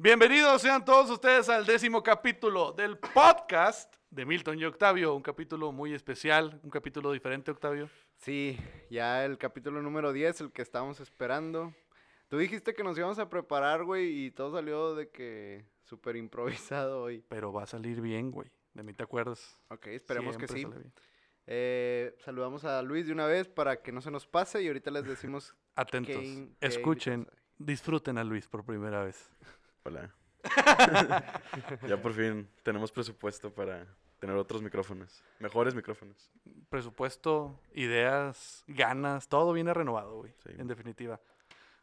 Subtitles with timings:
[0.00, 5.12] Bienvenidos sean todos ustedes al décimo capítulo del podcast de Milton y Octavio.
[5.12, 7.90] Un capítulo muy especial, un capítulo diferente, Octavio.
[8.16, 8.56] Sí,
[8.90, 11.74] ya el capítulo número 10, el que estábamos esperando.
[12.28, 17.02] Tú dijiste que nos íbamos a preparar, güey, y todo salió de que súper improvisado
[17.02, 17.24] hoy.
[17.28, 18.52] Pero va a salir bien, güey.
[18.74, 19.58] De mí te acuerdas.
[19.66, 20.64] Ok, esperemos que sí.
[21.48, 24.92] Eh, saludamos a Luis de una vez para que no se nos pase y ahorita
[24.92, 26.22] les decimos Atentos,
[26.60, 27.26] escuchen,
[27.56, 29.28] disfruten a Luis por primera vez.
[29.88, 30.14] Hola.
[31.88, 33.86] ya por fin tenemos presupuesto para
[34.20, 35.24] tener otros micrófonos.
[35.38, 36.30] Mejores micrófonos.
[36.68, 40.34] Presupuesto, ideas, ganas, todo viene renovado, güey.
[40.44, 40.50] Sí.
[40.58, 41.18] En definitiva.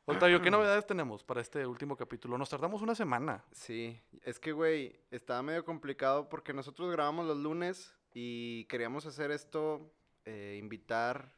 [0.06, 2.38] Octavio, ¿qué novedades tenemos para este último capítulo?
[2.38, 3.44] Nos tardamos una semana.
[3.52, 9.32] Sí, es que, güey, estaba medio complicado porque nosotros grabamos los lunes y queríamos hacer
[9.32, 9.92] esto,
[10.26, 11.34] eh, invitar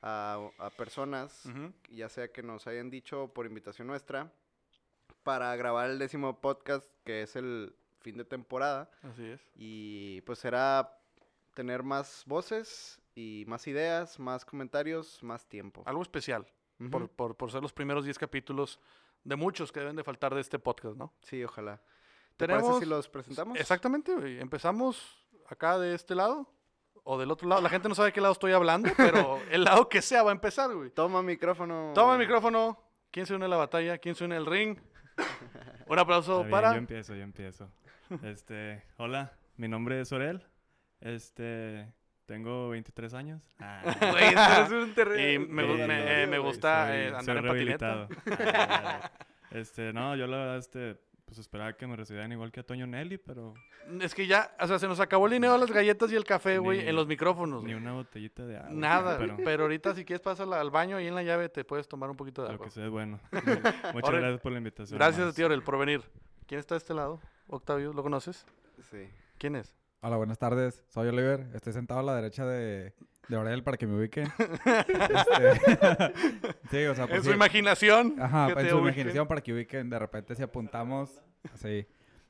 [0.00, 1.42] a, a personas,
[1.90, 4.32] ya sea que nos hayan dicho por invitación nuestra,
[5.24, 8.90] para grabar el décimo podcast, que es el fin de temporada.
[9.02, 9.40] Así es.
[9.56, 10.96] Y pues era
[11.54, 15.82] tener más voces y más ideas, más comentarios, más tiempo.
[15.86, 16.46] Algo especial.
[16.80, 16.90] Ujú.
[16.90, 18.80] por, por, por ser los primeros 10 capítulos
[19.22, 21.12] de muchos que deben de faltar de este podcast, ¿no?
[21.22, 21.80] Sí, ojalá.
[22.36, 22.64] ¿Te Tenemos...
[22.64, 23.58] parece si los presentamos?
[23.58, 24.40] Exactamente, güey.
[24.40, 26.52] Empezamos acá de este lado
[27.04, 27.62] o del otro lado.
[27.62, 30.30] La gente no sabe de qué lado estoy hablando, pero el lado que sea va
[30.30, 30.90] a empezar, güey.
[30.90, 31.92] Toma micrófono.
[31.94, 32.78] Toma el micrófono.
[33.10, 33.98] ¿Quién se une a la batalla?
[33.98, 34.76] ¿Quién se une al ring?
[35.86, 36.72] Un aplauso bien, para...
[36.72, 37.70] Yo empiezo, yo empiezo.
[38.22, 40.42] Este, hola, mi nombre es Orel.
[41.00, 41.92] Este,
[42.26, 43.48] tengo 23 años.
[43.58, 45.44] Ah, Güey, un terreno.
[45.44, 48.08] Y me, gu- me- eh, me gusta soy- eh, soy andar en patineta.
[48.38, 49.10] Ah,
[49.50, 52.86] este, no, yo la verdad, este, pues esperaba que me recibieran igual que a Toño
[52.86, 53.54] Nelly, pero
[54.00, 56.58] Es que ya, o sea, se nos acabó el dinero las galletas y el café,
[56.58, 57.64] güey, en los micrófonos.
[57.64, 58.70] ni una botellita de agua.
[58.70, 59.62] Nada, pero pero...
[59.64, 62.42] ahorita si quieres pasa al baño y en la llave te puedes tomar un poquito
[62.42, 62.66] de lo agua.
[62.66, 63.20] que sea bueno.
[63.32, 64.98] Muchas Orel, gracias por la invitación.
[64.98, 66.02] Gracias a ti, Orel, por venir.
[66.46, 67.20] ¿Quién está de este lado?
[67.46, 68.46] Octavio, ¿lo conoces?
[68.90, 69.08] Sí.
[69.38, 69.74] ¿Quién es?
[70.06, 70.84] Hola, buenas tardes.
[70.90, 71.46] Soy Oliver.
[71.54, 72.92] Estoy sentado a la derecha de,
[73.26, 74.28] de Orel para que me ubiquen.
[74.66, 76.12] Este,
[76.70, 77.34] sí, o sea, En pues su sí.
[77.34, 78.14] imaginación.
[78.20, 78.78] Ajá, en su ubiquen.
[78.80, 79.88] imaginación para que ubiquen.
[79.88, 81.22] De repente si apuntamos,
[81.54, 81.86] así.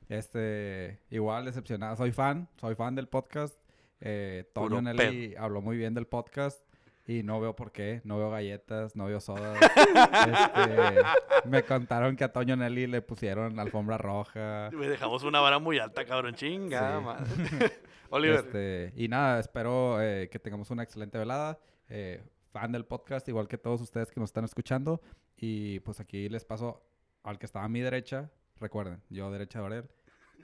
[0.07, 1.97] Este, igual decepcionado.
[1.97, 3.59] Soy fan, soy fan del podcast.
[3.99, 6.65] Eh, Toño Nelly habló muy bien del podcast.
[7.07, 9.59] Y no veo por qué, no veo galletas, no veo sodas.
[9.61, 11.01] Este,
[11.47, 14.69] me contaron que a Toño Nelly le pusieron alfombra roja.
[14.73, 16.33] Güey, dejamos una vara muy alta, cabrón.
[16.35, 17.05] Chinga, Sí.
[17.05, 17.25] madre.
[18.09, 18.39] Oliver.
[18.39, 21.59] Este, y nada, espero eh, que tengamos una excelente velada.
[21.89, 25.01] Eh, fan del podcast, igual que todos ustedes que nos están escuchando.
[25.37, 26.81] Y pues aquí les paso
[27.23, 28.31] al que estaba a mi derecha.
[28.59, 29.89] Recuerden, yo derecha de Orel.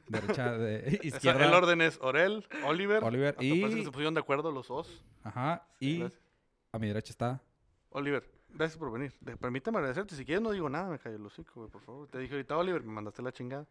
[0.08, 1.46] Derecha de O sea, izquierda.
[1.48, 3.04] el orden es Orel, Oliver.
[3.04, 5.04] Oliver y- parece que se pusieron de acuerdo los dos.
[5.24, 5.66] Ajá.
[5.80, 6.22] Y Gracias.
[6.72, 7.42] A mi derecha está.
[7.90, 9.14] Oliver, gracias por venir.
[9.20, 10.16] De- permítame agradecerte.
[10.16, 12.08] Si quieres no digo nada, me callo el hocico, güey, por favor.
[12.08, 13.68] Te dije ahorita, Oliver, me mandaste la chingada.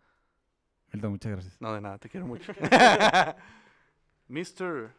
[0.93, 1.61] Milton, muchas gracias.
[1.61, 2.53] No, de nada, te quiero mucho.
[4.29, 4.93] Mister,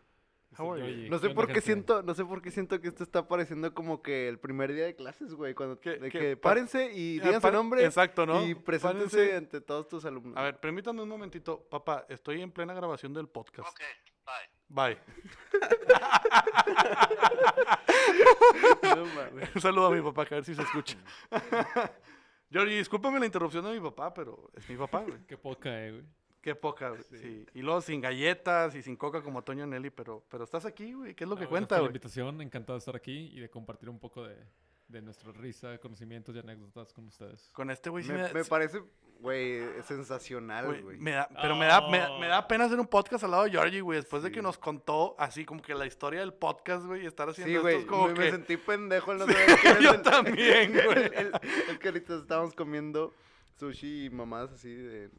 [0.57, 1.09] how are you?
[1.09, 3.73] No sé ¿qué por qué siento, no sé por qué siento que esto está pareciendo
[3.73, 6.19] como que el primer día de clases, güey, cuando ¿Qué- de qué?
[6.19, 8.45] que párense y Ah, digan su nombre Exacto, ¿no?
[8.45, 9.35] y preséntense Párense.
[9.37, 10.35] ante todos tus alumnos.
[10.37, 11.61] A ver, permítame un momentito.
[11.69, 13.69] Papá, estoy en plena grabación del podcast.
[13.69, 13.79] Ok,
[14.73, 14.97] bye.
[18.83, 19.03] No.
[19.55, 20.97] Un saludo a mi papá, que a ver si se escucha.
[22.51, 25.19] Georgie, discúlpame la interrupción de mi papá, pero es mi papá, güey.
[25.27, 26.03] Qué poca, eh, güey.
[26.41, 27.03] Qué poca, güey.
[27.03, 27.45] Sí.
[27.53, 31.13] Y luego sin galletas y sin coca como Toño Nelly, pero, pero estás aquí, güey.
[31.15, 31.89] ¿Qué es lo que No, cuenta, gracias por la güey?
[31.89, 34.35] invitación, encantado de estar aquí y de compartir un poco de,
[34.91, 37.49] de nuestra risa, conocimientos y anécdotas con ustedes.
[37.53, 38.81] Con este güey sí me, me, me parece,
[39.19, 40.97] güey, sensacional, güey, güey.
[40.97, 43.51] me da- pero me da, me, me da pena hacer un podcast al lado de
[43.51, 43.99] Georgie, güey.
[43.99, 44.35] Después de Sí.
[44.35, 47.55] que nos contó así como que la historia del podcast, güey, y estar haciendo Sí,
[47.55, 48.19] esto güey, es como me, que...
[48.19, 51.11] me sentí pendejo no saber quién es yo el- también, güey.
[51.15, 53.13] el- que ahorita estábamos comiendo
[53.57, 55.09] sushi y mamadas así de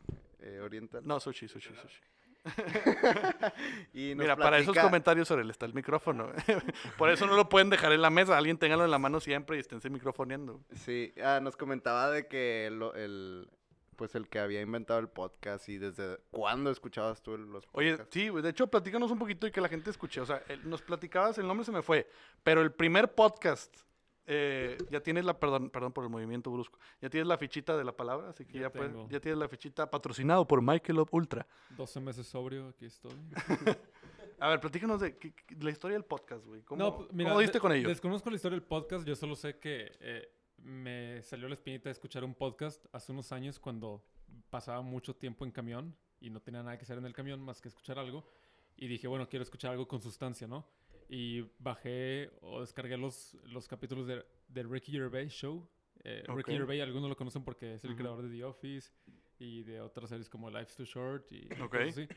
[0.41, 1.03] eh, oriental.
[1.07, 2.01] No, sushi, sushi, sushi.
[3.95, 6.31] Y nos Mira, para esos platica- comentarios sobre él está el micrófono.
[6.99, 8.37] Por eso no lo pueden dejar en la mesa.
[8.37, 10.61] Alguien téngalo en la mano siempre y esténse microfoneando.
[10.75, 13.49] Sí, ah, nos comentaba de que lo- el,
[13.97, 18.15] pues el que había inventado el podcast y desde cuándo escuchabas tú los Oye, podcasts.
[18.15, 20.21] sí, güey, de hecho, platícanos un poquito y que la gente escuche.
[20.21, 22.09] O sea, nos platicabas, el nombre se me fue,
[22.43, 23.77] pero el primer podcast,
[24.27, 27.85] eh, ya tienes la, perdón, perdón por el movimiento brusco, ya tienes la fichita de
[27.85, 31.47] la palabra, así que ya, Ya puedes- ya tienes la fichita patrocinado por Michelob Ultra.
[31.77, 33.13] 12 meses sobrio, aquí estoy.
[34.39, 35.17] A ver, platícanos de,
[35.61, 36.63] la historia del podcast, güey.
[36.63, 37.89] ¿Cómo, No, pues, mira, cómo diste con ello?
[37.89, 41.93] Desconozco la historia del podcast, yo solo sé que eh, me salió la espinita de
[41.93, 44.05] escuchar un podcast hace unos años cuando
[44.51, 47.61] pasaba mucho tiempo en camión y no tenía nada que hacer en el camión más
[47.61, 48.27] que escuchar algo.
[48.77, 50.67] Y dije, bueno, quiero escuchar algo con sustancia, ¿no?
[51.15, 55.69] Y bajé o descargué los, los capítulos de, de Ricky Gervais Show.
[56.05, 56.57] Eh, Ricky Ok.
[56.59, 57.99] Gervais, algunos lo conocen porque es el Ujú.
[57.99, 58.91] creador de The Office.
[59.39, 61.71] y de otras series como Life's Too Short y Ok.
[61.73, 62.09] cosas así.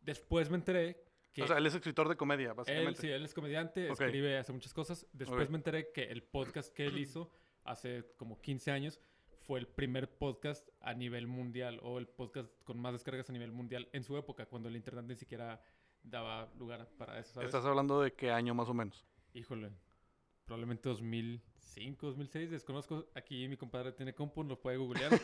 [0.00, 3.00] Después me enteré que O sea, él es escritor de comedia, él, básicamente.
[3.00, 4.00] sí, él es comediante, Ok.
[4.00, 5.06] escribe, hace muchas cosas.
[5.12, 7.30] Después me enteré que el podcast que él hizo
[7.64, 8.98] hace como 15 años
[9.42, 13.52] fue el primer podcast a nivel mundial o el podcast con más descargas a nivel
[13.52, 15.62] mundial en su época, cuando el internet ni siquiera
[16.02, 17.48] daba lugar para eso, ¿sabes?
[17.48, 19.04] Estás hablando de qué año más o menos.
[19.34, 19.70] Híjole,
[20.44, 23.06] probablemente 2005, 2006, desconozco.
[23.14, 25.12] Aquí mi compadre tiene compu, lo puede googlear.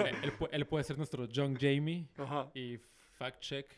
[0.00, 2.50] Eh, él, él puede ser nuestro John Jamie Ajá.
[2.54, 2.78] y
[3.12, 3.70] fact check.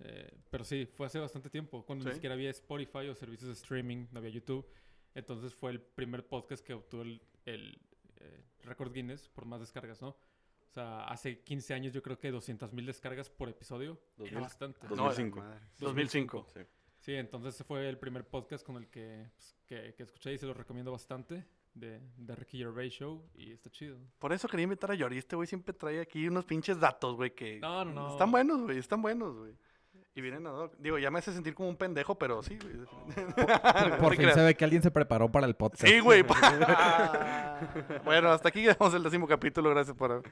[0.00, 3.54] Eh, pero sí, fue hace bastante tiempo, cuando ni siquiera había Spotify o servicios de
[3.54, 4.66] streaming, no había YouTube.
[5.14, 7.78] Entonces fue el primer podcast que obtuvo el, el,
[8.16, 10.16] eh, récord Guinness por más descargas, ¿no?
[10.72, 13.98] O sea, hace 15 años yo creo que 200 mil descargas por episodio.
[14.16, 14.40] Era 2000.
[14.40, 14.88] bastante.
[14.88, 15.38] No, 2005.
[15.38, 15.60] Madre.
[15.80, 16.46] 2005.
[16.54, 16.60] Sí.
[17.00, 20.38] Sí, entonces ese fue el primer podcast con el que, pues, que, que escuché y
[20.38, 21.44] se lo recomiendo bastante.
[21.74, 23.98] De, de Ricky Gervais Show y está chido.
[24.18, 25.18] Por eso quería invitar a Yori.
[25.18, 28.10] Este güey siempre trae aquí unos pinches datos, güey, que No, no, no.
[28.12, 29.54] están buenos, güey, están buenos, güey.
[30.14, 30.74] Y vienen a Doc.
[30.78, 32.76] Digo, ya me hace sentir como un pendejo, pero sí, güey.
[33.98, 35.86] Por te fin se ve que alguien se preparó para el podcast.
[35.86, 36.22] Sí, güey.
[38.04, 39.70] bueno, hasta aquí llegamos el décimo capítulo.
[39.70, 40.22] Gracias por.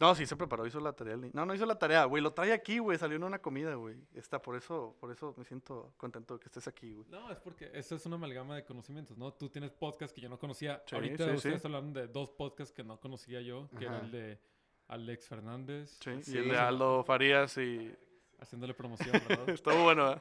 [0.00, 1.18] No, sí se preparó, hizo la tarea.
[1.34, 2.22] No, no hizo la tarea, güey.
[2.22, 2.96] Lo trae aquí, güey.
[2.96, 3.96] Salió en una comida, güey.
[4.14, 7.06] Está, por eso, por eso me siento contento de que estés aquí, güey.
[7.10, 9.34] No, es porque eso es una amalgama de conocimientos, ¿no?
[9.34, 10.82] Tú tienes podcast que yo no conocía.
[10.86, 11.66] Sí, Ahorita sí, ustedes sí.
[11.66, 14.40] hablaron de dos podcasts que no conocía yo, que era el de
[14.88, 16.56] Alex Fernández, y el de.
[16.56, 17.94] Aldo Farías y.
[18.40, 19.48] haciéndole promoción, ¿verdad?
[19.48, 20.20] Estuvo bueno, ¿eh?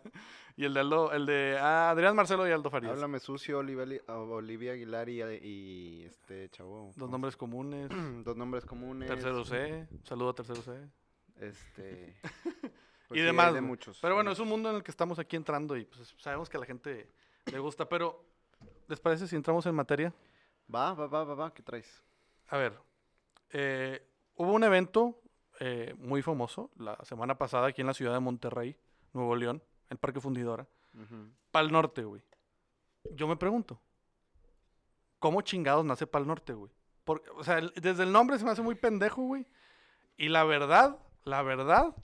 [0.57, 2.93] Y el de Aldo, el de ah, Adrián Marcelo y Aldo Farías.
[2.93, 6.87] Háblame sucio, Olivia, Olivia Aguilar y, y este chavo.
[6.87, 7.89] Dos ¿cómo nombres comunes.
[8.23, 9.09] Dos nombres comunes.
[9.09, 9.87] Tercero C.
[10.03, 10.71] Saludo a Tercero C.
[11.39, 12.15] Este.
[13.11, 13.53] y sí, demás.
[13.53, 13.99] de muchos.
[14.01, 16.57] Pero bueno, es un mundo en el que estamos aquí entrando y pues sabemos que
[16.57, 17.09] a la gente
[17.51, 17.87] le gusta.
[17.87, 18.25] Pero,
[18.87, 20.13] ¿les parece si entramos en materia?
[20.73, 21.53] Va, va, va, va, va.
[21.53, 22.03] ¿Qué traes?
[22.49, 22.77] A ver,
[23.51, 24.05] eh,
[24.35, 25.21] hubo un evento
[25.59, 28.77] eh, muy famoso la semana pasada aquí en la ciudad de Monterrey,
[29.13, 30.67] Nuevo León, el Parque Fundidora.
[30.93, 31.29] Ujú.
[31.51, 32.21] Pal Norte, güey.
[33.13, 33.79] Yo me pregunto,
[35.19, 36.71] ¿cómo chingados nace Pal Norte, güey?
[37.03, 39.45] Porque, o sea, el- desde el nombre se me hace muy pendejo, güey.
[40.17, 41.95] Y la verdad, la verdad,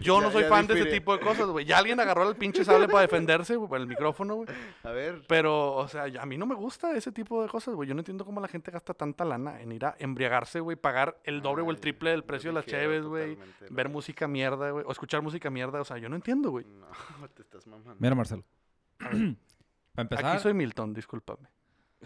[0.00, 1.64] yo no soy fan de ese tipo de cosas, güey.
[1.64, 4.48] Ya alguien agarró el pinche sable para defenderse, güey, por el micrófono, güey.
[4.82, 5.22] A ver.
[5.28, 7.88] Pero, o sea, a mí no me gusta ese tipo de cosas, güey.
[7.88, 11.18] Yo no entiendo cómo la gente gasta tanta lana en ir a embriagarse, güey, pagar
[11.24, 13.38] el doble o el triple del precio de las cheves, güey.
[13.70, 14.84] Ver música mierda, güey.
[14.86, 15.80] O escuchar música mierda.
[15.80, 16.64] O sea, yo no entiendo, güey.
[16.66, 17.96] No, te estás mamando.
[17.98, 18.44] Mira, Marcelo.
[18.98, 20.26] Para empezar.
[20.26, 21.48] Aquí soy Milton, discúlpame.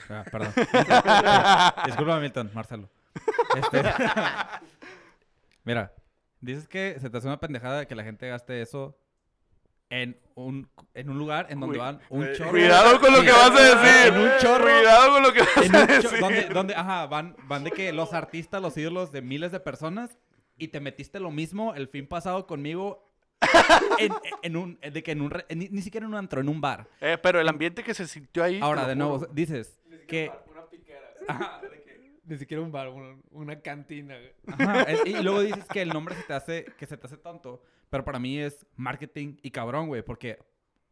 [0.09, 0.53] Ah, perdón.
[1.87, 2.89] Disculpa, Milton, Marcelo.
[3.55, 3.83] Este,
[5.65, 5.93] Mira,
[6.45, 8.97] dices que se te hace una pendejada de que la gente gaste eso
[9.91, 12.51] en un, en un lugar en donde Cuy- van un eh, chorro.
[12.51, 14.13] Cuidado con lo que vas a decir.
[14.15, 14.65] En un chorro.
[14.65, 16.21] Cuidado con lo que vas en a un decir.
[16.21, 20.19] donde, donde, ajá, van, van de que los artistas, los ídolos de miles de personas
[20.57, 23.09] y te metiste lo mismo el fin pasado conmigo
[23.99, 24.13] en,
[24.43, 26.61] en un, de que en un, re- ni, ni siquiera en un antro, en un
[26.61, 26.89] bar.
[27.01, 28.59] Eh, pero el ambiente que se sintió ahí.
[28.63, 30.31] Ahora, de nuevo, dices que...
[32.27, 34.17] Ni siquiera un bar, una, una cantina.
[34.17, 34.33] güey.
[34.47, 37.63] Ajá, y luego dices que el nombre se te hace, que se te hace tonto,
[37.91, 40.39] pero para mí es marketing y cabrón, güey, porque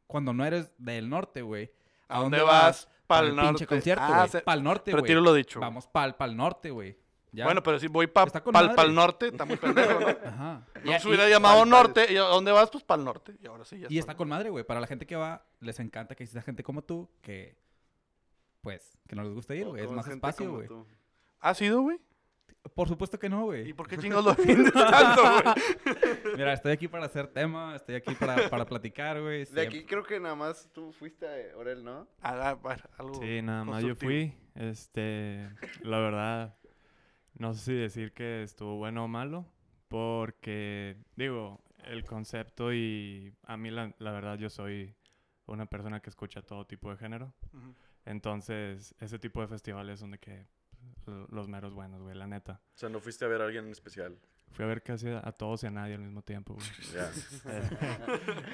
[0.07, 1.71] cuando no eres del norte, güey,
[2.09, 2.87] ¿A dónde vas?
[3.07, 3.49] Pa'l Pa'l norte.
[3.51, 4.29] pinche concierto, Ah, güey.
[4.29, 5.03] se- Pa'l norte, güey.
[5.03, 5.59] Retiro lo dicho.
[5.61, 6.99] Vamos pa'l, pa'l norte, güey.
[7.35, 7.47] ¿Ya?
[7.47, 8.77] Bueno, pero si voy para Está pal, madre.
[8.77, 10.07] pal norte, está muy pendejo, ¿no?
[10.27, 10.67] Ajá.
[10.85, 12.13] No se hubiera llamado norte.
[12.13, 12.69] ¿Y a dónde vas?
[12.71, 13.35] Pues para el norte.
[13.43, 14.65] Y ahora sí, ya Y está con madre, güey.
[14.65, 17.57] Para la gente que va, les encanta que exista gente como tú, que,
[18.61, 19.83] pues, que no les gusta ir, güey.
[19.83, 20.69] Es más espacio, güey.
[21.43, 21.99] ¿Has ido, güey?
[22.77, 23.73] Por supuesto que no, ¿Y güey.
[23.73, 26.37] por qué chingados lo defiendes tanto, güey?
[26.37, 29.45] Mira, estoy aquí para hacer tema, estoy aquí para, para platicar, güey.
[29.47, 32.07] De aquí creo que nada más tú fuiste a Orel, ¿no?
[32.21, 34.33] Ah, bueno, algo Sí, nada más yo fui.
[34.55, 36.57] Este, la verdad,
[37.35, 39.45] no sé si decir que estuvo bueno o malo,
[39.89, 44.95] porque, digo, el concepto y a mí la, la verdad yo soy
[45.47, 47.35] una persona que escucha todo tipo de género.
[48.05, 50.47] Entonces, ese tipo de festivales son de que
[51.07, 52.61] los meros buenos, güey, la neta.
[52.75, 54.19] O sea, no fuiste a ver a alguien en especial.
[54.53, 56.67] Fui a ver casi a, todos y a nadie al mismo tiempo, güey.
[56.95, 57.11] Ya.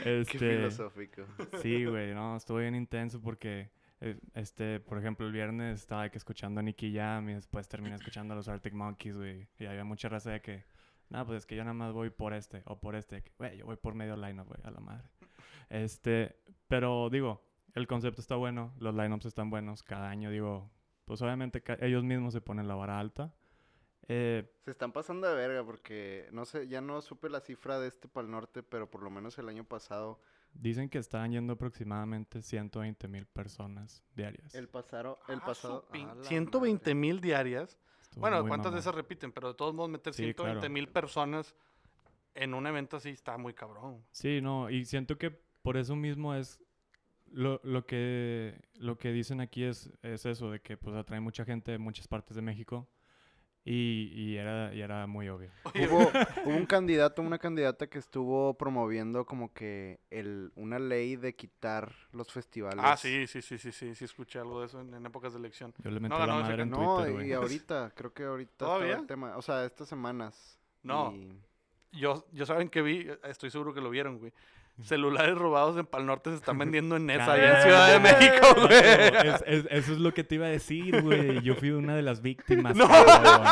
[0.03, 1.23] Qué este, filosófico.
[1.61, 3.71] Sí, güey, no, estuvo bien intenso porque,
[4.01, 7.97] eh, este, por ejemplo, el viernes estaba que escuchando a Nicky Jam y después terminé
[7.97, 9.49] escuchando a los Arctic Monkeys, güey.
[9.59, 10.65] Y había mucha raza de que,
[11.11, 13.25] no, pues es que yo nada más voy por este o por este.
[13.37, 15.09] Güey, yo voy por medio line güey, a la madre.
[15.69, 16.37] Este,
[16.69, 17.43] pero digo,
[17.75, 19.83] el concepto está bueno, los lineups están buenos.
[19.83, 20.71] Cada año, digo,
[21.09, 23.35] pues obviamente ellos mismos se ponen la vara alta.
[24.11, 27.89] Eh, Se están pasando de verga porque, no sé, ya no supe la cifra de
[27.89, 30.21] este Pal Norte, pero por lo menos el año pasado,
[30.55, 34.55] dicen que están yendo aproximadamente 120 mil personas diarias.
[34.55, 35.85] el pasado, el Ah, pasado...
[35.87, 36.95] su pin- ¡A la 120 madre!
[36.95, 37.79] mil diarias.
[38.03, 39.33] Estuvo Bueno, ¿cuántas de esas repiten?
[39.33, 40.73] Pero de todos modos, meter Sí, 120 claro.
[40.73, 41.55] mil personas
[42.35, 44.03] en un evento así está muy cabrón.
[44.11, 45.31] Sí, no, y siento que
[45.63, 46.59] por eso mismo es
[47.33, 51.45] lo, lo que lo que dicen aquí es, es eso, de que pues atrae mucha
[51.45, 52.89] gente de muchas partes de México
[53.65, 55.51] y, y era, y era muy obvio.
[55.75, 56.11] Hubo,
[56.47, 61.93] hubo un candidato, una candidata que estuvo promoviendo como que el, una ley de quitar
[62.13, 62.83] los festivales.
[62.87, 65.39] Ah, sí, sí, sí, sí, sí, sí, escuché algo de eso en, en épocas de
[65.41, 65.75] elección.
[65.85, 67.33] Yo le metí No la ese madre en No, Twitter, y güey.
[67.35, 68.97] ahorita, creo que ahorita ¿Todavía?
[68.97, 69.37] el tema.
[69.37, 70.59] O sea, estas semanas.
[70.83, 71.13] No.
[71.13, 71.39] y-
[71.93, 74.33] Yo, yo saben que vi, estoy seguro que lo vieron, güey.
[74.85, 78.47] Celulares robados en Pal Norte se están vendiendo en esa, allá en Ciudad de México,
[78.57, 78.79] güey.
[79.29, 81.41] Es- es- eso es lo que te iba a decir, güey.
[81.43, 82.77] Yo fui una de las víctimas.
[82.77, 82.87] No.
[82.89, 83.43] cabrón.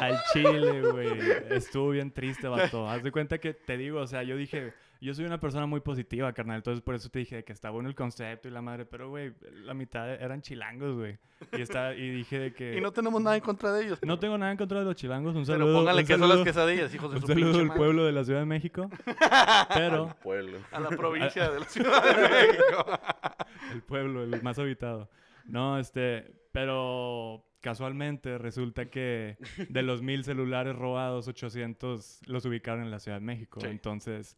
[0.00, 1.08] Al chile, güey.
[1.50, 2.88] Estuvo bien triste, vato.
[2.88, 5.80] Haz de cuenta que te digo, o sea, yo dije, yo soy una persona muy
[5.80, 6.56] positiva, carnal.
[6.56, 8.84] Entonces por eso te dije que está bueno el concepto y la madre.
[8.86, 9.32] Pero, güey,
[9.64, 11.18] la mitad eran chilangos, güey.
[11.52, 12.76] Y, está, y dije de que.
[12.76, 13.98] Y no tenemos nada en contra de ellos.
[14.02, 15.34] no tengo nada en contra de los chilangos.
[15.36, 15.78] Un Pero saludo.
[15.78, 17.78] póngale un queso a las quesadillas, hijos de Un su saludo pinche al madre.
[17.78, 18.90] pueblo de la Ciudad de México.
[19.74, 20.08] Pero.
[20.08, 20.58] Al pueblo.
[20.72, 23.00] A la provincia de la Ciudad de México.
[23.72, 25.08] El pueblo, el más habitado.
[25.46, 29.38] No, este, pero casualmente resulta que
[29.70, 33.58] de los mil celulares robados, 800 los ubicaron en la Ciudad de México.
[33.60, 33.66] Sí.
[33.68, 34.36] Entonces,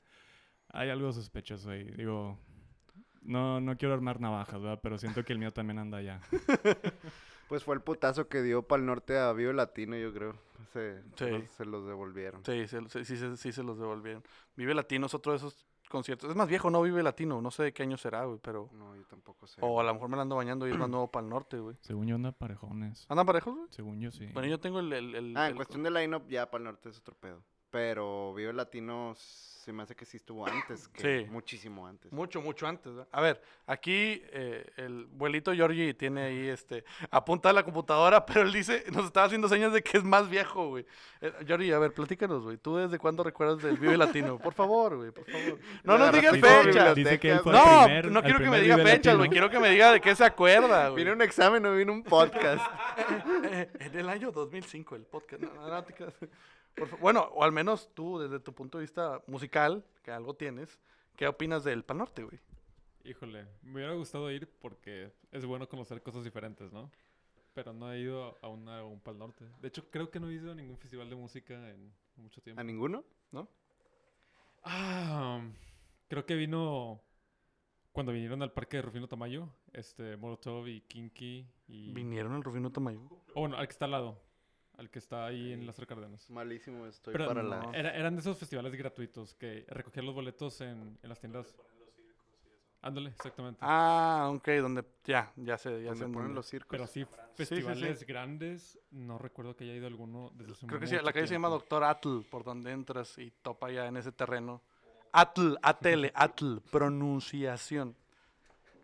[0.69, 1.83] hay algo sospechoso ahí.
[1.97, 2.39] Digo,
[3.23, 4.79] no, no quiero armar navajas, ¿verdad?
[4.81, 6.21] Pero siento que el mío también anda allá.
[7.49, 10.37] Pues fue el putazo que dio para el norte a Vivo Latino, yo creo.
[10.73, 11.31] Se, Sí.
[11.31, 12.45] los- se los devolvieron.
[12.45, 14.25] Sí, se- sí, sí, sí, sí se los devolvieron.
[14.57, 16.29] Vive Latino es otro de esos conciertos.
[16.31, 17.41] Es más viejo, no Vive Latino.
[17.41, 18.69] No sé de qué año será, güey, pero...
[18.73, 19.61] No, yo tampoco sé.
[19.63, 21.59] O a lo mejor me la ando bañando y es más nuevo para el norte,
[21.59, 21.77] güey.
[21.81, 23.07] Según yo anda parejones.
[23.09, 23.67] ¿Andan parejos, güey?
[23.71, 24.27] Según yo sí.
[24.33, 24.93] Bueno, yo tengo el...
[24.93, 27.43] el, el- Ah, en el- cuestión de line-up, ya para el norte es otro pedo.
[27.77, 31.31] Pero Vivo Latino se me hace que sí estuvo antes, que Sí.
[31.31, 32.11] muchísimo antes.
[32.11, 32.87] Mucho, mucho antes.
[32.95, 33.09] ¿verdad?
[33.13, 36.85] A ver, aquí eh, el abuelito Georgie tiene ahí este.
[37.11, 40.31] Apunta a la computadora, pero él dice, nos estaba haciendo señas de que es más
[40.31, 40.87] viejo, güey.
[41.21, 42.57] Eh, Georgie, a ver, platícanos, güey.
[42.57, 44.39] ¿Tú desde cuándo recuerdas del Vive Latino?
[44.39, 45.59] Por favor, güey, por favor.
[45.85, 46.73] No nos digas fechas.
[46.73, 47.59] toda Dice que él fue bibliotecas.
[47.75, 49.29] al No, primer- no quiero que me diga Vive fechas, güey.
[49.29, 51.03] Quiero que me diga de qué se acuerda, güey.
[51.05, 52.65] Vino un examen, no vino un podcast.
[53.81, 55.43] En el año 2005, el podcast.
[55.43, 56.15] No, no, no te creas.
[56.77, 60.79] Por bueno, o al menos tú, desde tu punto de vista musical, que algo tienes,
[61.17, 62.39] ¿qué opinas del Pal Norte, güey?
[63.05, 66.91] Híjole, me hubiera gustado ir porque es bueno conocer cosas diferentes, ¿no?
[67.55, 69.45] Pero no he ido a, una, a un Pal Norte.
[69.61, 72.61] De hecho, creo que no he ido a ningún festival de música en mucho tiempo.
[72.61, 73.05] ¿A ninguno?
[74.69, 75.41] Ah,
[76.09, 77.01] creo que vino
[77.93, 81.93] cuando vinieron al parque de Rufino Tamayo, este, Molotov y Kinky y...
[81.93, 83.01] Vinieron al Rufino Tamayo.
[83.35, 84.21] Oh, bueno, al que está al lado,
[84.77, 86.29] al que está ahí en las Cárdenas.
[86.31, 87.49] Malísimo estoy Pero para no.
[87.49, 87.79] la...
[87.79, 91.55] Era- eran de esos festivales gratuitos que recogían los boletos en, en las tiendas.
[92.83, 93.59] Ándale, exactamente.
[93.63, 96.01] Ah, ok, donde ya, ya sé, ya sé.
[96.01, 96.35] Donde en ponen dónde.
[96.37, 96.69] los circos.
[96.71, 97.45] Pero sí, sí, sí.
[97.45, 101.13] festivales grandes, no recuerdo que haya ido alguno desde hace Creo que sí, mucho la
[101.13, 101.59] calle se llama tiempo.
[101.65, 104.63] Doctor Atl, por donde entras y topa ya en ese terreno.
[105.13, 107.97] Atl, ATL, Atl, pronunciación.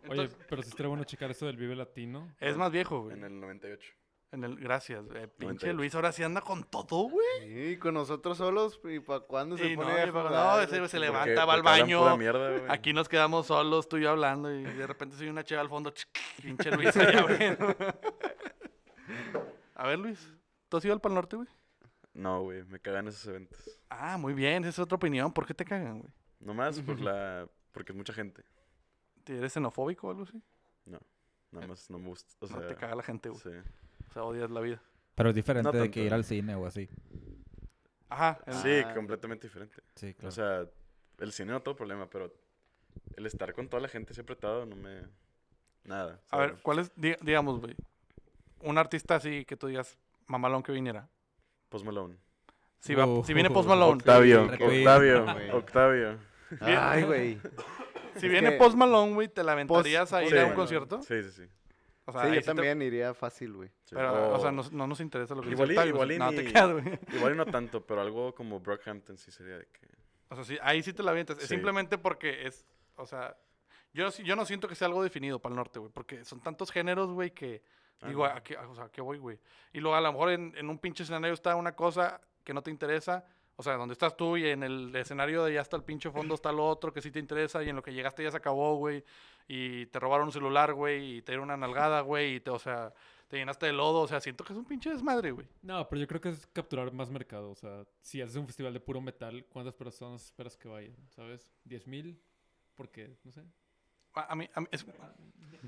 [0.09, 2.29] Oye, pero sí estaría bueno checar eso del Vive Latino.
[2.41, 3.15] es más viejo, güey.
[3.15, 3.93] En el 98.
[4.33, 5.73] En el, gracias, eh, pinche 98.
[5.73, 7.23] Luis, ahora sí anda con todo, güey.
[7.43, 10.31] Sí, con nosotros solos, ¿y para cuándo se Y no, pone a jugar?
[10.31, 12.17] no, ese se levanta, Porque- va al baño.
[12.17, 12.73] mierda.
[12.73, 15.69] Aquí nos quedamos solos, tú y yo hablando, y de repente soy una cheva al
[15.69, 15.93] fondo.
[16.41, 17.37] Pinche Luis allá, güey.
[19.75, 20.27] A ver, Luis,
[20.69, 21.47] ¿tú has ido al Pal Norte, güey?
[22.13, 23.59] No, güey, me cagan esos eventos.
[23.89, 25.31] Ah, muy bien, esa es otra opinión.
[25.33, 26.11] ¿Por qué te cagan, güey?
[26.39, 27.47] Nomás por la...
[27.71, 28.43] Porque es mucha gente.
[29.25, 30.41] ¿Eres xenofóbico o algo así?
[31.51, 32.33] Nada más no me gusta.
[32.39, 33.39] O sea, no te caga la gente, güey.
[33.41, 33.49] sí.
[34.13, 34.79] O sea, odias la vida.
[35.15, 35.91] Pero es diferente No de tanto.
[35.93, 36.87] que ir al cine o así.
[38.09, 38.37] Ajá.
[38.45, 38.93] el- Sí, Ah.
[38.93, 39.81] completamente diferente.
[39.95, 40.29] Sí, claro.
[40.29, 40.65] O sea,
[41.19, 42.31] el cine no todo problema, pero
[43.15, 45.01] el estar con toda la gente así apretado no me...
[45.83, 46.21] Nada.
[46.29, 46.55] A ver.
[46.61, 47.75] ¿cuál es, di- digamos, güey?
[48.61, 51.09] Un artista así que tú digas, mamalón que viniera.
[51.69, 52.15] Post Malone.
[52.79, 53.93] Si, va, Uh, si viene Post Malone.
[53.93, 54.43] Octavio.
[54.43, 55.25] Octavio.
[55.57, 56.19] Octavio.
[56.61, 57.39] Ay, güey.
[58.17, 60.37] Si es viene que- Post Malone, güey, ¿te la aventarías a ir Sí.
[60.37, 61.01] a un concierto?
[61.01, 61.43] Sí, sí, sí.
[62.05, 63.69] O sea, Sí, yo te- también iría fácil, güey.
[63.85, 63.95] sí.
[63.95, 66.29] Pero, o sea, no, no nos interesa lo que Igual dice Octavio, igual y No,
[66.31, 66.99] te ni- quedas, güey.
[67.13, 69.87] Igual y no tanto, pero algo como Brockhampton sí sería de que...
[70.29, 71.37] O sea, sí, ahí sí te la avientas.
[71.39, 72.65] Es simplemente porque es,
[72.97, 73.37] o sea,
[73.93, 76.41] yo, sí- yo no siento que sea algo definido para el norte, güey, porque son
[76.41, 77.61] tantos géneros, güey, que
[78.01, 78.33] Ah, digo, no.
[78.33, 79.39] ¿a qué, o sea, ¿a qué voy, güey?
[79.71, 82.61] Y luego a lo mejor en, en un pinche escenario está una cosa que no
[82.61, 83.23] te interesa,
[83.55, 86.33] o sea, donde estás tú y en el escenario de allá hasta el pinche fondo
[86.35, 88.75] está lo otro que sí te interesa y en lo que llegaste ya se acabó,
[88.75, 89.05] güey,
[89.47, 92.59] y te robaron un celular, güey, y te dieron una nalgada, güey, y te, o
[92.59, 92.93] sea,
[93.27, 95.47] te llenaste de lodo, o sea, siento que es un pinche desmadre, güey.
[95.61, 97.49] No, pero yo creo que es capturar más mercado.
[97.51, 100.95] O sea, si haces un festival de puro metal, ¿cuántas personas esperas que vayan?
[101.09, 101.51] ¿Sabes?
[101.65, 102.21] ¿10 mil?
[102.75, 103.41] Porque, no sé.
[104.15, 104.85] A a mí, a mí es-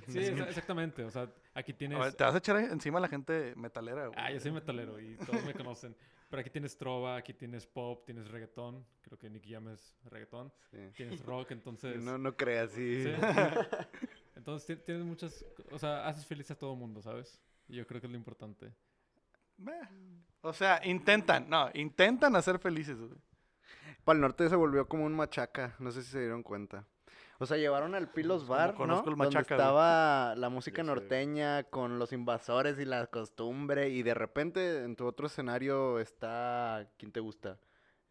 [0.08, 1.04] Sí, exa- exactamente.
[1.04, 1.98] O sea, aquí tienes...
[2.00, 4.20] a ver, te vas a echar encima a la gente metalera, güey.
[4.20, 5.96] Ah, yo soy metalero y todos me conocen.
[6.30, 8.86] Pero aquí tienes trova, aquí tienes pop, tienes reggaetón.
[9.02, 10.52] Creo que Nicky Jam es reggaetón.
[10.72, 10.78] Sí.
[10.96, 12.02] Tienes rock, entonces...
[12.04, 13.04] No, no creas, sí.
[13.04, 13.12] Sí.
[14.36, 15.46] Entonces ti- tienes muchas...
[15.72, 17.40] O sea, haces feliz a todo mundo, ¿sabes?
[17.68, 18.74] Y yo creo que es lo importante.
[20.42, 22.98] O sea, intentan, no, intentan hacer felices.
[24.04, 26.86] Para el norte se volvió como un machaca, no sé si se dieron cuenta.
[27.40, 28.76] O sea, llevaron al Pilos Bar, ¿no?
[28.76, 29.60] conozco el Donde machaca, güey.
[29.68, 30.88] estaba la música Ya sé.
[30.88, 36.90] norteña con los invasores y la costumbre y de repente en tu otro escenario está
[36.98, 37.60] ¿quién te gusta?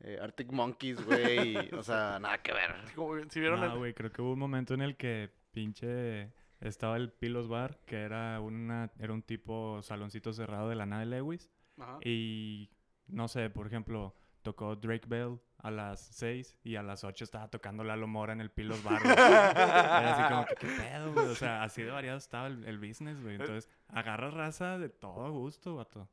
[0.00, 1.54] Eh, Arctic Monkeys, güey.
[1.71, 2.75] y, o sea, nada que ver.
[2.95, 6.33] Como, Si vieron No, el- güey, creo que hubo un momento en el que pinche
[6.61, 11.07] estaba el Pilos Bar, que era una era un tipo saloncito cerrado de la nave
[11.07, 11.99] Lewis Ajá.
[12.04, 12.71] y
[13.07, 17.49] no sé, por ejemplo, tocó Drake Bell a las 6 y a las 8 estaba
[17.49, 19.00] tocando Lalo Mora en el Pilos Bar.
[19.02, 22.78] Era así como que qué pedo, güey, o sea, así de variado estaba el, el
[22.78, 23.37] business, güey.
[23.37, 26.06] Entonces, agarra raza de todo gusto, vato.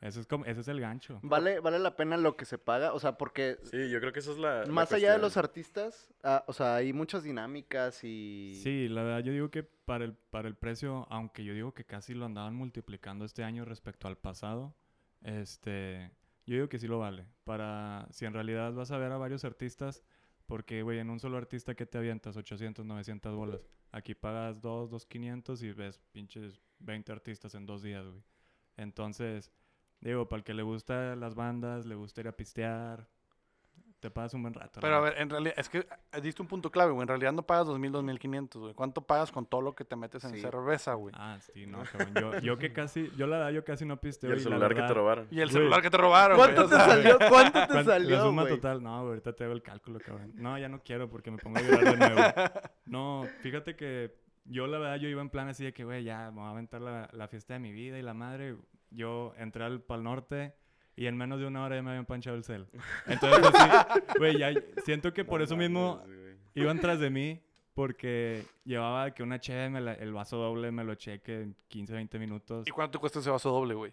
[0.00, 1.20] Eso es como ese es el gancho.
[1.22, 4.18] Vale, vale la pena lo que se paga, o sea, porque Sí, yo creo que
[4.18, 4.64] eso es la.
[4.64, 9.04] la más allá de los artistas, ah, o sea, hay muchas dinámicas y Sí, la
[9.04, 12.26] verdad yo digo que para el, para el precio, aunque yo digo que casi lo
[12.26, 14.74] andaban multiplicando este año respecto al pasado,
[15.22, 16.10] este,
[16.46, 17.26] yo digo que sí lo vale.
[17.44, 20.02] Para, si en realidad vas a ver a varios artistas,
[20.46, 23.60] porque, güey, en un solo artista que te avientas 800, 900 bolas.
[23.90, 28.22] Aquí pagas 2, 2, 500 y ves pinches 20 artistas en dos días, güey.
[28.76, 29.52] Entonces,
[30.00, 33.08] digo, para el que le gusta las bandas, le gusta ir a pistear,
[34.00, 34.78] te pasas un buen rato.
[34.80, 37.02] Pero a ver, en realidad, es que eh, diste un punto clave, güey.
[37.02, 38.74] En realidad no pagas 2.000, 2.500, güey.
[38.74, 40.40] ¿Cuánto pagas con todo lo que te metes en Sí.
[40.40, 41.14] cerveza, güey?
[41.16, 42.12] Ah, sí, no, cabrón.
[42.14, 44.30] Yo, yo que casi, yo la verdad, yo casi no Y pisteo.
[44.30, 45.26] el y la celular que te robaron.
[45.30, 45.52] Y el Güey.
[45.54, 46.54] celular que te robaron, güey.
[46.54, 47.18] ¿Cuánto o te salió?
[47.28, 48.54] ¿Cuánto te ¿cuán- salió, La suma güey?
[48.54, 50.32] total, no, güey, ahorita te hago el cálculo, cabrón.
[50.34, 52.16] No, ya no quiero porque me pongo a llorar de nuevo.
[52.86, 56.30] No, fíjate que yo la verdad, yo iba en plan así de que, güey, ya,
[56.30, 58.56] me voy a aventar la, la fiesta de mi vida y la madre.
[58.90, 60.54] Yo entré al Pal Norte
[60.96, 62.66] y en menos de una hora ya me habían panchado el cel.
[63.06, 63.68] Entonces, pues, sí,
[64.18, 64.50] güey, ya
[64.84, 66.02] siento que por No eso mismo
[66.54, 67.40] iban tras de mí
[67.74, 71.56] porque llevaba que una cheve, me la- el vaso doble me lo eché que en
[71.68, 72.66] 15, 20 minutos.
[72.66, 73.92] ¿Y cuánto te cuesta ese vaso doble, güey?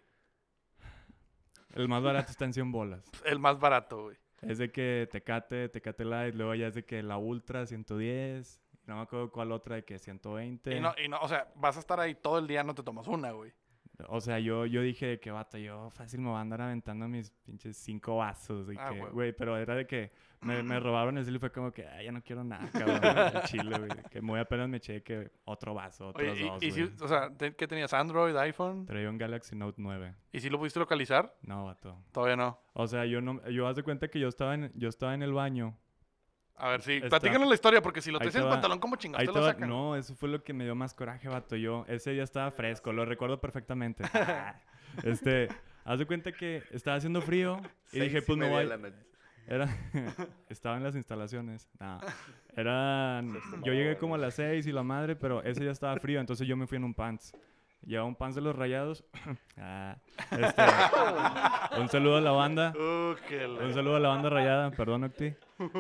[1.76, 3.04] El más barato está en 100 bolas.
[3.26, 4.18] El más barato, güey.
[4.42, 8.98] Es de que Tecate, Tecate Light, luego ya es de que la Ultra 110, no
[8.98, 10.76] me acuerdo cuál otra de que 120.
[10.76, 12.84] Y no, y no, o sea, vas a estar ahí todo el día, no te
[12.84, 13.54] tomas una, güey.
[14.08, 17.29] O sea, yo, yo dije que vato, yo fácil me voy a andar aventando mis
[17.29, 18.67] pinches cinco vasos.
[18.71, 21.71] Y Ah, que, güey, pero era de que me, me robaron el y fue como
[21.71, 23.43] que, ay, ya no quiero nada, cabrón.
[23.45, 23.91] chile, güey.
[24.10, 27.32] Que muy apenas me eché que otro vaso, otros Oye, dos, y, si, o sea,
[27.38, 27.93] ¿qué tenías?
[27.93, 28.86] ¿Android, iPhone?
[28.86, 30.15] Traía un Galaxy Note 9.
[30.32, 31.36] ¿Y si lo pudiste localizar?
[31.43, 31.97] No, vato.
[32.12, 32.60] Todavía no.
[32.73, 35.21] O sea, yo no, yo haz de cuenta que yo estaba en, yo estaba en
[35.21, 35.77] el baño
[36.56, 36.94] A ver, sí.
[36.94, 39.39] Está- Platícanos la historia, porque si lo te el pantalón, ¿cómo chingados Ahí te te
[39.39, 39.70] lo sacan?
[39.70, 41.56] No, eso fue lo que me dio más coraje, vato.
[41.56, 44.04] Yo, ese día estaba fresco, lo recuerdo perfectamente.
[44.96, 45.48] Ah, este,
[45.86, 47.60] haz de cuenta que estaba haciendo frío
[47.92, 48.70] y dije, pues me voy.
[49.48, 49.68] Era,
[50.50, 51.68] estaba en las instalaciones.
[51.80, 52.00] No,
[52.56, 56.20] eran, yo llegué como a las seis y la madre, pero ese día estaba frío,
[56.20, 57.34] entonces yo me fui en un pants.
[57.86, 59.04] Llevaba un pants de los rayados.
[59.58, 59.98] Ah,
[60.32, 60.62] este,
[61.80, 62.74] un saludo a la banda.
[62.76, 63.15] Uh,
[63.63, 65.34] Un saludo a la banda rayada, perdón, Octi.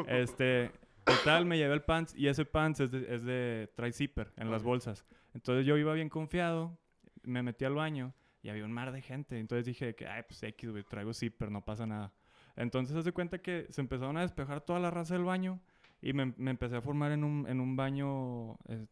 [0.07, 0.71] Este,
[1.03, 4.51] total, me llevé el pants y ese pants es de, es de trae zipper en
[4.51, 5.05] las bolsas.
[5.33, 6.77] Entonces yo iba bien confiado,
[7.23, 8.13] me metí al baño
[8.43, 9.39] y había un mar de gente.
[9.39, 12.13] Entonces dije que, ay, pues X, güey, traigo zipper, no pasa nada.
[12.55, 15.59] Entonces se cuenta que se empezaron a despejar toda la raza del baño
[16.01, 18.85] y me, me empecé a formar en un, en un baño eh,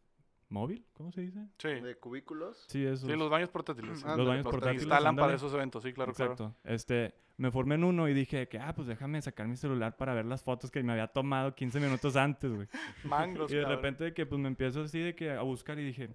[0.52, 1.40] móvil, ¿cómo se dice?
[1.58, 1.68] Sí.
[1.68, 2.64] ¿De cubículos?
[2.68, 3.06] Sí, eso.
[3.06, 4.04] Sí, los baños portátiles.
[4.04, 4.82] Ah, los baños Los que portátiles.
[4.82, 6.32] instalan para esos eventos, sí, claro, claro.
[6.32, 6.56] Exacto.
[6.64, 10.14] Este, me formé en uno y dije que, ah, pues déjame sacar mi celular para
[10.14, 12.68] ver las fotos que me había tomado 15 minutos antes, güey.
[13.04, 13.76] Mangos, Y de cabrón.
[13.78, 16.10] repente de que pues me empiezo así de que a buscar y dije,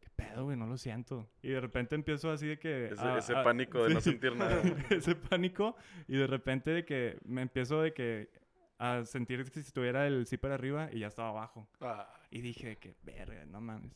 [0.00, 1.28] qué pedo, güey, no lo siento.
[1.42, 2.86] Y de repente empiezo así de que...
[2.86, 4.62] Ese, a- ese a- pánico de no sentir nada.
[4.90, 5.76] ese pánico
[6.08, 8.30] y de repente de que me empiezo de que
[8.78, 11.68] a sentir que si estuviera el zipper arriba y ya estaba abajo.
[11.80, 13.92] Ah, Y dije que, verga, no mames.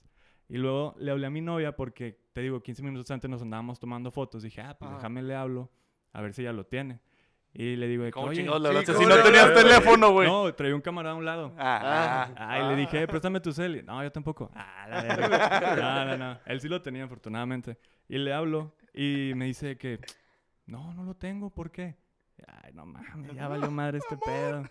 [0.49, 3.79] Y luego le hablé a mi novia porque, te digo, 15 minutos antes nos andábamos
[3.79, 4.43] tomando fotos.
[4.43, 4.97] Dije, ah, pues Ajá.
[4.99, 5.71] déjame le hablo,
[6.13, 7.01] a ver si ya lo tiene.
[7.55, 9.63] Y le digo, ¿Cómo chingados le sí, hablaste ¿cómo si no tenías hablaste?
[9.69, 10.27] teléfono, güey?
[10.29, 11.55] no, traía un camarada a un lado.
[11.59, 13.85] Ah, Ah, y le dije, "Eh, préstame tu cel.
[13.85, 14.51] No, yo tampoco.
[14.55, 15.77] Ah, la verga.
[15.77, 16.41] No, no, no.
[16.47, 17.79] Él sí lo tenía, afortunadamente.
[18.09, 20.01] Y le hablo y me dice que,
[20.67, 21.51] no, no lo tengo.
[21.51, 21.97] ¿Por qué?
[22.47, 24.65] Ay, no mames, ya valió madre este pedo.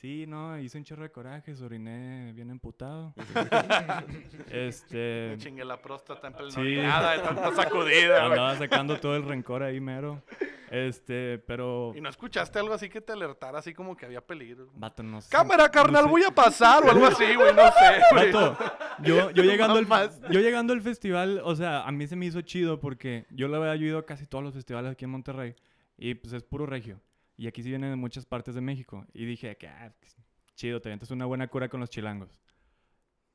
[0.00, 3.14] Sí, no, hice un chorro de corajes, oriné bien emputado.
[4.50, 6.60] este, Me chingué la próstata en Sí.
[6.60, 10.22] orinada de tanta sacudida, andaba sacando todo el rencor ahí mero.
[10.70, 11.94] Este, pero...
[11.96, 14.68] ¿Y no escuchaste algo así que te alertara, así como que había peligro?
[14.74, 15.30] Vato, no sé.
[15.30, 16.10] Cámara, carnal, sé.
[16.10, 18.02] voy a pasar o algo así, güey, no sé.
[18.10, 18.32] güey.
[18.32, 18.58] Vato,
[19.02, 19.86] yo, yo, llegando al,
[20.30, 23.58] yo llegando al festival, o sea, a mí se me hizo chido porque yo la
[23.58, 25.54] verdad yo he ido a casi todos los festivales aquí en Monterrey
[25.98, 27.00] y pues es puro regio.
[27.36, 29.04] Y aquí sí vienen de muchas partes de México.
[29.12, 29.92] Y dije que, ah,
[30.54, 32.38] chido, te aventas una buena cura con los chilangos.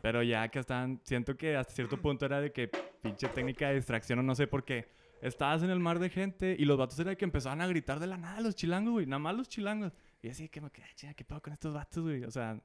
[0.02, 2.70] Pero ya que están, siento que hasta cierto punto era de que
[3.02, 4.88] pinche técnica de distracción o no sé por qué.
[5.22, 8.00] Estabas en el mar de gente y los vatos era de que empezaban a gritar
[8.00, 9.06] de la nada los chilangos, güey.
[9.06, 9.94] Nada más los chilangos.
[10.22, 12.24] Y así que me quedé, chinga, ¿qué pedo con estos vatos, güey?
[12.24, 12.62] O sea,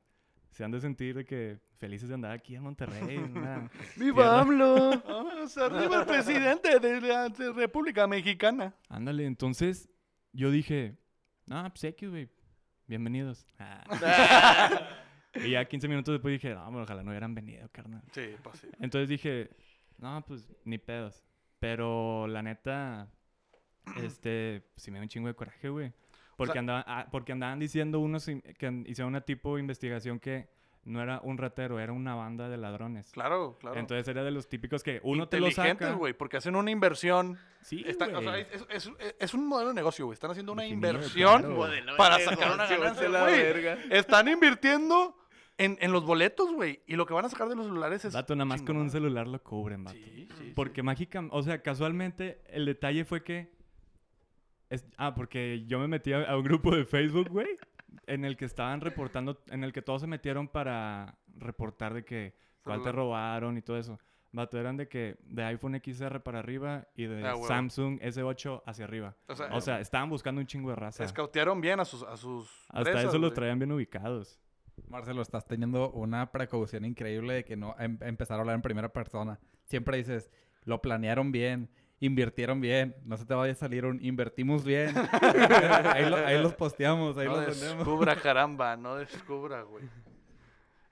[0.50, 3.18] se han de sentir de que felices de andar aquí en Monterrey.
[3.96, 5.00] ¡Viva AMLO!
[5.00, 8.74] Vamos arriba el presidente de la de República Mexicana.
[8.88, 9.88] Ándale, entonces
[10.32, 10.98] yo dije,
[11.46, 12.28] no, pues X, güey.
[12.86, 13.46] Bienvenidos.
[13.58, 14.88] Ah.
[15.34, 18.02] y ya 15 minutos después dije, no, pero ojalá no hubieran venido, carnal.
[18.12, 18.68] Sí, pues sí.
[18.80, 19.50] Entonces dije,
[19.98, 21.22] no, pues ni pedos.
[21.58, 23.10] Pero la neta,
[24.02, 25.92] este, sí me dio un chingo de coraje, güey.
[26.38, 30.48] Porque, sea- andaban, ah, porque andaban diciendo unos que hicieron una tipo de investigación que
[30.84, 33.10] no era un ratero, era una banda de ladrones.
[33.12, 33.78] Claro, claro.
[33.78, 35.98] Entonces era de los típicos que uno te lo Inteligentes, saca.
[35.98, 37.36] güey, porque hacen una inversión.
[37.60, 38.46] Sí, Está- o sea, güey.
[38.52, 40.14] es, es- es- es un modelo de negocio, güey.
[40.14, 41.96] Están haciendo una Definido, inversión claro.
[41.98, 43.66] para sacar una ganancia, güey.
[43.90, 45.14] Están invirtiendo
[45.58, 46.80] en, en los boletos, güey.
[46.86, 48.14] Y lo que van a sacar de los celulares es...
[48.14, 49.98] Vato, nada más con un celular lo cubren, vato.
[49.98, 53.57] Sí, sí, Porque mágica, o sea, casualmente el detalle fue que...
[54.70, 57.48] es- ah, porque yo me metí a, a un grupo de Facebook, güey,
[58.06, 62.34] en el que estaban reportando, en el que todos se metieron para reportar de que
[62.62, 63.98] cuál te robaron y todo eso.
[64.30, 67.34] Vato, eran de que de iPhone XR para arriba y de Ah.
[67.46, 69.16] Samsung S8 hacia arriba.
[69.26, 71.02] O sea, O sea, estaban buscando un chingo de raza.
[71.02, 74.38] escautearon bien a sus, a sus Hasta presas, eso los traían bien ubicados.
[74.86, 78.92] Marcelo, estás teniendo una precaución increíble de que no em- empezar a hablar en primera
[78.92, 79.40] persona.
[79.64, 80.30] Siempre dices,
[80.64, 84.94] lo planearon bien, invirtieron bien, no se te vaya a salir un invertimos bien.
[85.92, 87.78] ahí, lo- ahí los posteamos, ahí No los vendemos.
[87.78, 89.84] descubra, caramba, no descubra, güey.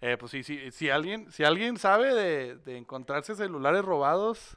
[0.00, 4.56] Eh, pues sí, sí, si alguien, si alguien sabe de, de encontrarse celulares robados,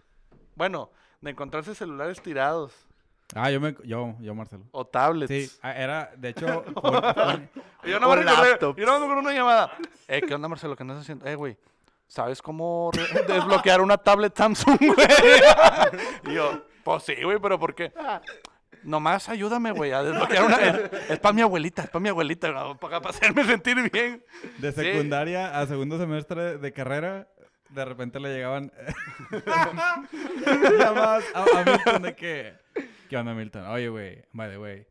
[0.56, 2.74] bueno, de encontrarse celulares tirados
[3.36, 4.66] Ah, yo, me, yo, yo, Marcelo.
[4.72, 5.30] o tablets.
[5.32, 6.64] Sí, ah, era, de hecho,
[7.86, 8.78] Yo no me laptops.
[8.80, 9.72] yo no me acuerdo una llamada.
[10.08, 10.76] Eh, ¿qué onda, Marcelo?
[10.76, 11.26] ¿Qué andas haciendo?
[11.28, 11.56] Eh, güey,
[12.10, 12.92] ¿sabes cómo
[13.28, 15.08] desbloquear una tablet Samsung, güey?
[16.26, 17.94] y yo, pues sí, güey, pero ¿por qué?
[18.84, 20.58] Nomás ayúdame, güey, a desbloquear una.
[21.10, 24.24] Es, para mi abuelita, es para mi abuelita, para, hacerme sentir bien.
[24.58, 24.82] de Sí.
[24.82, 27.28] secundaria a segundo semestre de carrera,
[27.70, 28.72] de repente le llegaban
[30.80, 32.54] llamadas a, a Milton de que,
[33.10, 33.66] ¿qué onda, Milton?
[33.68, 34.88] Oye, güey, by the way,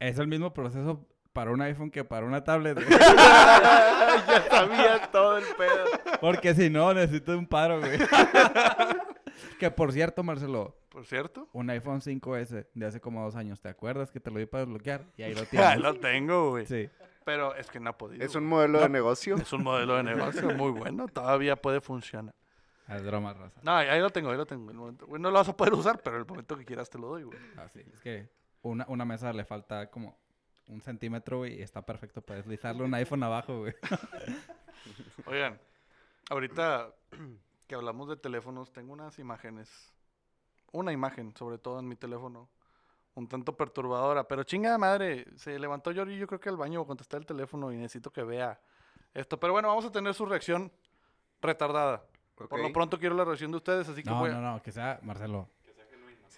[0.00, 2.78] es el mismo proceso para un iPhone que para una tablet.
[2.88, 5.84] ya sabía todo el pedo.
[6.20, 7.98] Porque si no, necesito un paro, güey.
[9.58, 11.48] que por cierto, Marcelo, Por cierto.
[11.52, 14.64] un iPhone 5S de hace como dos años, ¿te acuerdas que te lo di para
[14.64, 15.04] desbloquear?
[15.16, 15.78] Y ahí lo Ya tienes.
[15.80, 16.66] lo tengo, güey.
[16.66, 16.88] Sí.
[17.24, 18.24] Pero es que no ha podido.
[18.24, 18.50] Es un güey.
[18.68, 19.36] modelo de negocio.
[19.36, 21.06] Es un modelo de negocio muy bueno.
[21.06, 22.34] Todavía puede funcionar.
[22.88, 23.60] Es broma, raza.
[23.62, 24.68] No, ahí lo tengo, ahí lo tengo.
[24.70, 26.98] El momento- güey, no lo vas a poder usar, pero el momento que quieras te
[26.98, 27.38] lo doy, güey.
[27.58, 28.28] Así, es que
[28.62, 30.18] una, una mesa le falta como
[30.70, 33.74] un centímetro, güey, y está perfecto para deslizarle un iPhone abajo, güey.
[35.26, 35.58] Oigan,
[36.30, 36.94] ahorita
[37.66, 39.92] que hablamos de teléfonos, tengo unas imágenes.
[40.72, 42.48] Una imagen, sobre todo en mi teléfono.
[43.14, 44.26] Un tanto perturbadora.
[44.28, 47.72] Pero chingada madre, se levantó Yori yo creo que al baño a contestar el teléfono
[47.72, 48.60] y necesito que vea
[49.12, 49.38] esto.
[49.40, 50.70] Pero bueno, vamos a tener su reacción
[51.42, 52.04] retardada.
[52.36, 54.62] Por lo pronto quiero la reacción de ustedes, así que No, voy a- no, no,
[54.62, 55.48] que sea Marcelo.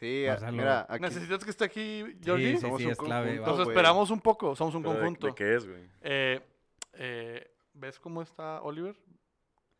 [0.03, 0.53] Sí, a- Marcelo.
[0.53, 2.55] mira, aquí ¿Necesitas que esté aquí, Sí, Georgie?
[2.57, 3.11] sí, Somos sí, un es clave.
[3.27, 3.47] conjunto, va.
[3.47, 3.77] Entonces güey.
[3.77, 5.27] esperamos un poco, somos un Pero conjunto.
[5.29, 5.83] ¿De qué es, güey?
[6.03, 6.41] Eh,
[6.95, 8.97] eh, ¿Ves cómo está Oliver?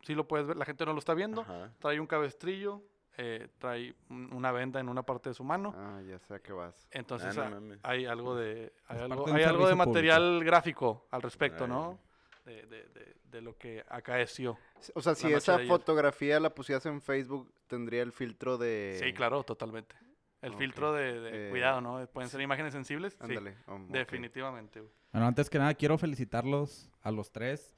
[0.01, 1.41] Sí lo puedes ver, la gente no lo está viendo.
[1.41, 1.71] Ajá.
[1.79, 2.81] Trae un cabestrillo,
[3.17, 5.73] eh, trae un- una venda en una parte de su mano.
[5.77, 6.87] Ah, ya sé a qué vas.
[6.91, 7.79] Entonces no ah, mames.
[7.83, 11.69] hay algo de hay algo, hay algo de material gráfico al respecto, Ay.
[11.69, 11.99] ¿no?
[12.45, 14.57] De, de- de- de lo que acaeció.
[14.95, 18.99] O sea, si esa fotografía la pusieras en Facebook, tendría el filtro de...
[19.01, 19.95] Sí, claro, totalmente.
[20.43, 22.05] El filtro de, de Eh, cuidado, ¿no?
[22.07, 23.13] Pueden ser imágenes sensibles.
[23.13, 23.55] Sí, Ándale.
[23.67, 23.91] um, ok.
[23.91, 24.81] definitivamente.
[24.81, 24.91] güey.
[25.11, 27.75] Bueno, antes que nada, quiero felicitarlos a los tres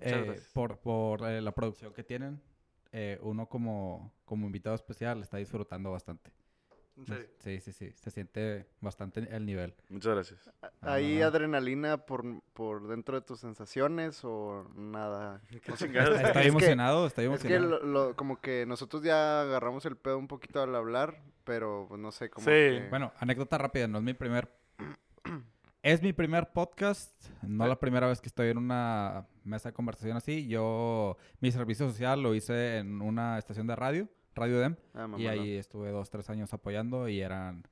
[0.00, 2.40] eh, por, por eh, la producción que tienen.
[2.92, 6.30] Eh, uno como, como invitado especial está disfrutando bastante.
[6.96, 7.26] En serio.
[7.38, 7.92] Sí, sí, sí.
[7.96, 9.74] Se siente bastante el nivel.
[9.88, 10.50] Muchas gracias.
[10.82, 11.28] ¿Hay Ah.
[11.28, 15.40] adrenalina por, por dentro de tus sensaciones o nada?
[15.48, 16.20] ¿Qué O sea, chingados?
[16.20, 17.84] Estoy emocionado, estoy Es que emocionado.
[17.86, 22.00] lo- lo- como que nosotros ya agarramos el pedo un poquito al hablar, pero pues,
[22.00, 22.44] no sé cómo.
[22.44, 22.50] Sí.
[22.50, 24.52] que- Bueno, anécdota rápida, no es mi primer...
[25.84, 30.16] Es mi primer podcast, no la primera vez que estoy en una mesa de conversación
[30.16, 30.46] así.
[30.46, 35.26] Yo, mi servicio social lo hice en una estación de radio, Radio Dem, Ah, y
[35.26, 37.64] ahí estuve dos, tres años apoyando y eran...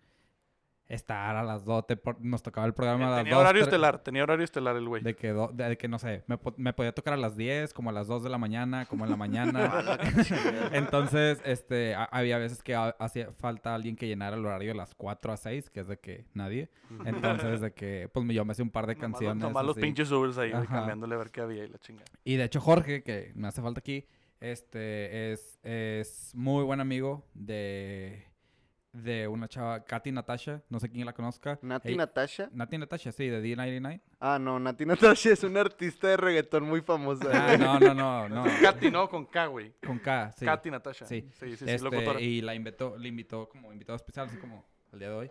[0.88, 1.86] estar a las 2.
[1.86, 3.24] te por- nos tocaba el programa a las 2.
[3.24, 5.02] Tenía horario estelar, tenía horario estelar el güey.
[5.04, 7.72] De que, do- de que no sé, me, po- me podía tocar a las 10,
[7.72, 9.70] como a las 2 de la mañana, como en la mañana.
[10.72, 14.74] Entonces, este, ha- había veces que ha- hacía falta alguien que llenara el horario de
[14.74, 16.70] las 4 a 6, que es de que nadie.
[17.04, 19.42] Entonces, de que, pues yo me sé un par de canciones.
[19.42, 22.06] Nomás los pinches Ubers ahí, cambiándole a ver qué había y la chingada.
[22.24, 24.06] Y de hecho, Jorge, que me hace falta aquí,
[24.40, 28.24] este, es, es muy buen amigo de,
[28.92, 31.58] de una chava, Katy Natasha, no sé quién la conozca.
[31.62, 32.48] Nati Natasha.
[32.52, 34.00] Nati Natasha, sí, de D99.
[34.18, 37.28] Ah, no, Nati Natasha es una artista de reggaetón muy famosa.
[37.32, 38.44] Ah, no, no, no, no.
[38.62, 39.72] Katy, no, con K, güey.
[39.86, 40.44] Con K, sí.
[40.44, 41.04] Katy Natasha.
[41.06, 41.22] Sí.
[41.38, 42.20] sí, sí, sí, Este, locutora.
[42.20, 45.30] y la invitó, le invitó como invitado especial, así como el día de hoy,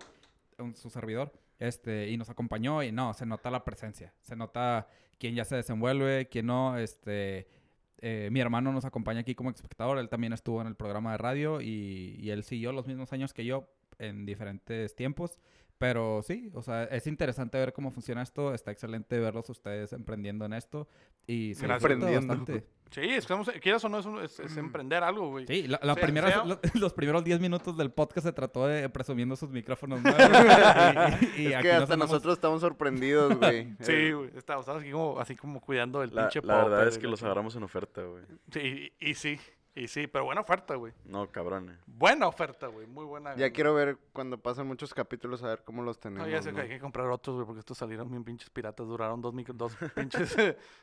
[0.60, 4.88] un- su servidor, este, y nos acompañó y no, se nota la presencia, se nota
[5.18, 7.48] quién ya se desenvuelve, quién no, este,
[8.02, 11.18] eh, mi hermano nos acompaña aquí como espectador, él también estuvo en el programa de
[11.18, 13.68] radio y, y él siguió los mismos años que yo
[14.00, 15.40] en diferentes tiempos,
[15.80, 20.46] pero sí, o sea, es interesante ver cómo funciona esto, está excelente verlos ustedes emprendiendo
[20.46, 20.88] en esto
[21.26, 22.28] y se Emprendiendo.
[22.28, 22.66] bastante.
[22.92, 25.46] Sí, es que vamos- quieras o no, es, un- es- es emprender algo, güey.
[25.48, 28.66] Sí, la, la Sea- primera- sea- lo- los primeros 10 minutos del podcast se trató
[28.68, 30.20] de presumiendo sus micrófonos nuevos.
[31.38, 33.74] y, y- y es aquí que nos hasta nosotros estamos sorprendidos, güey.
[33.80, 34.32] Sí, güey.
[34.36, 37.22] Estamos, estamos aquí como, así como cuidando el La, pinche la verdad es que los
[37.24, 38.24] agarramos en oferta, güey.
[38.52, 39.40] Sí, y, y sí,
[39.80, 40.94] y sí, pero buena oferta, güey.
[41.06, 41.78] No, cabrones.
[41.88, 43.36] Buena oferta, güey, muy buena.
[43.36, 46.30] Ya quiero ver cuando pasan muchos capítulos a ver cómo los No, tenemos.
[46.30, 46.58] ya sé ¿no?
[46.58, 48.88] que hay que comprar otros, güey, porque estos salieron bien pinches piratas.
[48.88, 50.36] Duraron dos, micro- dos, pinches,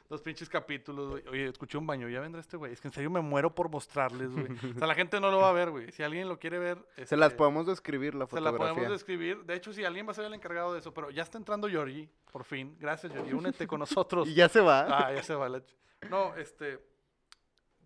[0.09, 1.29] dos pinches capítulos, güey.
[1.29, 2.73] Oye, escuché un baño, ya vendrá este, güey.
[2.73, 4.47] Es que en serio me muero por mostrarles, güey.
[4.75, 5.93] O sea, la gente no lo va a ver, güey.
[5.93, 6.79] Si alguien lo quiere ver...
[7.05, 8.75] Se las este, podemos describir la Se la fotografía.
[8.75, 9.45] podemos describir.
[9.45, 11.69] De hecho, si alguien va a ser el encargado de eso, pero ya está entrando
[11.69, 12.77] Georgie, por fin.
[12.79, 13.35] Gracias, Georgie.
[13.35, 14.29] Únete con nosotros.
[14.29, 14.87] Y ya se va.
[14.89, 15.75] Ah, ya se va la ch-
[16.11, 16.79] No, este.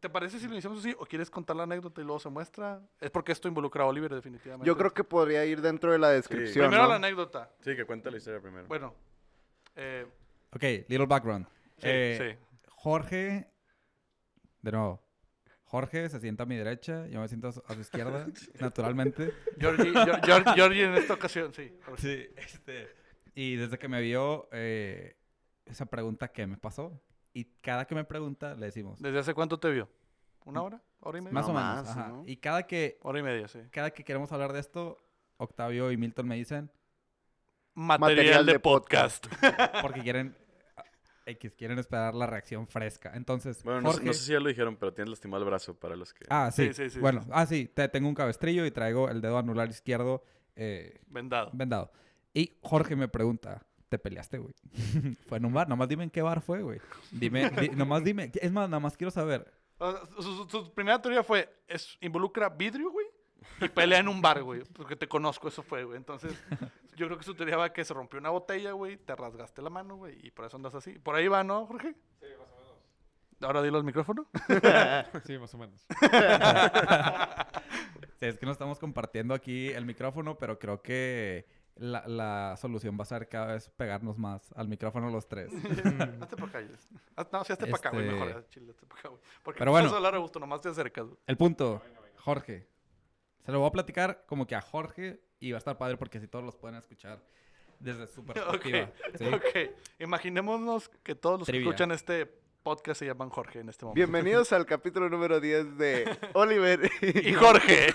[0.00, 0.94] ¿Te parece si lo iniciamos así?
[0.98, 2.80] ¿O quieres contar la anécdota y luego se muestra?
[3.00, 4.66] Es porque esto involucra a Oliver, definitivamente.
[4.66, 6.64] Yo creo que podría ir dentro de la descripción.
[6.66, 6.88] Primero ¿no?
[6.88, 7.50] la anécdota.
[7.60, 8.66] Sí, que cuenta la historia primero.
[8.66, 8.94] Bueno.
[9.76, 10.06] Eh,
[10.52, 11.46] Ok, little background.
[11.76, 12.46] sí, Eh, sí.
[12.68, 13.46] Jorge,
[14.62, 15.02] de nuevo.
[15.64, 18.26] Jorge se sienta a mi derecha, yo me siento a su, izquierda,
[18.60, 19.32] naturalmente.
[19.58, 21.72] Georgie, Geor- Geor- Georgie en esta ocasión, sí.
[21.98, 22.88] Sí, este.
[23.36, 25.16] Y desde que me vio, eh,
[25.66, 27.00] esa pregunta, ¿qué me pasó?
[27.32, 29.88] Y cada que me pregunta, le decimos, ¿Desde hace cuánto te vio?
[30.44, 30.82] ¿Una hora?
[31.00, 31.32] ¿Hora y media?
[31.34, 31.74] más o No menos.
[31.86, 32.08] más, ajá.
[32.08, 32.22] ¿no?
[32.26, 33.60] Y cada que, Hora y media, sí.
[33.70, 34.98] cada que queremos hablar de esto,
[35.36, 36.70] Octavio y Milton me dicen,
[37.74, 39.26] Material, Material de, de podcast.
[39.80, 40.36] porque quieren,
[41.26, 43.12] X, quieren esperar la reacción fresca.
[43.14, 44.06] Entonces, Bueno, no, sé- Jorge...
[44.06, 46.26] no sé si ya lo dijeron, pero tienes lastimado el brazo para los que...
[46.28, 46.68] Ah, sí.
[46.68, 47.66] Sí, sí, sí, bueno, ah, sí.
[47.72, 50.24] te- tengo un cabestrillo y traigo el dedo anular izquierdo
[50.56, 51.50] eh, Vendado.
[51.54, 51.92] vendado.
[52.34, 54.54] Y Jorge me pregunta, ¿te peleaste, güey?
[55.28, 55.68] fue en un bar.
[55.68, 56.80] Nomás dime en qué bar fue, güey.
[57.10, 58.30] Dime, di- nomás dime.
[58.34, 59.52] Es más, nada más quiero saber.
[60.16, 63.06] Su, su- su primera teoría fue, es, involucra vidrio, güey,
[63.60, 65.96] y pelea en un bar, güey, porque te conozco, eso fue, güey.
[65.96, 66.32] Entonces,
[66.96, 69.70] yo creo que su teoría va que se rompió una botella, güey, te rasgaste la
[69.70, 70.98] mano, güey, y por eso andas así.
[70.98, 71.94] Por ahí va, ¿no, Jorge?
[72.20, 72.76] Sí, más o menos.
[73.40, 74.26] Ahora dilo al micrófono.
[75.24, 75.86] Sí, más o menos.
[78.18, 81.46] Sí, es que no estamos compartiendo aquí el micrófono, pero creo que
[81.80, 85.50] la, la solución va a ser cada vez pegarnos más al micrófono los tres.
[86.20, 86.60] hazte para acá,
[87.32, 88.46] No, sí, hazte para acá, güey, Este- mejor.
[88.50, 89.20] Chile, hazte para acá, güey.
[89.42, 89.86] Porque Pero no bueno.
[89.86, 91.16] vas a hablar a gusto, nomás te acercas, güey.
[91.26, 91.82] El punto,
[92.18, 92.68] Jorge.
[93.46, 96.18] Se lo voy a platicar como que a Jorge y va a estar padre porque
[96.18, 97.18] así todos los pueden escuchar
[97.78, 98.90] desde su perspectiva.
[99.18, 99.24] ¿sí?
[99.26, 101.64] Ok, imaginémonos que todos los Trivia.
[101.64, 102.26] que escuchan este
[102.62, 103.94] podcast se llaman Jorge en este momento.
[103.96, 107.90] Bienvenidos al capítulo número 10 de Oliver Y Jorge.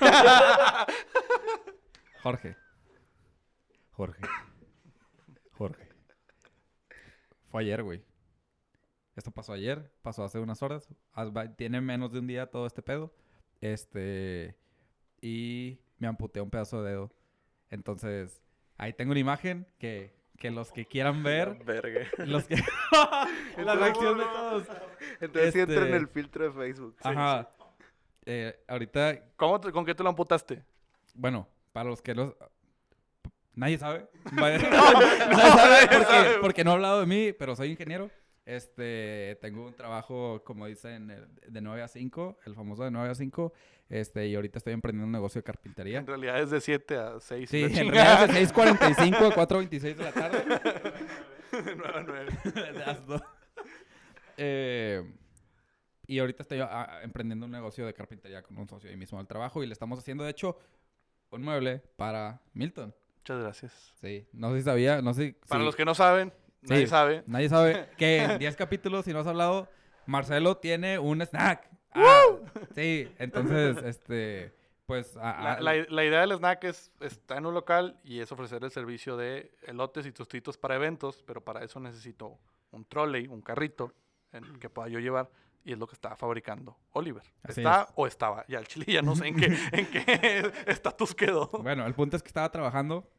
[2.24, 2.58] Jorge.
[3.96, 4.22] Jorge.
[5.54, 5.88] Jorge.
[7.50, 8.04] Fue ayer, güey.
[9.16, 10.90] Esto pasó ayer, pasó hace unas horas.
[11.58, 13.14] Tiene menos de un día todo este pedo.
[13.62, 14.58] Este.
[15.22, 17.12] Y me amputé un pedazo de dedo.
[17.70, 18.42] Entonces,
[18.78, 21.58] ahí tengo una imagen que, que los que quieran ver.
[21.66, 22.06] Verga.
[22.26, 22.56] Los que.
[23.64, 24.68] la reacción de todos.
[25.22, 26.98] Entonces sí entra en Este- el filtro de Facebook.
[27.02, 27.50] Ajá.
[28.26, 30.64] Eh, ahorita, ¿Cómo te- ¿Con qué te lo amputaste?
[31.14, 32.34] bueno, para los que los.
[33.56, 34.08] Nadie sabe.
[34.32, 38.10] Nadie sabe porque, porque no he hablado de mí, pero soy ingeniero.
[38.46, 43.10] Este, tengo un trabajo, como dicen, eh, de 9 a 5, el famoso de 9
[43.10, 43.54] a 5.
[43.90, 46.00] Este, y ahorita estoy emprendiendo un negocio de carpintería.
[46.00, 47.50] En realidad es de 7 a 6.
[47.50, 50.44] Sí, en realidad es de 6.45 a 4.26 de la tarde.
[52.52, 53.22] de las dos.
[54.38, 55.04] Eh,
[56.08, 59.28] y ahorita estoy ah, emprendiendo un negocio de carpintería con un socio ahí mismo del
[59.28, 60.58] trabajo y le estamos haciendo, de hecho,
[61.32, 62.94] un mueble para Milton.
[63.28, 63.94] Muchas gracias.
[64.02, 65.36] Sí, no sé si sabía, no sé.
[65.48, 67.24] Para sí, los que no saben, nadie sabe.
[67.26, 69.68] Nadie sabe que en 10 capítulos, si no has hablado,
[70.06, 71.68] Marcelo tiene un snack.
[71.92, 72.22] Ah,
[72.76, 74.54] sí, entonces, este...
[74.86, 78.64] Pues, La, la- la idea del snack es, está en un local y es ofrecer
[78.64, 82.38] el servicio de elotes y tostitos para eventos, pero para eso necesito
[82.70, 83.92] un trolley, un carrito
[84.34, 85.32] en que pueda yo llevar
[85.64, 87.24] y es lo que está fabricando Oliver.
[87.42, 87.94] Así ¿Está es.
[87.96, 88.46] o estaba?
[88.48, 91.48] Ya el chile ya no sé en qué, en qué estatus quedó.
[91.64, 93.10] Bueno, el punto es que estaba trabajando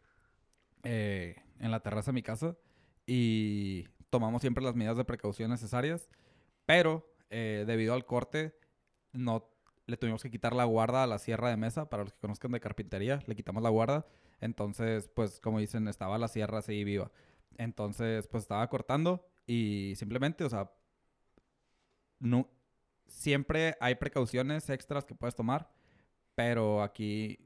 [0.88, 2.56] eh, en la terraza de mi casa
[3.06, 6.08] y tomamos siempre las medidas de precaución necesarias,
[6.64, 8.56] pero eh, debido al corte
[9.12, 9.50] no
[9.86, 12.52] le tuvimos que quitar la guarda a la sierra de mesa, para los que conozcan
[12.52, 14.06] de carpintería, le quitamos la guarda,
[14.40, 17.10] entonces pues como dicen, estaba la sierra así viva.
[17.58, 20.70] Entonces pues estaba cortando y simplemente, o sea,
[22.20, 22.48] no,
[23.08, 25.68] siempre hay precauciones extras que puedes tomar,
[26.36, 27.40] pero aquí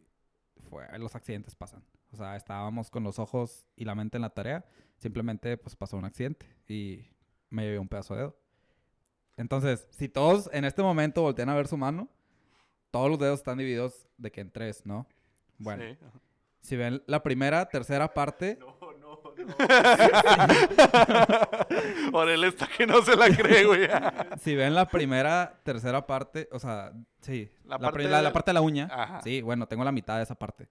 [0.68, 1.82] fue, los accidentes pasan.
[2.12, 4.64] O sea, estábamos con los ojos y la mente en la tarea.
[4.96, 7.06] Simplemente, pues, pasó un accidente y
[7.48, 8.36] me llevé un pedazo de dedo.
[9.36, 12.08] Entonces, si todos en este momento voltean a ver su mano,
[12.90, 15.06] todos los dedos están divididos de que en tres, ¿no?
[15.58, 15.98] Bueno, Sí,
[16.60, 18.58] si ven la primera, tercera parte,
[22.28, 23.88] Él está que no se la cree, güey.
[24.40, 28.22] si ven la primera, tercera parte, o sea, sí, La la, parte pri- la- la
[28.24, 29.20] del- parte de la uña, Ajá.
[29.22, 30.68] sí, bueno, tengo la mitad de esa parte.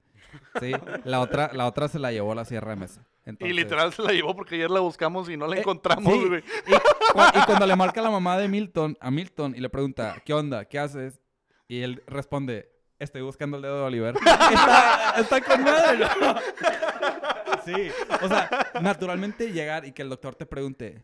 [0.59, 0.71] Sí,
[1.05, 3.05] la otra, la otra se la llevó a la sierra de mesa.
[3.39, 6.27] Y literal se la llevó porque ayer la buscamos y no la Eh, encontramos, sí.
[6.27, 6.43] güey.
[6.67, 10.33] Y, y cuando le marca la mamá de Milton a Milton y le pregunta, ¿qué
[10.33, 10.65] onda?
[10.65, 11.19] ¿Qué haces?
[11.67, 14.15] Y él responde, estoy buscando el dedo de Oliver.
[14.51, 16.35] está, está con madre, ¿no?
[17.65, 17.91] Sí,
[18.23, 18.49] o sea,
[18.81, 21.03] naturalmente llegar y que el doctor te pregunte,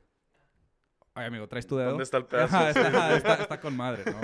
[1.13, 1.89] oye amigo, ¿traes tu dedo?
[1.89, 2.55] ¿Dónde está el pedazo?
[2.55, 4.17] Ajá, está, ajá, está- está con madre, ¿no?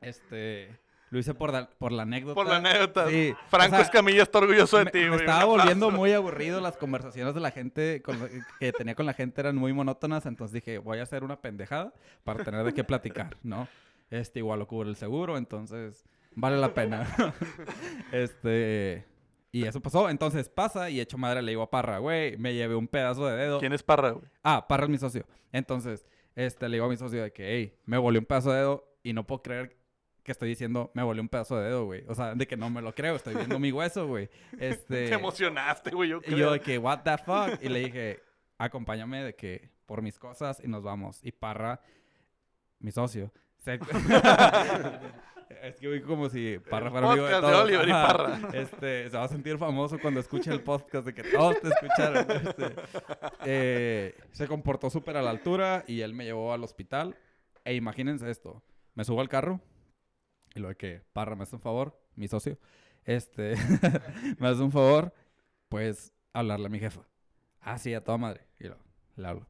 [0.00, 0.78] Este,
[1.10, 2.34] lo hice por, la- por la anécdota.
[2.34, 3.08] Por la anécdota.
[3.08, 5.20] Sí, Franco o sea, Escamilla está orgulloso de me, ti, me güey.
[5.20, 6.60] estaba volviendo muy aburrido.
[6.60, 8.18] Las conversaciones de la gente con
[8.60, 10.24] que tenía con la gente eran muy monótonas.
[10.26, 11.92] Entonces dije, voy a hacer una pendejada
[12.24, 13.68] para tener de qué platicar, ¿no?
[14.10, 17.06] Este igual lo cubre el seguro, entonces vale la pena.
[18.12, 19.06] este.
[19.52, 20.08] Y eso pasó.
[20.08, 23.36] Entonces pasa y hecho madre le digo a Parra, güey, me llevé un pedazo de
[23.36, 23.60] dedo.
[23.60, 24.24] ¿Quién es Parra, güey?
[24.42, 25.26] Ah, Parra es mi socio.
[25.52, 28.58] Entonces, este, le digo a mi socio de que, hey, me volvió un pedazo de
[28.58, 29.76] dedo y no puedo creer
[30.22, 32.04] que estoy diciendo, me volvió un pedazo de dedo, güey.
[32.08, 34.30] O sea, de que no me lo creo, estoy viendo mi hueso, güey.
[34.58, 36.10] Este, Te emocionaste, güey.
[36.10, 37.60] Yo y yo de que, what the fuck?
[37.60, 38.22] Y le dije,
[38.56, 41.18] acompáñame de que por mis cosas y nos vamos.
[41.22, 41.80] Y Parra,
[42.78, 43.78] mi socio, se...
[45.62, 47.64] es que voy como si Parra fuera amigo de podcast de todos.
[47.64, 48.06] Oliver y Ajá.
[48.06, 48.50] Parra.
[48.52, 52.26] Este, se va a sentir famoso cuando escuche el podcast de que todos te escucharon.
[52.30, 52.74] Este,
[53.44, 57.16] eh, se comportó súper a la altura y él me llevó al hospital.
[57.64, 58.62] E imagínense esto,
[58.94, 59.60] me subo al carro
[60.54, 62.58] y lo de que, Parra, me hace un favor, mi socio,
[63.04, 63.54] este,
[64.38, 65.12] me hace un favor,
[65.68, 67.02] pues, hablarle a mi jefa.
[67.60, 68.46] Ah, sí, a toda madre.
[68.58, 68.76] Y lo,
[69.16, 69.46] le hablo.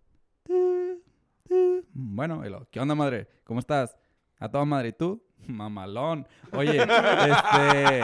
[1.94, 3.28] Bueno, y lo, ¿qué onda, madre?
[3.44, 3.98] ¿Cómo estás?
[4.38, 4.88] A toda madre.
[4.88, 5.22] ¿Y tú?
[5.46, 6.26] Mamalón.
[6.52, 8.00] Oye, este...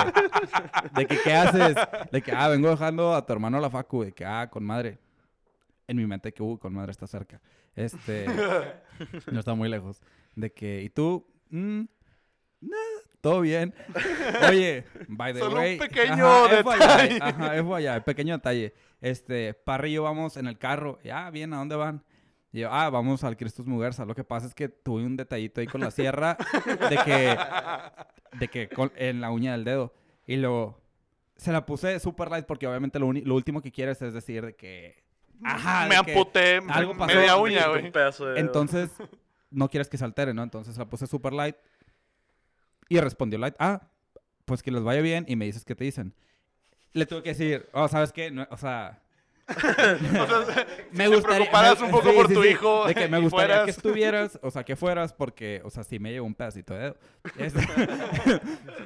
[0.94, 1.77] ¿De que qué haces?
[2.11, 4.05] De que, ah, vengo dejando a tu hermano a la facu.
[4.05, 4.98] De que, ah, con madre.
[5.87, 7.40] En mi mente que, uh, con madre está cerca.
[7.74, 8.27] Este...
[9.33, 10.01] no está muy lejos.
[10.35, 11.27] De que, ¿y tú?
[11.51, 11.83] Mm,
[12.61, 12.77] nah,
[13.20, 13.74] todo bien.
[14.48, 15.79] Oye, by the Solo un way.
[15.79, 17.18] pequeño ajá, FYI, detalle.
[17.20, 18.74] Ajá, FYI, pequeño detalle.
[19.01, 19.57] Este,
[19.90, 20.98] yo vamos en el carro.
[21.03, 22.03] Y, ah, bien, ¿a dónde van?
[22.52, 24.04] Y yo, ah, vamos al Cristus Muguerza.
[24.06, 26.37] Lo que pasa es que tuve un detallito ahí con la sierra
[26.88, 27.37] de que,
[28.38, 29.94] de que con- en la uña del dedo.
[30.26, 30.80] Y luego
[31.37, 34.44] se la puse super light porque obviamente lo, uni- lo último que quieres es decir
[34.46, 35.04] de que,
[35.44, 37.14] ajá, me de que- amputé algo pasó.
[37.14, 37.84] media Me uña, güey.
[37.87, 38.40] Un pedazo de dedo.
[38.46, 38.90] entonces,
[39.50, 40.42] no quieres que se altere, ¿no?
[40.42, 41.56] Entonces la puse super light.
[42.88, 43.54] Y respondió light.
[43.58, 43.88] Ah,
[44.46, 45.26] pues que les vaya bien.
[45.28, 46.14] Y me dices qué te dicen.
[46.94, 48.30] Le tuve que decir, oh, ¿sabes qué?
[48.30, 49.02] No, o sea...
[50.92, 53.64] te preocuparas un poco por tu hijo De que me gustaría fueras.
[53.64, 56.80] que estuvieras, o sea, que fueras, porque, o sea, sí me llevo un pedacito de
[56.80, 56.96] dedo.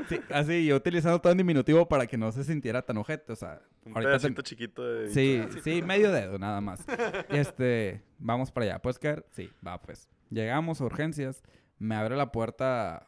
[0.08, 3.36] Sí, así, yo utilizando todo en diminutivo para que no se sintiera tan ojete, o
[3.36, 3.60] sea...
[3.84, 5.10] Un te- pedacito chiquito de...
[5.10, 6.84] Sí, sí, medio dedo nada más.
[7.28, 8.78] Este, vamos para allá.
[8.78, 9.26] ¿Puedes caer?
[9.32, 10.08] Sí, va pues.
[10.30, 11.42] Llegamos a urgencias.
[11.78, 13.06] Me abre la puerta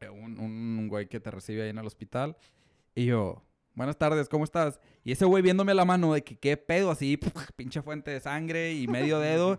[0.00, 2.36] eh, un, un güey que te recibe ahí en el hospital.
[2.94, 3.42] Y yo,
[3.76, 4.80] buenas tardes, ¿cómo estás?
[5.04, 7.16] Y ese güey viéndome la mano de que qué pedo así,
[7.56, 9.58] pinche fuente de sangre y medio dedo.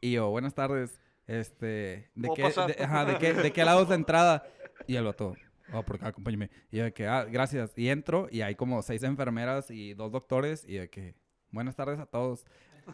[0.00, 0.98] Y yo, buenas tardes.
[1.26, 4.46] Este, ¿de ¿Puedo qué, de, ajá, ¿de qué, de qué lado es la entrada?
[4.86, 5.34] Y el vato,
[5.74, 6.48] oh, por acá, acompáñame.
[6.70, 7.72] Y yo de que, ah, gracias.
[7.76, 11.14] Y entro y hay como seis enfermeras y dos doctores y de que,
[11.50, 12.46] buenas tardes a todos.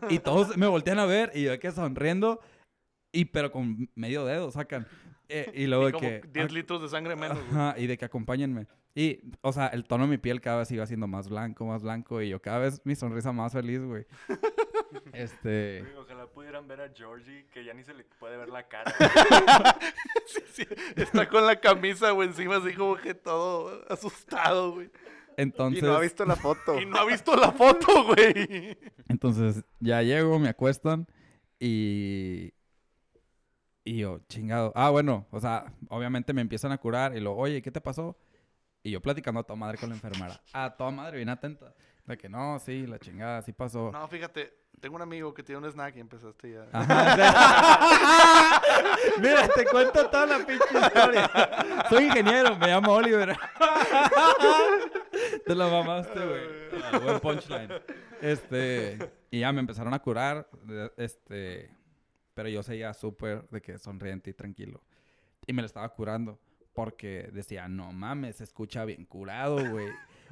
[0.08, 2.40] Y todos me voltean a ver y yo de que sonriendo
[3.12, 4.88] y pero con medio dedo sacan.
[5.28, 6.22] Eh, y luego Y de como que...
[6.32, 7.38] 10 litros de sangre menos.
[7.50, 8.66] Ajá, y de que acompáñenme.
[8.96, 11.82] Y, o sea, el tono de mi piel cada vez iba siendo más blanco, más
[11.82, 12.22] blanco.
[12.22, 14.06] Y yo cada vez mi sonrisa más feliz, güey.
[15.12, 15.84] Este.
[15.98, 18.94] Ojalá pudieran ver a Georgie, que ya ni se le puede ver la cara.
[20.26, 20.66] Sí, sí,
[20.96, 24.90] Está con la camisa, güey, encima así como que todo asustado, güey.
[25.36, 25.82] Entonces.
[25.82, 26.80] Y no ha visto la foto.
[26.80, 28.76] Y no ha visto la foto, güey.
[29.08, 31.06] Entonces ya llego, me acuestan
[31.58, 32.52] y.
[33.84, 34.72] Y yo, chingado.
[34.74, 38.16] Ah, bueno, o sea, obviamente me empiezan a curar y lo, oye, ¿qué te pasó?
[38.86, 40.38] Y yo platicando a toda madre con la enfermera.
[40.52, 41.72] A toda madre, bien atenta.
[42.04, 43.90] De que no, sí, la chingada, sí pasó.
[43.90, 46.66] No, fíjate, tengo un amigo que tiene un snack y empezaste ya.
[46.70, 48.60] Ajá.
[49.22, 51.30] Mira, te cuento toda la pinche historia.
[51.88, 53.34] Soy ingeniero, me llamo Oliver.
[55.46, 56.42] Te la mamaste, güey.
[56.92, 57.72] Ah, buen punchline.
[58.20, 58.98] Este,
[59.30, 60.46] y ya me empezaron a curar,
[60.98, 61.74] este,
[62.34, 64.82] pero yo seguía súper de que sonriente y tranquilo.
[65.46, 66.38] Y me lo estaba curando
[66.74, 69.88] porque decía, no mames, se escucha bien curado, güey.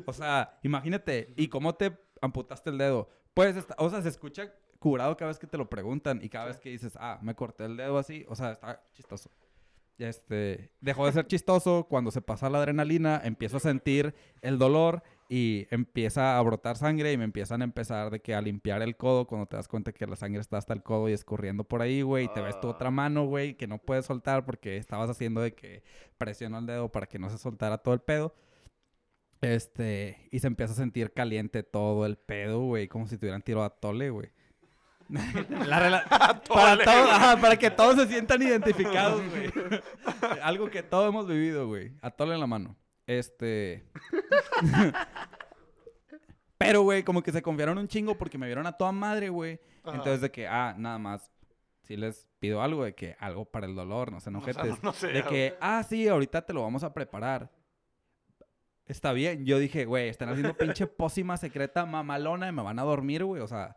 [0.07, 3.09] O sea, imagínate, ¿y cómo te amputaste el dedo?
[3.35, 6.47] Pues, está- o sea, se escucha curado cada vez que te lo preguntan y cada
[6.47, 9.31] vez que dices, ah, me corté el dedo así, o sea, está chistoso.
[9.99, 15.03] Este, dejó de ser chistoso cuando se pasa la adrenalina, empiezo a sentir el dolor
[15.29, 18.97] y empieza a brotar sangre y me empiezan a empezar de que a limpiar el
[18.97, 21.81] codo cuando te das cuenta que la sangre está hasta el codo y escurriendo por
[21.83, 25.09] ahí, güey, y te ves tu otra mano, güey, que no puedes soltar porque estabas
[25.09, 25.83] haciendo de que
[26.19, 28.35] presionó el dedo para que no se soltara todo el pedo.
[29.41, 33.65] Este, y se empieza a sentir caliente todo el pedo, güey, como si tuvieran tiro
[33.65, 34.31] a tole, güey.
[35.67, 37.11] La para, Atole, todo- güey.
[37.11, 39.51] ajá, para que todos se sientan identificados, güey.
[40.43, 41.93] Algo que todos hemos vivido, güey.
[42.03, 42.77] Atole en la mano.
[43.07, 43.85] Este.
[46.67, 49.61] Pero, güey, como que se confiaron un chingo porque me vieron a toda madre, güey.
[49.85, 51.31] Entonces, de que, ah, nada más.
[51.83, 54.83] Si les pido algo de que algo para el dolor, no se O sea, enojetes.
[54.85, 57.51] no sé, de que, ah, sí, ahorita te lo vamos a preparar.
[58.87, 59.45] Está bien.
[59.45, 63.43] Yo dije, güey, están haciendo pinche pócima secreta mamalona y me van a dormir, güey.
[63.43, 63.77] O sea,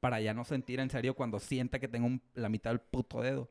[0.00, 3.20] para ya no sentir en serio cuando sienta que tengo un- la mitad del puto
[3.20, 3.48] dedo.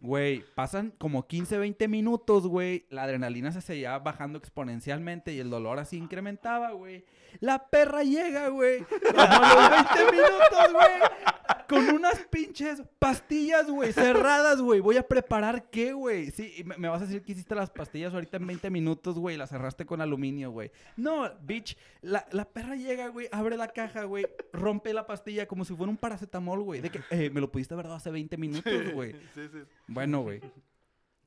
[0.00, 2.86] Güey, pasan como 15, 20 minutos, güey.
[2.88, 7.04] La adrenalina se seguía bajando exponencialmente y el dolor así incrementaba, güey.
[7.40, 8.84] La perra llega, güey.
[8.84, 11.57] Como los 20 minutos, güey.
[11.68, 14.80] Con unas pinches pastillas, güey, cerradas, güey.
[14.80, 16.30] Voy a preparar qué, güey.
[16.30, 19.36] Sí, me, me vas a decir que hiciste las pastillas ahorita en 20 minutos, güey.
[19.36, 20.70] Las cerraste con aluminio, güey.
[20.96, 21.76] No, bitch.
[22.00, 24.26] La, la perra llega, güey, abre la caja, güey.
[24.52, 26.80] Rompe la pastilla como si fuera un paracetamol, güey.
[26.80, 29.12] De que, eh, me lo pudiste haber dado hace 20 minutos, güey.
[29.34, 29.58] Sí, sí.
[29.86, 30.40] Bueno, güey.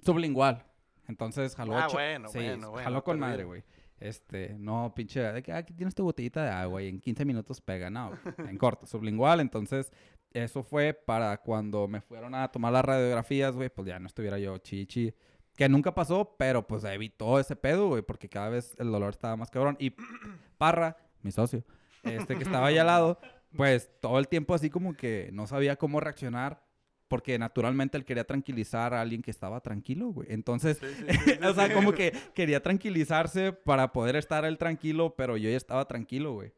[0.03, 0.65] Sublingual.
[1.07, 1.77] Entonces jaló.
[1.77, 3.63] Ah, bueno, sí, bueno, bueno, Jaló con madre, güey.
[3.99, 7.23] Este, no, pinche, de que "Ah, aquí tienes tu botellita de agua y en 15
[7.23, 7.89] minutos pega.
[7.91, 9.39] No, en corto, sublingual.
[9.41, 9.91] Entonces,
[10.33, 14.39] eso fue para cuando me fueron a tomar las radiografías, güey, pues ya no estuviera
[14.39, 15.13] yo chichi.
[15.55, 19.35] Que nunca pasó, pero pues evitó ese pedo, güey, porque cada vez el dolor estaba
[19.35, 19.75] más cabrón.
[19.79, 19.93] Y
[20.57, 21.63] Parra, mi socio,
[22.03, 23.19] este que estaba ahí al lado,
[23.55, 26.63] pues todo el tiempo así como que no sabía cómo reaccionar.
[27.09, 30.29] Porque naturalmente él quería tranquilizar a alguien que estaba tranquilo, güey.
[30.31, 30.87] Entonces, Sí,
[31.25, 35.57] sí, o sea, como que quería tranquilizarse para poder estar él tranquilo, pero yo ya
[35.57, 36.53] estaba tranquilo, güey.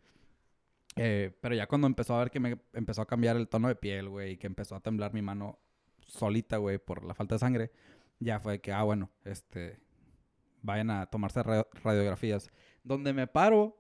[0.95, 3.75] Eh, pero ya cuando empezó a ver que me empezó a cambiar el tono de
[3.75, 5.59] piel, güey, y que empezó a temblar mi mano
[6.05, 7.71] solita, güey, por la falta de sangre,
[8.19, 9.79] ya fue que, ah, bueno, este,
[10.61, 12.49] vayan a tomarse ra- radiografías.
[12.83, 13.77] Donde me paro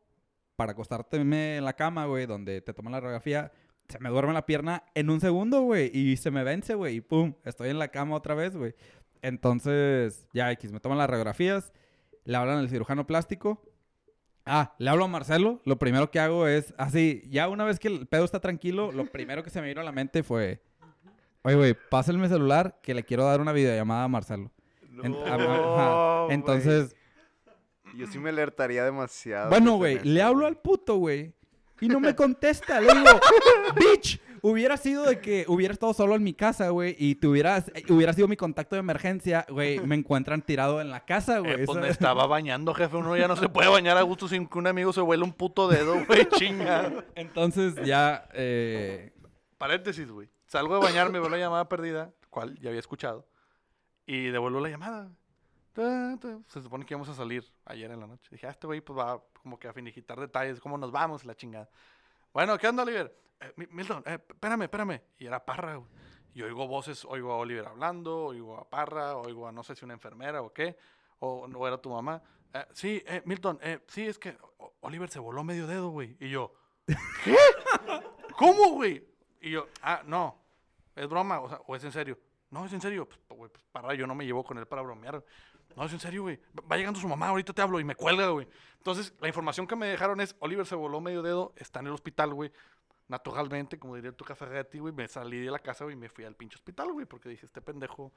[0.55, 3.51] para acostárteme en la cama, güey, donde te toman la radiografía,
[3.89, 7.01] se me duerme la pierna en un segundo, güey, y se me vence, güey, y
[7.01, 8.73] pum, estoy en la cama otra vez, güey.
[9.21, 11.73] Entonces, ya X, me toman las radiografías,
[12.23, 13.61] le hablan al cirujano plástico.
[14.45, 15.61] Ah, le hablo a Marcelo.
[15.65, 19.05] Lo primero que hago es, así, ya una vez que el pedo está tranquilo, lo
[19.11, 20.61] primero que se me vino a la mente fue,
[21.43, 24.51] oye, güey, pásenme el celular que le quiero dar una videollamada a Marcelo.
[25.01, 25.37] En- a- ajá.
[25.47, 26.27] No.
[26.31, 26.95] Entonces,
[27.95, 29.49] Yo sí me alertaría demasiado.
[29.49, 31.33] bueno, güey, le hablo al puto, güey.
[31.81, 32.79] Y no me contesta.
[32.79, 33.19] Le digo,
[33.75, 37.71] bitch, hubiera sido de que hubiera estado solo en mi casa, güey, y te hubieras,
[37.73, 41.61] eh, hubiera sido mi contacto de emergencia, güey, me encuentran tirado en la casa, güey.
[41.61, 42.97] Eh, pues me estaba bañando, jefe.
[42.97, 45.33] Uno ya no se puede bañar a gusto sin que un amigo se huele un
[45.33, 46.27] puto dedo, güey.
[46.37, 47.05] Chinga.
[47.15, 49.13] Entonces ya, eh,
[49.57, 50.29] Paréntesis, güey.
[50.45, 53.25] Salgo de bañarme, veo la llamada perdida, cual ya había escuchado.
[54.05, 55.09] Y devuelvo la llamada.
[55.73, 58.27] Se supone que íbamos a salir ayer en la noche.
[58.29, 61.33] Dije, ah, este güey pues va como que a finiquitar detalles, cómo nos vamos, la
[61.33, 61.69] chingada.
[62.33, 63.15] Bueno, ¿qué onda, Oliver?
[63.43, 65.01] "Eh, Mi- Milton, eh, espérame, espérame.
[65.17, 65.89] Y era Parra, güey.
[66.33, 69.85] Y oigo voces, oigo a Oliver hablando, oigo a Parra, oigo a no sé si
[69.85, 70.77] una enfermera o qué,
[71.19, 72.21] o no era tu mamá.
[72.53, 74.35] "Eh, sí, eh, Milton, eh, sí, es que
[74.81, 76.17] Oliver se voló medio dedo, güey.
[76.19, 76.53] Y yo,
[77.23, 77.35] ¿qué?
[78.37, 79.07] ¿Cómo, güey?
[79.41, 80.41] Y yo, ah, no,
[80.95, 82.17] es broma, o es en serio.
[82.49, 83.07] No, es en serio.
[83.27, 85.23] Pues, pues, para, yo no me llevo con él para bromear.
[85.75, 86.39] No, es en serio, güey.
[86.71, 88.47] Va llegando su mamá, ahorita te hablo y me cuelga, güey.
[88.77, 91.93] Entonces, la información que me dejaron es, Oliver se voló medio dedo, está en el
[91.93, 92.51] hospital, güey.
[93.07, 96.25] Naturalmente, como diría tu Ferretti, güey, me salí de la casa, güey, y me fui
[96.25, 98.13] al pinche hospital, güey, porque dije, este pendejo...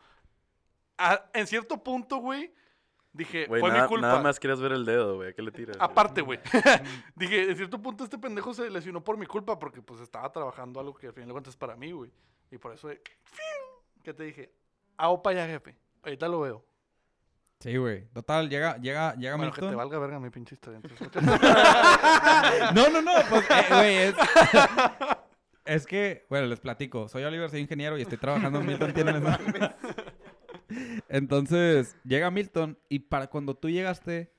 [0.99, 2.55] Ah, en cierto punto, güey,
[3.13, 4.07] dije, Güey, fue nada, mi culpa.
[4.07, 5.31] nada más querías ver el dedo, güey.
[5.31, 5.77] ¿A qué le tiras?
[5.81, 6.39] Aparte, güey.
[7.15, 10.81] Dije, en cierto punto este pendejo se lesionó por mi culpa porque pues estaba trabajando
[10.81, 12.11] algo que al final de cuentas es para mí, güey.
[12.51, 12.89] Y por eso.
[14.03, 14.53] ¿qué te dije?
[14.97, 15.77] A opa ya, jefe.
[16.03, 16.65] Ahorita lo veo.
[17.61, 18.07] Sí, güey.
[18.13, 19.79] Total, llega, llega, llega Bueno, que te Milton.
[19.79, 20.81] valga verga mi pinche historia.
[22.75, 24.15] No, no, no, pues, eh, güey, es...
[25.65, 27.09] es que, bueno, les platico.
[27.09, 29.23] Soy Oliver, soy ingeniero y estoy trabajando en Milton Tienes.
[31.09, 34.33] Entonces, llega Milton y para cuando tú llegaste,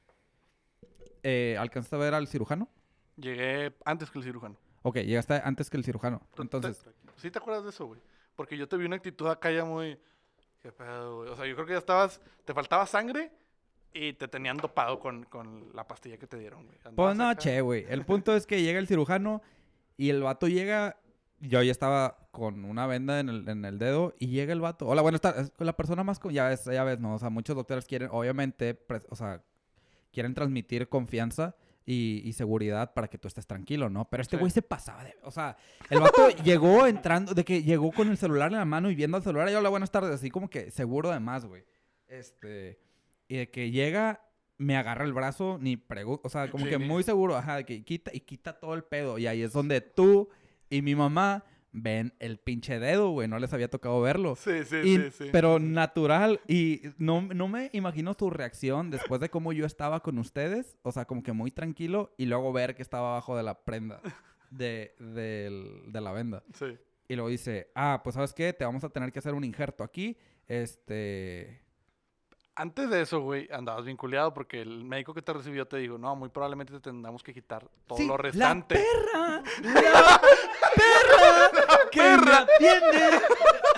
[1.24, 2.70] eh, ¿alcanzaste a ver al cirujano?
[3.15, 4.57] Llegué antes que el cirujano.
[4.84, 6.22] Ok, llegaste antes que el cirujano.
[6.38, 7.99] Entonces, ¿Sí te acuerdas de eso, güey?
[8.36, 9.99] Porque yo te vi una actitud acá ya muy...
[10.61, 11.29] ¿Qué pedo, güey?
[11.29, 12.19] O sea, yo creo que ya estabas...
[12.45, 13.31] Te faltaba sangre
[13.93, 16.77] y te tenían dopado con, con la pastilla que te dieron, güey.
[16.95, 17.39] pues no, acá.
[17.39, 17.85] che, güey.
[17.89, 19.41] El punto es que llega el cirujano
[19.97, 20.97] y el vato llega...
[21.39, 24.87] Yo ya estaba con una venda en el, en el dedo y llega el vato.
[24.87, 25.51] Hola, buenas tardes.
[25.59, 26.17] La persona más...
[26.19, 27.13] con- Ya ves, ya ves, ¿no?
[27.13, 29.43] O sea, muchos doctores quieren, obviamente, pres- o sea,
[30.11, 31.55] quieren transmitir confianza
[31.89, 34.09] y, y seguridad para que tú estés tranquilo, ¿no?
[34.09, 34.39] Pero este Sí.
[34.41, 35.15] güey se pasaba de...
[35.23, 35.55] O sea,
[35.89, 39.15] el vato llegó entrando, de que llegó con el celular en la mano y viendo
[39.17, 41.63] el celular y hola, buenas tardes, así como que seguro de más, güey.
[42.07, 42.77] Este...
[43.29, 44.21] Y de que llega,
[44.57, 47.65] me agarra el brazo, ni pregunta, o sea, como Sí, que muy seguro, ajá, de
[47.65, 49.17] que quita y quita todo el pedo.
[49.17, 50.29] Y ahí es donde tú
[50.69, 51.43] y mi mamá
[51.82, 53.28] ven el pinche dedo, güey.
[53.28, 54.36] No les había tocado verlo.
[54.36, 55.30] Sí, sí, Y- sí, sí.
[55.32, 56.39] Pero natural.
[56.47, 60.78] Y no, no me imagino tu reacción después de cómo yo estaba con ustedes.
[60.84, 62.13] O sea, como que muy tranquilo.
[62.17, 64.01] Y luego ver que estaba abajo de la prenda
[64.49, 66.43] de, del- de la venda.
[66.53, 66.78] Sí.
[67.09, 68.51] Y luego dice, ah, pues ¿sabes qué?
[68.53, 70.17] Te vamos a tener que hacer un injerto aquí.
[70.47, 71.61] Este...
[72.59, 76.15] Antes de eso, güey, andabas vinculado porque el médico que te recibió te dijo, no,
[76.15, 78.84] muy probablemente te tendremos que quitar todo Sí, lo restante.
[79.13, 80.21] La perra, la
[81.51, 83.21] perra que me atiende.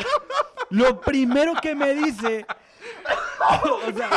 [0.69, 2.45] Lo primero que me dice.
[3.63, 4.09] o sea,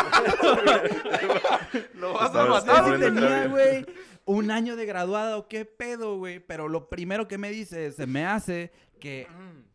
[1.94, 2.98] Lo vas a matar.
[2.98, 3.86] tenía, güey,
[4.24, 6.40] un año de graduado, qué pedo, güey.
[6.40, 8.72] Pero lo primero que me dice, se me hace
[9.02, 9.26] que,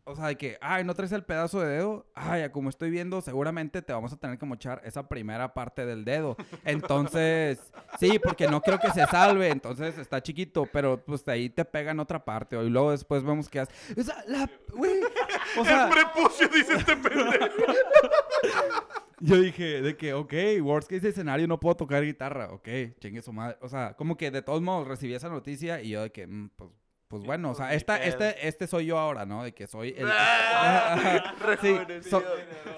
[0.04, 2.06] o sea, de que, ay, no traes el pedazo de dedo.
[2.14, 6.02] Ay, como estoy viendo, seguramente te vamos a tener que mochar esa primera parte del
[6.02, 6.34] dedo.
[6.64, 7.60] Entonces,
[8.00, 9.50] sí, porque no creo que se salve.
[9.50, 12.56] Entonces está chiquito, pero pues de ahí te pega en otra parte.
[12.56, 13.72] Y luego después vemos que hace.
[14.00, 15.02] O sea, la, güey.
[15.58, 17.72] O sea, el prepucio, dice este pendejo.
[19.20, 22.50] yo dije de que, ok, worst case escenario, no puedo tocar guitarra.
[22.52, 22.68] Ok,
[22.98, 23.58] chingue su madre.
[23.60, 26.48] O sea, como que de todos modos recibí esa noticia y yo de que, mm,
[26.56, 26.70] pues,
[27.08, 29.42] pues bueno, o sea, Pues, ni esta, este, este soy yo ahora, ¿no?
[29.42, 30.06] De que soy el...
[30.10, 31.76] Ah, sí,
[32.08, 32.22] so-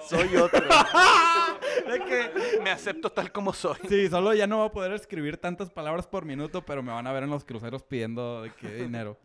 [0.07, 0.61] Soy otro.
[1.87, 3.77] De que me acepto tal como soy.
[3.89, 7.07] sí, solo ya no voy a poder escribir tantas palabras por minuto, pero me van
[7.07, 9.17] a ver en los cruceros pidiendo de qué dinero.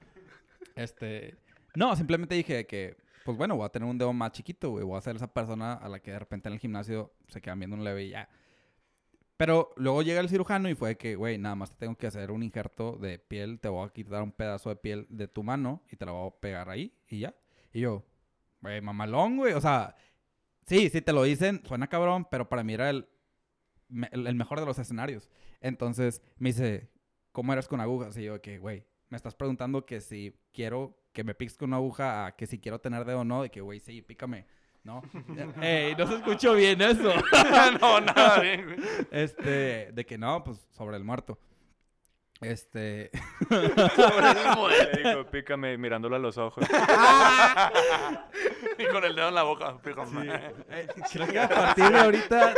[0.74, 1.36] Este...
[1.74, 4.84] No, simplemente dije de que, pues bueno, voy a tener un dedo más chiquito, güey.
[4.84, 7.58] Voy a ser esa persona a la que de repente en el gimnasio se quedan
[7.58, 8.28] viendo un leve y ya.
[9.36, 12.30] Pero luego llega el cirujano y fue que, güey, nada más te tengo que hacer
[12.30, 15.82] un injerto de piel, te voy a quitar un pedazo de piel de tu mano
[15.90, 17.34] y te la voy a pegar ahí y ya.
[17.72, 18.04] Y yo,
[18.62, 19.52] güey, mamalón, güey.
[19.52, 19.94] O sea,
[20.66, 23.06] sí, sí te lo dicen, suena cabrón, pero para mí era el,
[24.10, 25.28] el, mejor de los escenarios.
[25.60, 26.90] Entonces me dice,
[27.32, 28.16] ¿cómo eres con agujas?
[28.16, 31.76] Y yo, que, güey, me estás preguntando que si quiero que me piques con una
[31.76, 34.46] aguja, a que si quiero tener dedo o no, de que, güey, sí, pícame.
[34.86, 35.02] ¿No?
[35.60, 37.12] Ey, no se escuchó bien eso.
[37.80, 38.78] no, nada bien, güey.
[39.10, 41.36] Este, de que no, pues sobre el muerto.
[42.40, 43.10] Este,
[43.50, 46.64] Le dijo, pícame mirándolo a los ojos.
[48.78, 49.78] Y con el dedo en la boca.
[49.82, 50.28] fíjame.
[50.68, 52.52] eh, creo que a partir de ahorita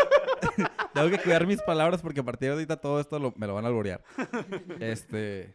[0.92, 3.54] tengo que cuidar mis palabras porque a partir de ahorita todo esto lo- me lo
[3.54, 4.02] van a alborear.
[4.80, 5.54] Este,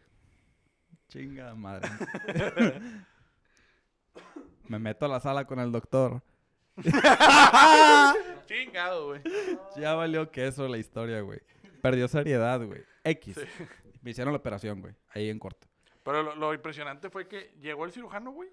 [1.08, 1.90] chinga madre.
[4.68, 6.22] Me meto a la sala con el doctor.
[8.46, 9.22] Chingado, güey.
[9.76, 11.40] Ya valió queso la historia, güey.
[11.80, 12.82] Perdió seriedad, güey.
[13.04, 13.36] X.
[13.36, 13.64] Sí.
[14.02, 14.94] Me hicieron la operación, güey.
[15.10, 15.66] Ahí en corto.
[16.02, 18.50] Pero lo, lo impresionante fue que llegó el cirujano, güey.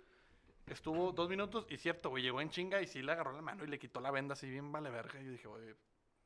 [0.68, 3.64] Estuvo dos minutos y cierto, güey, llegó en chinga y sí le agarró la mano
[3.66, 5.20] y le quitó la venda así bien vale verga.
[5.20, 5.76] Y yo dije, güey,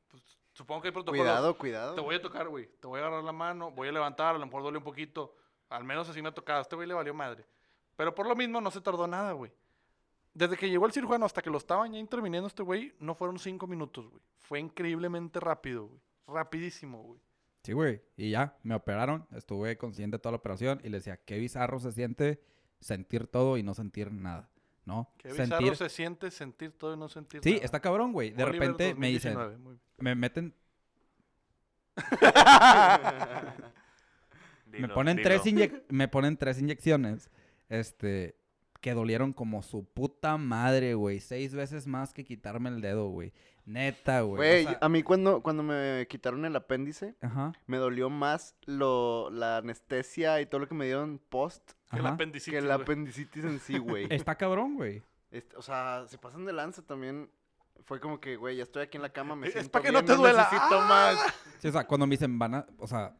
[0.08, 0.22] pues
[0.52, 1.20] supongo que hay protocolos.
[1.24, 2.02] Cuidado, Te cuidado.
[2.04, 2.66] voy a tocar, güey.
[2.80, 5.34] Te voy a agarrar la mano, voy a levantar, a lo mejor duele un poquito.
[5.68, 6.60] Al menos así me ha tocado.
[6.60, 7.44] A este güey le valió madre.
[7.96, 9.50] Pero por lo mismo no se tardó nada, güey.
[10.36, 13.38] Desde que llegó el cirujano hasta que lo estaban ya interviniendo este güey, no fueron
[13.38, 14.20] cinco minutos, güey.
[14.40, 15.98] Fue increíblemente rápido, güey.
[16.26, 17.18] Rapidísimo, güey.
[17.62, 18.02] Sí, güey.
[18.18, 19.26] Y ya, me operaron.
[19.34, 22.42] Estuve consciente de toda la operación y le decía, qué bizarro se siente
[22.80, 24.50] sentir todo y no sentir nada,
[24.84, 25.10] ¿no?
[25.16, 25.76] Qué bizarro sentir...
[25.76, 27.64] se siente sentir todo y no sentir Sí, nada.
[27.64, 28.32] está cabrón, güey.
[28.32, 29.80] De Oliver repente me dicen, 2019, muy bien.
[29.98, 30.54] me meten,
[34.66, 35.28] me ponen, dilo.
[35.28, 37.30] tres inye- me ponen tres inyecciones
[37.68, 38.36] este,
[38.86, 41.18] que dolieron como su puta madre, güey.
[41.18, 43.32] Seis veces más que quitarme el dedo, güey.
[43.64, 44.34] Neta, güey.
[44.34, 48.54] o Güey, sea, a mí cuando, cuando me quitaron el apéndice, Ajá, me dolió más
[48.64, 52.14] lo, la anestesia y todo lo que me dieron post Que el ajá.
[52.14, 54.06] apendicitis, que el apendicitis en sí, güey.
[54.14, 55.02] Está cabrón, güey.
[55.32, 57.28] Este, o sea, se pasan de lanza también.
[57.86, 59.90] Fue como que, güey, ya estoy aquí en la cama, me Es siento pa' que
[59.90, 60.44] bien, no te duela.
[60.44, 60.86] necesito ¡Ah!
[60.88, 61.34] más.
[61.58, 63.16] Sí, o sea, cuando me dicen, van a, o sea,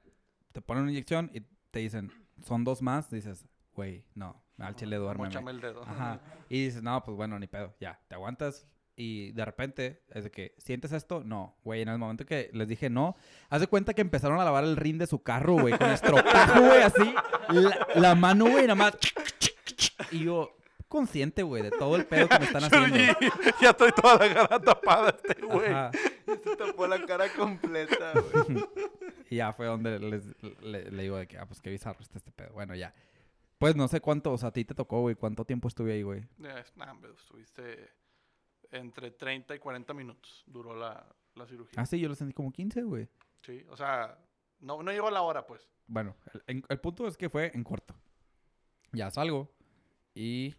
[0.52, 1.40] te ponen una inyección y
[1.72, 2.12] te dicen,
[2.44, 3.44] son dos más, dices,
[3.74, 4.98] güey, no, al chile.
[4.98, 5.82] Móchame el dedo.
[5.82, 6.20] Ajá.
[6.48, 8.68] Y dices, no, pues bueno, ni pedo, ya, te aguantas.
[8.94, 11.24] Y de repente, es de que, ¿sientes esto?
[11.24, 13.16] No, güey, en el momento que les dije no,
[13.50, 16.60] haz de cuenta que empezaron a lavar el rin de su carro, güey, con estropajo,
[16.60, 17.14] güey, así,
[17.50, 18.96] la, la mano, güey, nada más.
[20.12, 20.56] Y yo,
[20.88, 22.96] consciente, güey, de todo el pedo que me están haciendo.
[23.60, 25.68] Ya estoy toda la cara tapada este güey.
[25.70, 25.90] Ajá.
[26.44, 28.64] Se tapó la cara completa, güey.
[29.28, 30.24] Y ya fue donde les,
[30.62, 32.52] le, le digo de que, ah, pues qué bizarro está este pedo.
[32.52, 32.94] Bueno, ya.
[33.58, 36.02] Pues no sé cuánto, o sea, a ti te tocó, güey, cuánto tiempo estuve ahí,
[36.02, 36.24] güey.
[36.44, 37.90] Es- nah, hombre, estuviste
[38.70, 40.44] entre 30 y 40 minutos.
[40.46, 41.80] Duró la, la cirugía.
[41.80, 43.08] Ah, sí, yo lo sentí como 15, güey.
[43.42, 44.18] Sí, o sea,
[44.60, 45.66] no, no llegó la hora, pues.
[45.86, 47.94] Bueno, el, el punto es que fue en corto.
[48.92, 49.50] Ya salgo
[50.14, 50.54] y...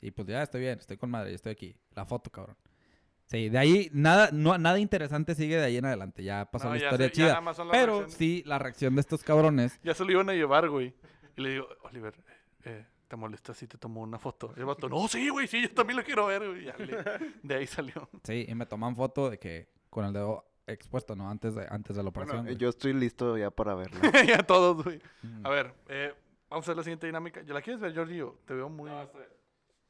[0.00, 1.76] Y pues ya estoy bien, estoy con madre, estoy aquí.
[1.94, 2.56] La foto, cabrón.
[3.26, 6.24] Sí, de ahí nada, no, nada interesante sigue de ahí en adelante.
[6.24, 7.40] Ya pasó No, la ya historia chida.
[7.70, 8.14] Pero reacciones.
[8.14, 9.78] sí, la reacción de estos cabrones.
[9.84, 10.92] Ya se lo iban a llevar, güey.
[11.36, 12.14] Y le digo, Oliver,
[12.64, 14.52] eh, ¿te molesta si te tomo una foto?
[14.56, 16.64] Y el vato, no, sí, güey, sí, yo también lo quiero ver, güey.
[16.64, 17.04] Ya le-
[17.42, 18.08] de ahí salió.
[18.24, 21.28] Sí, y me toman foto de que con el dedo expuesto, ¿no?
[21.28, 22.44] Antes de, antes de la operación.
[22.44, 23.98] Bueno, yo estoy listo ya para verlo.
[24.26, 25.00] ya todos, güey.
[25.22, 25.46] Mm.
[25.46, 26.14] A ver, eh,
[26.48, 27.42] vamos a hacer la siguiente dinámica.
[27.42, 28.38] ¿Ya la quieres ver, Giorgio?
[28.46, 28.90] Te veo muy...
[28.90, 29.24] No, estoy-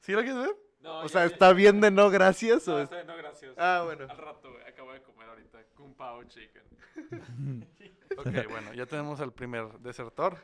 [0.01, 0.57] ¿Sí la quieres ver?
[0.81, 3.07] no, O ya- sea, ya- ¿está bien de no gracias No, o es- está bien,
[3.07, 3.55] no, gracias.
[3.59, 4.07] Ah, bueno.
[4.09, 4.65] Al rato, güey.
[4.67, 5.59] Acabo de comer ahorita.
[5.77, 6.63] Kung Pao Chicken.
[8.19, 10.37] Ok, bueno, ya tenemos al primer desertor.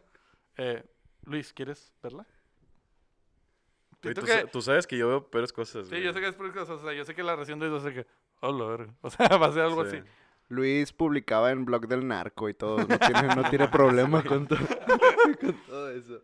[0.59, 0.85] Eh,
[1.25, 2.27] Luis, ¿quieres verla?
[4.01, 5.87] Tú, que- sa- tú sabes que yo veo peores cosas.
[5.87, 6.03] Sí, güey.
[6.05, 7.83] yo sé que es por cosas, o sea, yo sé que la reacción de ellos
[7.83, 8.07] hace que,
[8.41, 8.95] oh, la verga.
[9.03, 9.97] O sea, va a ser algo Sí.
[9.97, 10.07] así.
[10.51, 12.79] Luis publicaba en blog del narco y todo.
[12.79, 14.57] No tiene, no tiene problema con, to-
[15.41, 16.23] con todo eso.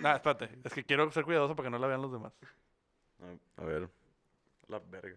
[0.00, 2.32] Nah, espérate, es que quiero ser cuidadoso para que no la vean los demás.
[3.58, 3.88] A, a ver.
[4.68, 5.16] La verga.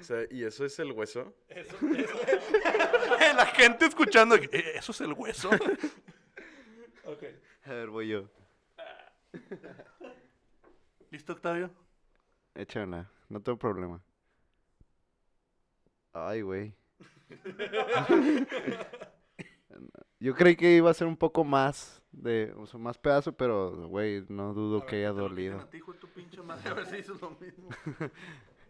[0.00, 1.34] O sea, ¿y eso es el hueso?
[3.36, 5.50] la gente escuchando, que, "Eh, eso es el hueso.
[7.04, 7.22] ok.
[7.64, 8.28] A ver, voy yo.
[11.10, 11.70] ¿Listo, Octavio?
[12.54, 13.10] Échala.
[13.28, 14.02] No tengo problema.
[16.12, 16.74] Ay, güey.
[20.18, 23.88] Yo creí que iba a ser un poco más de, o sea, más pedazo, pero,
[23.88, 25.60] güey, no dudo que haya dolido.
[25.60, 27.68] A ver si hizo lo mismo.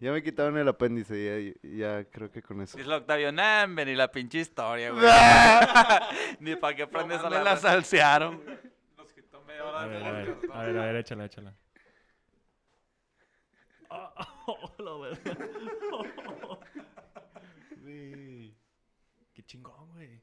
[0.00, 2.78] Ya me quitaron el apéndice, ya, ya creo que con eso.
[2.78, 5.04] Dice Octavio, nah, ni la pinche historia, güey.
[6.40, 8.42] ni para qué aprendes a me la la salsearon.
[8.96, 10.54] Nos quitó media hora A de ver, a ver, ¿no?
[10.54, 11.54] a ver, a ver, échala, échala.
[17.82, 18.54] Güey,
[19.34, 20.22] Qué chingón, güey.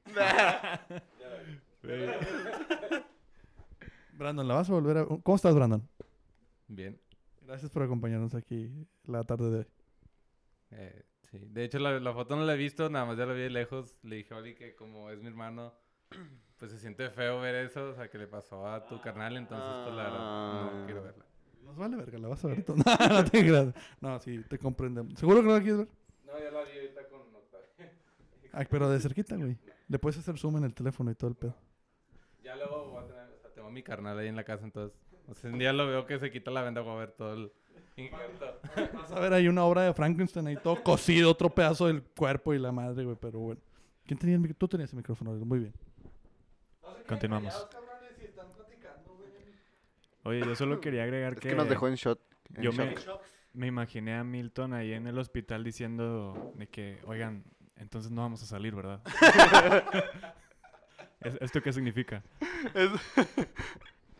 [1.83, 2.09] Güey.
[4.13, 5.05] Brandon, ¿la vas a volver a...?
[5.05, 5.87] ¿Cómo estás, Brandon?
[6.67, 6.99] Bien.
[7.47, 8.69] Gracias por acompañarnos aquí
[9.05, 9.67] la tarde de hoy.
[10.71, 11.39] Eh, sí.
[11.39, 13.49] De hecho, la, la foto no la he visto, nada más ya la vi de
[13.49, 13.95] lejos.
[14.03, 15.73] Le dije a Oli que como es mi hermano,
[16.57, 19.65] pues se siente feo ver eso, o sea, que le pasó a tu carnal, entonces
[19.85, 20.71] pues la verdad Ah.
[20.73, 21.25] no quiero verla.
[21.63, 22.75] Nos vale verga, la vas a ver tú.
[22.85, 23.73] No, no te creas.
[24.01, 25.17] No, sí, te comprendemos.
[25.17, 25.87] ¿Seguro que no la quieres ver?
[26.25, 27.67] No, ya la vi ahorita con Octavio.
[28.51, 29.57] Ay, pero de cerquita, güey.
[29.87, 31.55] Le puedes hacer zoom en el teléfono y todo el pedo.
[32.43, 34.63] Ya luego voy a tener, o sea, tengo a mi carnal ahí en la casa,
[34.65, 37.11] entonces, o sea, un día lo veo que se quita la venda, voy a ver
[37.11, 37.51] todo el.
[38.93, 42.53] Vas a ver ahí una obra de Frankenstein ahí todo cosido, otro pedazo del cuerpo
[42.53, 43.61] y la madre, güey, pero bueno.
[44.05, 44.59] ¿Quién tenía el micrófono?
[44.59, 45.73] Tú tenías el micrófono, muy bien.
[47.07, 47.67] Continuamos.
[50.23, 52.19] Oye, yo solo quería agregar Es que, que nos dejó en shot.
[52.55, 53.21] en yo me, shock.
[53.53, 57.43] me imaginé a Milton ahí en el hospital diciendo de que, oigan,
[57.77, 59.01] entonces no vamos a salir, ¿verdad?
[61.21, 62.23] ¿Es- ¿Esto qué significa?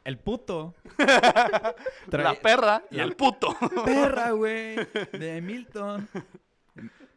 [0.08, 0.74] El puto.
[2.08, 3.54] La perra y el puto.
[3.86, 4.78] perra, güey.
[5.12, 6.08] De Milton.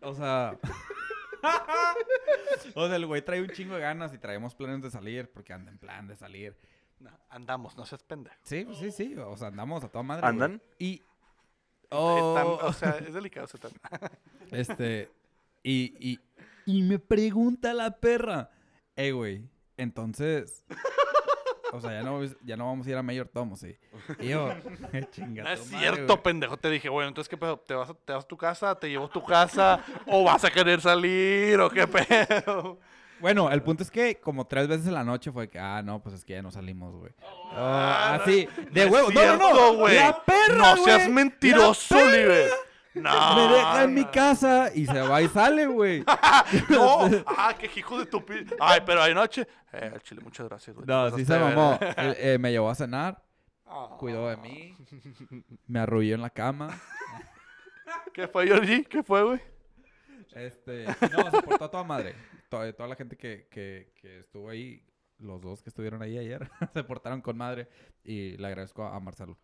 [0.01, 0.59] O sea.
[2.75, 5.53] o sea, el güey trae un chingo de ganas y traemos planes de salir porque
[5.53, 6.57] anda en plan de salir.
[6.99, 8.35] No, andamos, no seas pendejo.
[8.43, 9.15] Sí, pues sí, sí.
[9.17, 10.23] O sea, andamos a toda madre.
[10.23, 10.31] güey.
[10.33, 10.61] ¿Andan?
[10.77, 10.95] Y.
[10.95, 11.03] Eh,
[11.93, 13.79] Oh, o sea, es delicado ese tema.
[14.51, 15.09] este.
[15.63, 16.19] Y, y,
[16.67, 18.51] y me pregunta la perra.
[18.97, 19.49] Eh, güey.
[19.77, 20.65] Entonces.
[21.73, 23.77] O sea, ya no, ya no vamos a ir a Mayor Tom, ¿sí?
[24.19, 24.53] Y yo,
[25.13, 26.23] chinga No es cierto, güey.
[26.23, 26.57] pendejo.
[26.57, 27.59] Te dije, bueno, entonces, ¿qué pedo?
[27.59, 28.75] ¿Te vas, a, ¿Te vas a tu casa?
[28.75, 29.85] ¿Te llevo a tu casa?
[30.07, 31.61] ¿O vas a querer salir?
[31.61, 32.79] ¿O qué pedo?
[33.21, 36.03] Bueno, el punto es que como tres veces en la noche fue que, ah, no,
[36.03, 37.13] pues es que ya no salimos, güey.
[37.53, 39.11] Ah, así, de es huevo.
[39.13, 39.75] No, no, no.
[39.75, 39.97] güey.
[39.97, 42.51] La perra, No seas mentiroso, Oliver.
[42.95, 43.37] No.
[43.37, 46.05] Me deja en mi casa y se va y sale, güey.
[46.69, 47.09] No.
[47.27, 49.47] Ah, qué hijo de tu pi- Ay, pero anoche.
[49.73, 50.87] Eh, al chile, muchas gracias, güey.
[50.87, 51.79] No, sí se mamó.
[51.97, 53.23] Él, eh, me llevó a cenar,
[53.67, 53.95] Ah.
[53.99, 54.77] cuidó de mí,
[55.69, 56.77] me arrulló en la cama.
[58.13, 58.85] ¿Qué fue, Georgie?
[58.85, 59.41] ¿Qué fue, güey?
[60.33, 62.15] Este, no, se portó a toda madre.
[62.49, 64.85] Toda, toda la gente que, que, que estuvo ahí,
[65.19, 67.69] los dos que estuvieron ahí ayer, se portaron con madre.
[68.03, 69.39] Y le agradezco a Marcelo.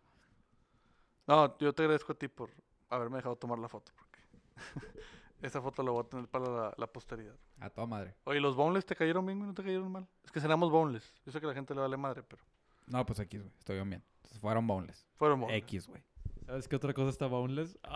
[1.25, 2.51] No, yo te agradezco a ti por
[2.89, 3.91] haberme dejado tomar la foto.
[3.95, 4.19] Porque
[5.41, 7.35] esa foto la voy a tener para la, la posteridad.
[7.59, 8.15] A toda madre.
[8.25, 9.47] Oye, ¿los boneless te cayeron bien, güey?
[9.49, 10.07] ¿No te cayeron mal?
[10.23, 11.13] Es que cenamos boneless.
[11.25, 12.41] Yo sé que a la gente le vale madre, pero
[12.87, 13.53] No, pues X, güey.
[13.59, 14.03] Estoy bien.
[14.17, 15.05] Entonces fueron boneless.
[15.15, 15.63] fueron boneless.
[15.63, 16.01] X, güey.
[16.45, 17.77] ¿Sabes qué otra cosa está boneless?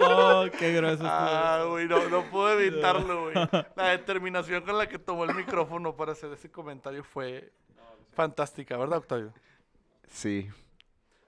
[0.00, 3.34] Oh, qué grueso Ah, güey, no, no puedo evitarlo, güey.
[3.76, 7.52] La determinación con la que tomó el micrófono para hacer ese comentario fue
[8.12, 9.32] fantástica, ¿verdad, Octavio?
[10.08, 10.48] Sí.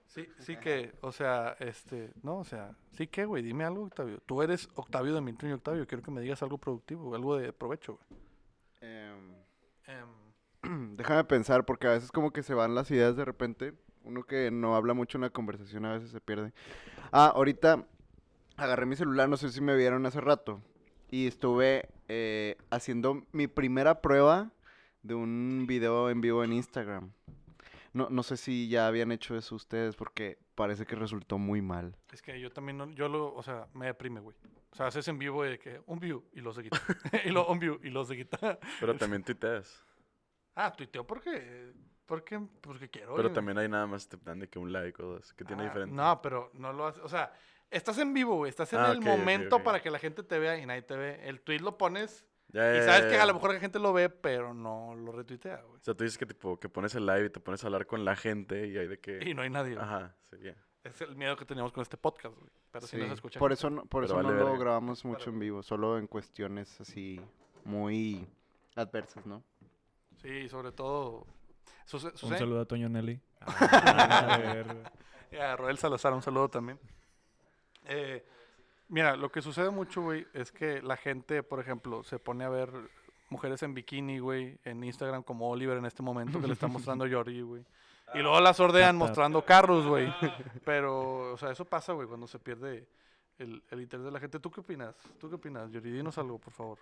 [0.06, 4.20] Sí, sí que, o sea, este, no, o sea, sí que, güey, dime algo, Octavio.
[4.26, 7.52] Tú eres Octavio de Milton y Octavio, quiero que me digas algo productivo, algo de
[7.52, 8.20] provecho, güey.
[9.86, 10.14] Em,
[10.96, 13.74] déjame pensar, porque a veces como que se van las ideas de repente.
[14.04, 16.52] Uno que no habla mucho en la conversación a veces se pierde.
[17.10, 17.86] Ah, ahorita
[18.56, 20.60] agarré mi celular, no sé si me vieron hace rato.
[21.10, 24.50] Y estuve eh, haciendo mi primera prueba
[25.04, 27.12] de un video en vivo en Instagram.
[27.92, 31.94] No, no sé si ya habían hecho eso ustedes, porque parece que resultó muy mal.
[32.12, 34.36] es que yo también, no- yo lo, o sea, me deprime, güey.
[34.72, 36.80] O sea, haces en vivo de que un view y lo se quita.
[37.24, 38.58] y lo, un view y lo se quita.
[38.80, 39.84] Pero también tuiteas.
[40.56, 41.72] Ah, tuiteo porque,
[42.06, 43.14] porque, porque quiero.
[43.14, 45.32] Pero también hay nada más te dan de que un like o dos.
[45.34, 45.94] Que tiene Ah, diferente.
[45.94, 47.02] No, pero no lo haces.
[47.04, 47.32] O sea,
[47.70, 48.50] estás en vivo, güey.
[48.50, 51.20] Estás en Ah, el momento para que la gente te vea y nadie te ve.
[51.28, 52.24] El tweet lo pones
[52.54, 54.94] Ya, y ya, sabes ya, que a lo mejor la gente lo ve, pero no
[54.94, 55.80] lo retuitea, güey.
[55.80, 57.84] O sea, tú dices que tipo que pones el live y te pones a hablar
[57.84, 59.18] con la gente y hay de que.
[59.28, 59.74] Y no hay nadie.
[59.74, 59.84] güey.
[59.84, 60.54] Ajá, sí, ya.
[60.84, 62.50] Es el miedo que teníamos con este podcast, güey.
[62.70, 63.40] Pero sí, Sí, nos escucha.
[63.40, 63.58] Por gente.
[63.60, 67.20] eso, no, por eso vale no lo grabamos mucho en vivo, solo en cuestiones así
[67.64, 68.24] muy
[68.76, 69.42] adversas, ¿no?
[70.22, 71.26] Sí, sobre todo.
[71.92, 73.20] Un saludo a Toño Nelly.
[75.32, 76.78] Y a Roel Salazar, un saludo también.
[77.86, 78.24] Eh,
[78.88, 82.48] mira, lo que sucede mucho, güey, es que la gente, por ejemplo, se pone a
[82.48, 82.70] ver
[83.30, 87.06] mujeres en bikini, güey, en Instagram como Oliver en este momento que le está mostrando
[87.10, 87.64] Jordi, güey.
[88.14, 90.12] Y luego las ordean mostrando carros, güey.
[90.64, 92.86] Pero, o sea, eso pasa, güey, cuando se pierde
[93.38, 94.38] el, el interés de la gente.
[94.38, 94.94] ¿Tú qué opinas?
[95.18, 95.90] ¿Tú qué opinas, Jordi?
[95.90, 96.78] Dinos algo, por favor.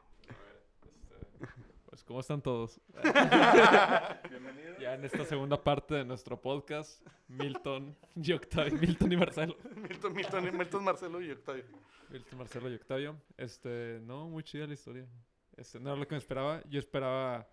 [1.93, 2.81] Pues, ¿cómo están todos?
[4.81, 8.79] Ya en esta segunda parte de nuestro podcast, Milton y Octavio.
[8.79, 9.57] Milton y Marcelo.
[9.77, 11.65] Milton, Milton, Milton, Marcelo y Octavio.
[12.09, 13.21] Milton, Marcelo y Octavio.
[13.37, 15.07] Este, no, muy chida la historia.
[15.55, 16.63] Este, no era lo que me esperaba.
[16.67, 17.47] Yo esperaba.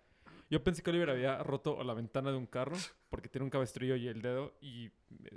[0.48, 2.78] Yo pensé que Oliver había roto la ventana de un carro
[3.10, 4.92] porque tiene un cabestrillo y el dedo y eh,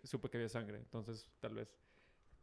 [0.05, 0.77] supe que había sangre.
[0.77, 1.75] Entonces, tal vez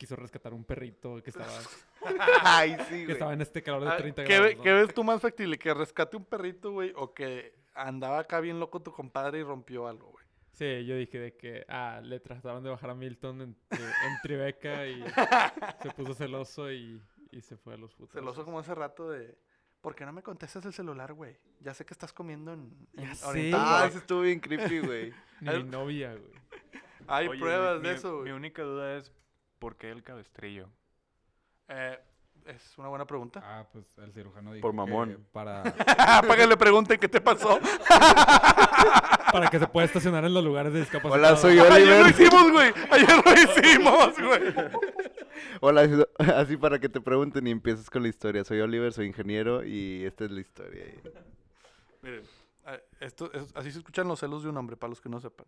[0.01, 1.53] quiso rescatar un perrito que estaba,
[2.43, 3.13] Ay, sí, que güey.
[3.13, 4.57] estaba en este calor de Ah, 30 ¿qué, ve- grados.
[4.57, 4.63] ¿no?
[4.63, 5.59] qué ves tú más factible?
[5.59, 6.93] ¿Que rescate un perrito, güey?
[6.97, 10.25] ¿O que andaba acá bien loco tu compadre y rompió algo, güey?
[10.53, 14.21] Sí, yo dije de que, ah, le trataron de bajar a Milton en, tri- en
[14.23, 15.05] Tribeca y
[15.83, 18.15] se puso celoso y, y se fue a los putos.
[18.15, 19.37] Celoso como hace rato de...
[19.83, 21.37] ¿Por qué no me contestas el celular, güey?
[21.61, 22.75] Ya sé que estás comiendo en...
[22.97, 23.51] en Ya sé.
[23.55, 25.13] Ah, ese estuvo bien creepy, güey.
[25.41, 26.33] Ni mi novia, güey.
[27.07, 28.33] Hay Oye, pruebas mi- de mi- eso, Mi güey.
[28.33, 29.11] única duda es,
[29.61, 30.69] ¿por qué el cabestrillo?
[31.69, 31.97] Eh,
[32.47, 33.41] es una buena pregunta.
[33.45, 35.27] Ah, pues el cirujano dijo Por que mamón.
[35.31, 35.63] para...
[36.27, 37.61] Para que le pregunten qué te pasó.
[39.33, 41.13] Para que se pueda estacionar en los lugares de discapacidad.
[41.31, 42.07] Hola, soy Ayer lo Oliver.
[42.11, 42.73] hicimos, güey.
[42.91, 44.55] Ayer lo hicimos, güey.
[45.61, 48.43] Hola, así- para que te pregunten y empiezas con la historia.
[48.45, 50.85] Soy Oliver, soy ingeniero y esta es la historia.
[52.03, 52.23] Miren,
[52.67, 55.21] eh, esto, es- así se escuchan los celos de un hombre, para los que no
[55.21, 55.47] sepan.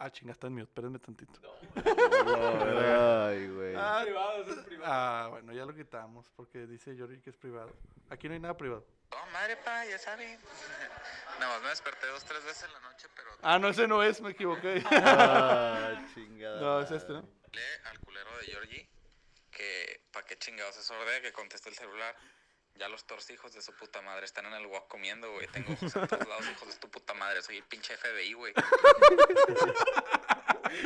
[0.00, 1.40] Ah, chinga, está en mute, espérenme tantito.
[1.74, 3.74] Ay, güey.
[3.76, 4.04] Ah,
[4.84, 7.74] Ah, bueno, ya lo quitamos porque dice Yori que es privado.
[8.10, 8.86] Aquí no hay nada privado.
[9.10, 10.38] No, madre, pa, ya saben.
[11.40, 14.02] Nada más me desperté dos, tres veces en la noche, pero Ah, no, ese no
[14.02, 14.82] es, me equivoqué.
[14.92, 16.60] Ah, chingada.
[16.60, 17.28] no, es este, ¿no?
[17.52, 18.88] le al culero de Georgie
[19.50, 22.14] que pa' qué chingados es orde que conteste el celular.
[22.78, 25.48] Ya los torcijos de su puta madre están en el wok comiendo, güey.
[25.48, 27.42] Tengo ojos en todos lados, hijos de tu puta madre.
[27.42, 28.54] Soy el pinche FBI, güey.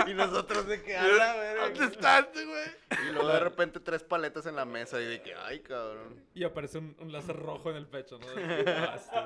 [0.07, 3.05] Y nosotros de que habla, ¿Dónde estás, güey?
[3.09, 6.24] Y luego de repente tres paletas en la mesa y de que, ay, cabrón.
[6.34, 8.26] Y aparece un, un láser rojo en el pecho, ¿no?
[8.28, 9.20] De que, ah, este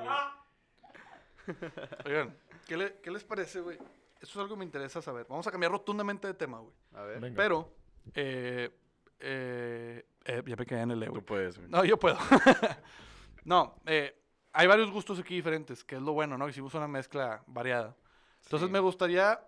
[1.55, 1.71] güey.
[2.05, 2.37] Oigan,
[2.67, 3.77] ¿qué, le- qué les parece, güey?
[3.77, 5.27] Eso es algo que me interesa saber.
[5.29, 6.73] Vamos a cambiar rotundamente de tema, güey.
[6.95, 7.19] A ver.
[7.19, 7.35] Venga.
[7.37, 7.71] Pero,
[8.15, 8.71] eh,
[9.19, 11.07] eh, eh, ya me quedé en el E.
[11.07, 11.69] Tú puedes, güey.
[11.69, 12.17] No, yo puedo.
[13.45, 14.15] no, eh,
[14.53, 16.47] hay varios gustos aquí diferentes, que es lo bueno, ¿no?
[16.49, 17.95] Hicimos una mezcla variada.
[18.43, 18.73] Entonces Sí.
[18.73, 19.39] me gustaría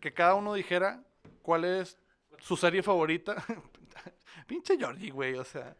[0.00, 1.02] que cada uno dijera
[1.42, 1.98] cuál es
[2.38, 3.36] su serie favorita.
[4.46, 5.76] Pinche Georgie, güey, o sea.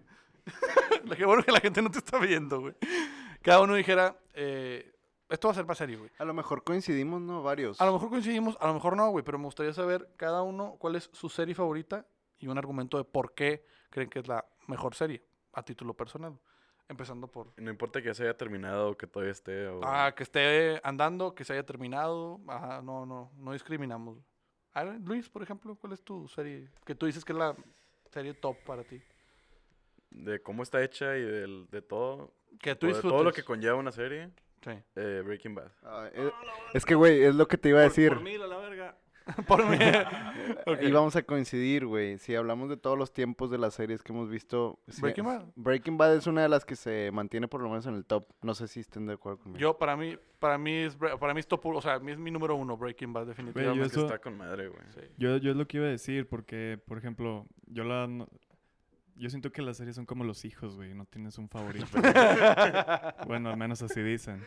[1.05, 2.75] Lo que bueno que la gente no te está viendo, güey.
[3.43, 4.93] Cada uno dijera, eh,
[5.29, 6.11] esto va a ser más serio, güey.
[6.19, 7.43] A lo mejor coincidimos, ¿no?
[7.43, 7.81] Varios.
[7.81, 10.77] A lo mejor coincidimos, a lo mejor no, güey, pero me gustaría saber cada uno
[10.79, 12.07] cuál es su serie favorita
[12.39, 16.39] y un argumento de por qué creen que es la mejor serie a título personal.
[16.89, 19.67] Empezando por No importa que ya se haya terminado o que todavía esté.
[19.67, 19.81] O...
[19.83, 22.41] ah, que esté andando, que se haya terminado.
[22.47, 24.19] Ajá, no, no, no discriminamos.
[24.73, 26.69] A ver, Luis, por ejemplo, ¿cuál es tu serie?
[26.85, 27.57] Que tú dices que es la
[28.11, 29.03] serie top para ti.
[30.11, 32.35] De cómo está hecha y del, de todo.
[32.61, 34.31] Que tú o de todo lo que conlleva una serie.
[34.63, 34.71] Sí.
[34.97, 35.73] eh, Breaking Bad.
[35.83, 36.31] Ah, eh,
[36.73, 38.11] es que, güey, es lo que te iba a decir.
[38.11, 38.99] Por, por a la verga.
[39.47, 39.77] por mí.
[40.81, 42.19] Y vamos a coincidir, güey.
[42.19, 44.79] Si hablamos de todos los tiempos de las series que hemos visto.
[45.01, 45.45] Breaking Bad.
[45.57, 48.27] Breaking Bad es una de las que se mantiene por lo menos en el top.
[48.43, 49.59] No sé si estén de acuerdo conmigo.
[49.59, 52.19] Yo, para mí, para mí es, para mí es top, o sea, a mí es
[52.19, 53.81] mi número uno, Breaking Bad, definitivamente.
[53.81, 54.83] Que eso- está con madre, güey.
[54.95, 55.01] Sí.
[55.19, 58.07] Yo, yo es lo que iba a decir, porque, por ejemplo, yo la...
[58.07, 58.29] no-
[59.17, 60.93] yo siento que las series son como los hijos, güey.
[60.95, 61.87] No tienes un favorito.
[63.27, 64.43] bueno, al menos así dicen.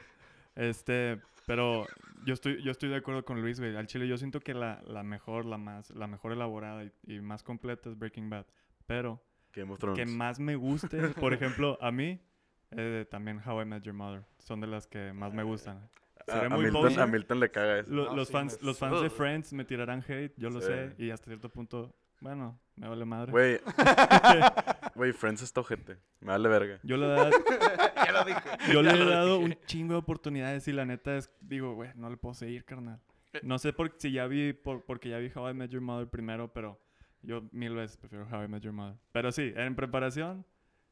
[0.56, 1.20] Este,
[1.50, 1.88] pero
[2.26, 3.76] yo estoy, yo estoy de acuerdo con Luis, güey.
[3.76, 7.22] Al chile yo siento que la, la mejor, la más, la mejor elaborada y, y
[7.22, 8.46] más completa es Breaking Bad.
[8.86, 9.20] Pero
[9.54, 12.22] Game of que más me guste, por ejemplo, a mí,
[12.70, 14.24] eh, también How I Met Your Mother.
[14.38, 15.90] Son de las que más me gustan.
[16.28, 17.92] A, Seré a muy Milton, a Milton le caga eso.
[17.92, 19.10] Lo- No, los, sí, fans, me los fans de.
[19.10, 20.68] Friends me tirarán hate, yo lo Sí.
[20.68, 20.94] sé.
[21.00, 23.32] Y hasta cierto punto, bueno, me vale madre.
[23.32, 23.60] Güey.
[24.96, 25.98] Güey, Friends está ojete.
[26.20, 26.80] Me vale verga.
[26.84, 27.32] Yo le, he dado-
[27.96, 28.74] ya lo dije.
[28.74, 29.46] yo le he dado dije.
[29.46, 33.00] un chingo de oportunidades y la neta es, digo, güey, no le puedo seguir, carnal.
[33.32, 33.40] Eh.
[33.44, 36.08] No sé por, si ya vi, por, porque ya vi How I Met Your Mother
[36.10, 36.82] primero, pero
[37.22, 38.98] yo mil veces prefiero How I Met Your Mother.
[39.14, 40.46] Pero sí, en preparación,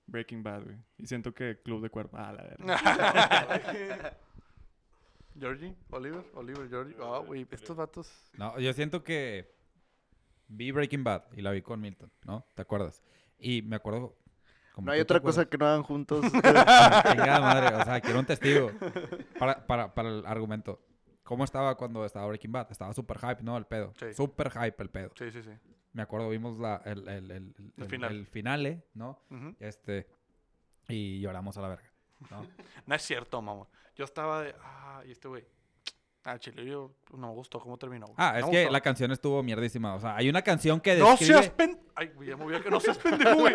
[0.06, 0.78] Breaking Bad, güey.
[0.98, 4.18] Y siento que Club de Cuerpo, ah, la verga.
[5.38, 6.96] Georgie, Oliver, Oliver, Georgie.
[7.02, 8.10] Ah, güey, estos vatos.
[8.38, 9.57] No, yo siento que
[10.48, 12.46] vi Breaking Bad y la vi con Milton, ¿no?
[12.56, 13.04] ¿Te acuerdas?
[13.40, 14.16] Y me acuerdo...
[14.74, 16.22] como no hay otra cosa que no hagan juntos.
[16.32, 18.72] Chingada madre, o sea, quiero un testigo
[19.40, 20.82] para, para, para el argumento.
[21.24, 22.72] ¿Cómo estaba cuando estaba Breaking Bad?
[22.72, 23.58] Estaba súper hype, ¿no?
[23.58, 23.94] El pedo.
[24.00, 24.14] Sí.
[24.14, 25.12] Súper hype el pedo.
[25.18, 25.52] Sí, sí, sí.
[25.92, 28.12] Me acuerdo, vimos la, el, el, el, el, final.
[28.14, 29.20] el finale, ¿no?
[29.30, 29.56] Ujú.
[29.60, 30.08] Este,
[30.88, 31.92] y lloramos a la verga,
[32.32, 32.46] ¿no?
[32.86, 33.68] No es cierto, mamá.
[33.96, 34.56] Yo estaba de.
[34.62, 35.44] Ah, y este güey.
[36.30, 38.06] Ah, chile, yo no me gustó cómo terminó.
[38.06, 38.16] güey.
[38.18, 38.72] Ah, No es que gustó.
[38.74, 39.96] la canción estuvo mierdísima.
[39.96, 41.34] O sea, hay una canción que No describe...
[41.34, 41.80] seas pen.
[41.96, 43.54] Ay, güey, ya me voy a que no seas pendejo, güey.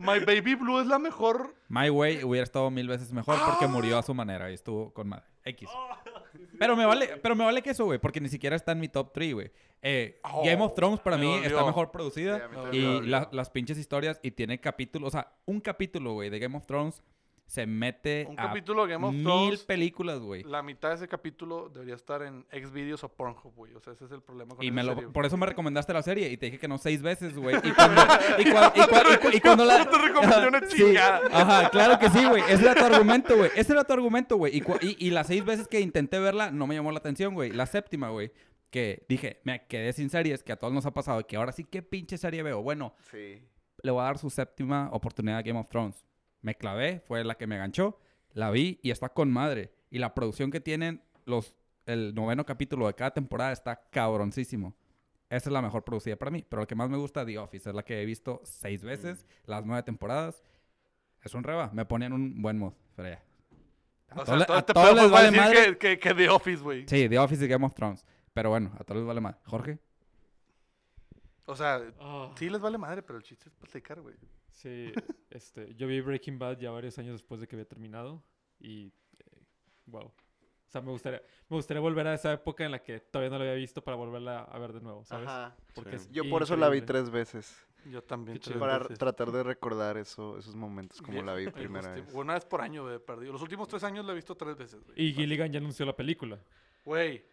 [0.00, 1.54] My Baby Blue es la mejor.
[1.68, 5.08] My Way hubiera estado mil veces mejor porque murió a su manera y estuvo con
[5.08, 5.24] madre.
[5.44, 5.68] X.
[6.58, 8.88] Pero me vale, pero me vale que eso, güey, porque ni siquiera está en mi
[8.88, 9.52] top 3, güey.
[9.82, 11.48] Eh, Game of Oh, Thrones para me mí dolió.
[11.50, 15.60] está mejor producida No, y la- las pinches historias y tiene capítulos, o sea, un
[15.60, 17.02] capítulo, güey, de Game of Thrones
[17.46, 19.64] se mete Un a capítulo de Game of mil Thrones.
[19.64, 20.42] películas, güey.
[20.44, 23.74] La mitad de ese capítulo debería estar en Xvideos o Pornhub, güey.
[23.74, 25.92] O sea, ese es el problema con Y me lo, serie, por eso me recomendaste
[25.92, 27.56] la serie y te dije que no seis veces, güey.
[27.56, 28.00] Y cuando,
[28.38, 29.84] y cua- y cua- y cu- y cuando la...
[29.88, 31.20] Te recomendé una Sí, chingada.
[31.32, 32.42] Ajá, claro que sí, güey.
[32.48, 33.50] Ese era tu argumento, güey.
[33.54, 34.56] Ese era tu argumento, güey.
[34.56, 37.34] Y, cua- y, y las seis veces que intenté verla no me llamó la atención,
[37.34, 37.50] güey.
[37.50, 38.32] La séptima, güey.
[38.70, 41.24] Que dije, me quedé sin series, que a todos nos ha pasado.
[41.26, 42.60] Que ahora sí, ¿qué pinche serie veo?
[42.62, 43.40] Bueno, sí.
[43.82, 46.04] le voy a dar su séptima oportunidad a Game of Thrones.
[46.44, 47.98] Me clavé, fue la que me ganchó.
[48.34, 49.72] La vi y está con madre.
[49.90, 51.56] Y la producción que tienen los...
[51.86, 54.76] El noveno capítulo de cada temporada está cabroncísimo.
[55.30, 56.44] Esa es la mejor producida para mí.
[56.46, 59.26] Pero lo que más me gusta, The Office, es la que he visto seis veces,
[59.46, 60.42] las nueve temporadas.
[61.22, 61.70] Es un reba.
[61.72, 62.74] Me ponen un buen mood.
[62.94, 63.22] Pero ya.
[64.10, 65.78] A O sea, todo a este todos pedo les vale madre.
[65.78, 66.86] que, que, que The Office, güey.
[66.86, 68.04] Sí, The Office y Game of Thrones.
[68.34, 69.38] Pero bueno, a todos les vale madre.
[69.46, 69.78] Jorge.
[71.46, 74.14] O sea, Ah, sí les vale madre, pero el chiste es platicar, güey.
[74.54, 74.92] Sí,
[75.30, 78.22] este, yo vi Breaking Bad ya varios años después de que había terminado
[78.58, 78.92] y
[79.86, 80.04] wow.
[80.06, 83.38] O sea, me gustaría, me gustaría volver a esa época en la que todavía no
[83.38, 85.28] la había visto para volverla a ver de nuevo, ¿sabes?
[85.28, 85.56] Ajá.
[85.74, 86.08] Porque Sí.
[86.12, 87.56] Yo por eso la vi tres veces.
[87.84, 88.40] Yo también.
[88.40, 88.56] Tres.
[88.56, 88.98] Para veces.
[88.98, 92.14] tratar de recordar eso, esos momentos como Bien, la vi primera justo- vez.
[92.14, 93.32] Una vez por año, güey, perdido.
[93.32, 95.00] Los últimos tres años la he visto tres veces, güey.
[95.00, 96.40] Y Gilligan ya anunció la película.
[96.84, 97.24] Güey.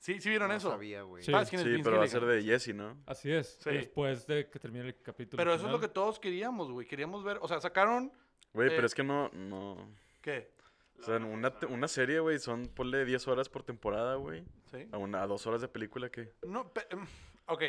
[0.00, 0.70] ¿Sí, ¿Sí vieron No eso?
[0.70, 1.22] sabía, güey.
[1.22, 1.30] Sí.
[1.30, 2.28] ¿Sabes quién es Sí, Vince pero va a Gilligan?
[2.28, 2.96] ser de Jesse, ¿no?
[3.06, 3.58] Así es.
[3.62, 3.70] Sí.
[3.70, 5.36] Después de que termine el capítulo.
[5.38, 5.92] Pero eso es lo que final.
[5.92, 6.86] todos queríamos, güey.
[6.86, 7.38] Queríamos ver...
[7.42, 8.10] O sea, sacaron...
[8.54, 8.72] Güey, Eh.
[8.74, 9.94] pero es que no, no...
[10.22, 10.52] ¿Qué?
[10.98, 14.42] O sea, una, te- una serie, güey, son, ponle 10 horas por temporada, güey.
[14.70, 14.88] ¿Sí?
[14.90, 16.32] A, una, a dos horas de película, ¿qué?
[16.42, 17.06] No, pe- em,
[17.46, 17.62] ok.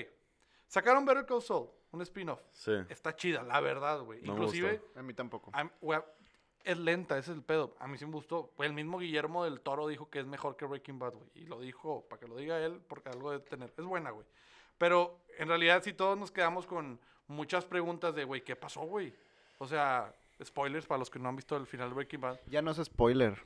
[0.68, 2.42] Sacaron Better Call Saul, un spin-off.
[2.52, 2.72] Sí.
[2.90, 4.22] Está chida, la verdad, güey.
[4.22, 5.00] No me Inclusive, gustó.
[5.00, 5.52] A mí tampoco.
[5.54, 6.00] a güey,
[6.64, 7.76] es lenta, ese es el pedo.
[7.80, 8.52] A mí sí me gustó.
[8.56, 11.30] Pues el mismo Guillermo del Toro dijo que es mejor que Breaking Bad, güey.
[11.36, 13.74] Y lo dijo para que lo diga él, porque algo de tener.
[13.78, 14.26] Es buena, güey.
[14.78, 19.14] Pero en realidad, si todos nos quedamos con muchas preguntas de, güey, ¿qué pasó, güey?
[19.60, 22.40] O sea, spoilers para los que no han visto el final de Breaking Bad.
[22.48, 23.38] Ya no es spoiler.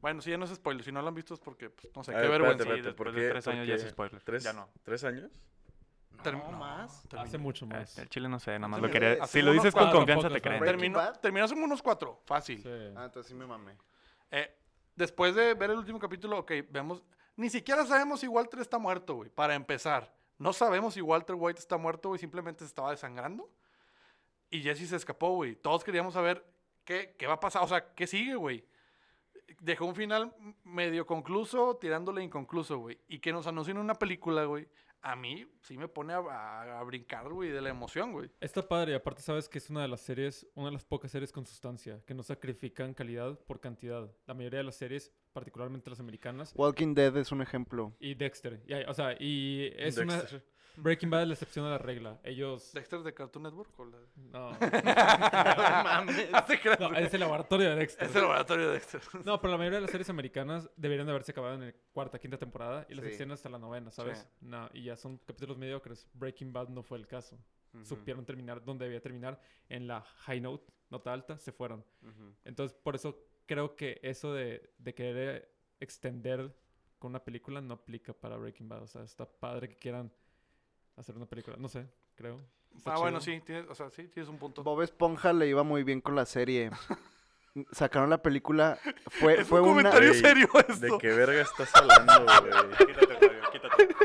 [0.00, 2.02] Bueno, si ya no es spoiler, si no lo han visto es porque, pues, no
[2.02, 2.62] sé, A qué ver, vergüenza.
[2.64, 4.22] espérate, Sí, ¿por después de qué- tres por años ya es spoiler.
[4.22, 4.68] ¿Tres, Ya no.
[4.82, 5.30] ¿Tres años?
[6.22, 7.02] Term- No, más.
[7.08, 7.98] terminó- Hace mucho Eh, más.
[7.98, 9.26] el chile no sé, nada más lo quería...
[9.26, 10.62] Si lo dices con cuatro, confianza te creen.
[10.64, 12.62] Terminó, terminó hace unos cuatro, fácil.
[12.62, 12.68] Sí.
[12.96, 13.76] Ah, entonces sí me mamé.
[14.30, 14.56] Eh,
[14.96, 17.02] después de ver el último capítulo, ok, vemos.
[17.36, 19.30] Ni siquiera sabemos si Walter está muerto, güey.
[19.30, 22.18] Para empezar, no sabemos si Walter White está muerto, güey.
[22.18, 23.50] Simplemente se estaba desangrando.
[24.50, 25.54] Y Jesse se escapó, güey.
[25.56, 26.44] Todos queríamos saber
[26.84, 27.62] qué, qué va a pasar.
[27.62, 28.64] O sea, qué sigue, güey.
[29.60, 33.00] Dejó un final medio concluso, tirándole inconcluso, güey.
[33.08, 34.68] Y que nos anuncien una película, güey.
[35.02, 38.30] A mí sí me pone a, a- a brincar, güey, de la emoción, güey.
[38.40, 41.10] Está padre y aparte sabes que es una de las series, una de las pocas
[41.10, 44.10] series con sustancia, que no sacrifican calidad por cantidad.
[44.26, 47.96] La mayoría de las series, particularmente las americanas, Walking Dead es un ejemplo.
[47.98, 48.62] y Dexter.
[48.66, 50.22] y hay- o sea, y es una...
[50.76, 52.18] Breaking Bad es la excepción a la regla.
[52.24, 52.72] Ellos...
[52.72, 53.78] Dexter de Cartoon Network.
[53.78, 54.50] ¿o la- No,
[56.32, 58.08] No te creas, no, es el laboratorio de Dexter.
[58.08, 59.00] Es el laboratorio de Dexter.
[59.24, 62.18] No, pero la mayoría de las series americanas deberían de haberse acabado en la cuarta,
[62.18, 63.08] quinta temporada y las Sí.
[63.08, 64.18] extienden hasta la novena, ¿sabes?
[64.18, 64.46] Sí.
[64.46, 66.08] No, y ya son capítulos mediocres.
[66.14, 67.38] Breaking Bad no fue el caso.
[67.84, 71.84] Supieron terminar donde debía terminar, en la high note, nota alta, se fueron.
[72.44, 73.16] Entonces, por eso
[73.46, 76.52] creo que eso de, de querer extender
[76.98, 78.82] con una película no aplica para Breaking Bad.
[78.82, 80.12] O sea, está padre que quieran
[81.00, 81.56] hacer una película.
[81.58, 82.40] No sé, creo.
[82.76, 84.62] Está Ah, bueno, sí, tienes, o sea, sí, tienes un punto.
[84.62, 86.70] Bob Esponja le iba muy bien con la serie.
[87.72, 88.78] Sacaron la película.
[89.08, 89.90] Fue, es fue un una.
[89.90, 90.98] comentario Ey, serio ¿De esto.
[90.98, 92.76] qué verga estás hablando, güey?
[92.86, 93.88] Quítate, Octavio, quítate.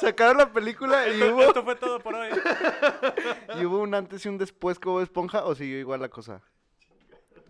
[0.00, 2.28] Sacaron la película y hubo, Esto fue todo por hoy.
[3.60, 6.42] y hubo un antes y un después con Bob Esponja o siguió igual la cosa.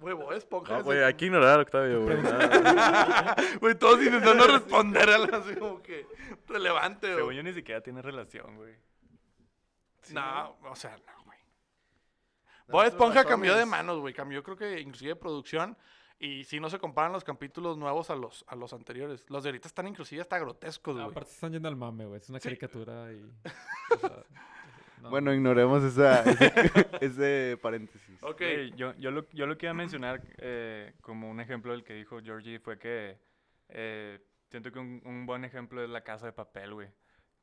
[0.03, 0.73] Huevo, esponja.
[0.75, 2.17] No, es güey, hay que ignorar a Octavio, güey.
[3.61, 6.07] Güey, todos intentando responder algo así como que
[6.49, 7.37] relevante, Según güey.
[7.37, 8.75] yo ni siquiera tiene relación, güey.
[10.11, 11.39] No, o sea, no, güey.
[12.69, 14.13] Bob Esponja cambió de manos, güey.
[14.15, 15.77] Cambió, creo que inclusive de producción.
[16.19, 19.25] Y si no se comparan los capítulos nuevos a los, a los anteriores.
[19.29, 21.07] Los de ahorita están inclusive hasta grotescos, güey.
[21.09, 22.21] Aparte están yendo al mame, güey.
[22.21, 22.45] Es una Sí.
[22.45, 23.25] caricatura y...
[23.95, 24.25] o sea,
[25.03, 25.11] no.
[25.11, 26.53] Bueno, ignoremos esa, ese,
[27.01, 28.23] ese paréntesis.
[28.23, 28.43] Ok.
[28.77, 31.95] Yo, yo, lo, yo lo que iba a mencionar eh, como un ejemplo del que
[31.95, 33.19] dijo Georgie fue que
[33.69, 36.89] eh, siento que un, un buen ejemplo es La Casa de Papel, güey.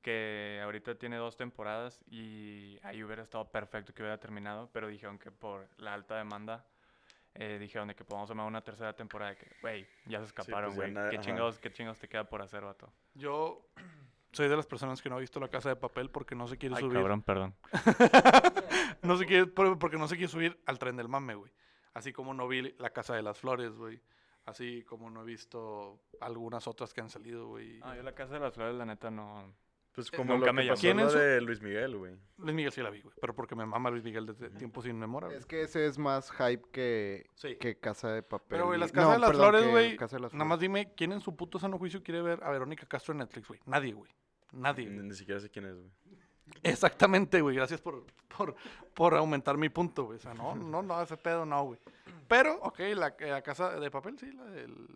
[0.02, 5.20] Que ahorita tiene dos temporadas y ahí hubiera estado perfecto que hubiera terminado, pero dijeron
[5.20, 6.66] que por la alta demanda
[7.36, 10.70] eh, dijeron de que podemos tomar una tercera temporada de que, güey, ya se escaparon,
[10.70, 10.92] pues güey.
[10.94, 11.26] nada- ¿Qué, ajá.
[11.26, 12.92] chingados, ¿Qué chingados te queda por hacer, vato?
[13.14, 13.68] Yo
[14.32, 16.58] soy de las personas que no ha visto La Casa de Papel porque no se
[16.58, 16.98] quiere Ay, subir.
[16.98, 17.56] cabrón, perdón.
[19.02, 21.52] no se quiere, por- porque no se quiere subir al tren del mame, güey.
[21.94, 24.00] Así como no vi La Casa de las Flores, güey.
[24.46, 27.80] Así como no he visto algunas otras que han salido, güey.
[27.84, 29.54] Ah, yo La Casa de las Flores, la neta, no...
[30.08, 31.98] Pues Eh, como nunca lo me que pasó ¿Quién lo en su- de Luis Miguel,
[31.98, 32.16] güey.
[32.38, 33.14] Luis Miguel sí la vi, güey.
[33.20, 35.38] Pero porque me mama Luis Miguel desde tiempo sin memoria, güey.
[35.40, 37.56] Es que ese es más hype que, Sí.
[37.58, 38.48] que Casa de Papel.
[38.50, 39.98] Pero, güey, las Casas no, de las perdón, Flores, que güey.
[39.98, 40.62] Casa de las Nada más Flores.
[40.62, 43.60] dime, ¿quién en su puto sano juicio quiere ver a Verónica Castro en Netflix, güey?
[43.66, 44.12] Nadie, güey.
[44.52, 44.88] Nadie.
[44.88, 45.08] Ni, güey.
[45.10, 45.90] ni siquiera sé quién es, güey.
[46.64, 47.56] Exactamente, güey.
[47.56, 48.56] Gracias por, por,
[48.94, 50.18] por aumentar mi punto, güey.
[50.18, 51.80] O sea, no, no, no, ese pedo no, güey.
[52.28, 54.88] Pero, ok, la, la casa de papel, sí, la, del-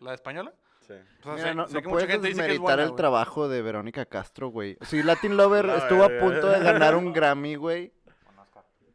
[0.00, 0.54] la española.
[0.92, 1.28] Sí.
[1.28, 2.88] O sea, no, sé no que mucha puedes gente dice que es desmeritar buena, el
[2.90, 2.96] güey.
[2.96, 4.76] trabajo de Verónica Castro, güey.
[4.82, 7.92] Si Latin Lover La estuvo a punto de ganar un Grammy, güey.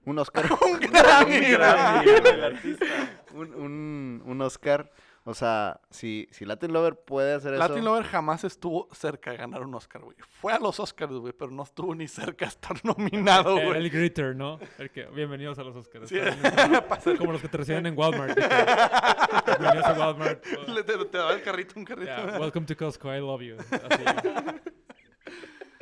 [0.06, 0.46] Un Oscar.
[0.52, 1.52] Un Grammy, güey.
[1.52, 2.86] Grammy, güey, el artista.
[3.34, 4.92] un, un, un Oscar.
[5.30, 7.60] O sea, si, si Latin Lover puede hacer eso.
[7.68, 10.16] Latin Lover jamás estuvo cerca de ganar un Oscar, güey.
[10.40, 13.76] Fue a los Oscars, güey, pero no estuvo ni cerca de estar nominado, güey.
[13.78, 14.58] el Gritter, ¿no?
[14.80, 16.08] El que, bienvenidos a los Oscars.
[16.08, 16.18] Sí.
[17.18, 18.38] Como los que te reciben en Walmart.
[18.38, 20.46] bienvenidos a Walmart.
[20.70, 22.06] Le- te, te daba el carrito, un carrito.
[22.10, 23.58] Yeah, welcome to Costco, I love you.
[23.60, 24.04] Así.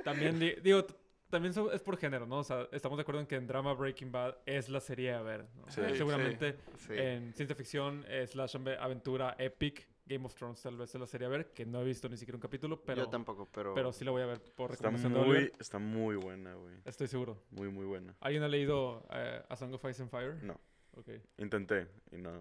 [0.03, 0.87] También, di- digo,
[1.35, 2.39] también es por género, ¿no?
[2.39, 5.21] O sea, estamos de acuerdo en que en drama Breaking Bad es la serie a
[5.21, 5.69] ver, ¿no?
[5.69, 6.93] Sí, Seguramente Sí.
[6.95, 11.25] en ciencia ficción, eh, slash aventura, epic, Game of Thrones tal vez es la serie
[11.27, 13.73] a ver, que no he visto ni siquiera un capítulo, pero, Yo tampoco, pero.
[13.73, 15.51] pero sí la voy a ver por Está recomendación de muy, Oliver.
[15.59, 16.75] está muy buena, güey.
[16.85, 17.43] Estoy seguro.
[17.49, 18.15] Muy, muy buena.
[18.19, 20.35] ¿Alguien ha leído eh, A Song of Ice and Fire?
[20.43, 20.59] No.
[20.95, 21.09] Ok.
[21.39, 22.31] Intenté y no.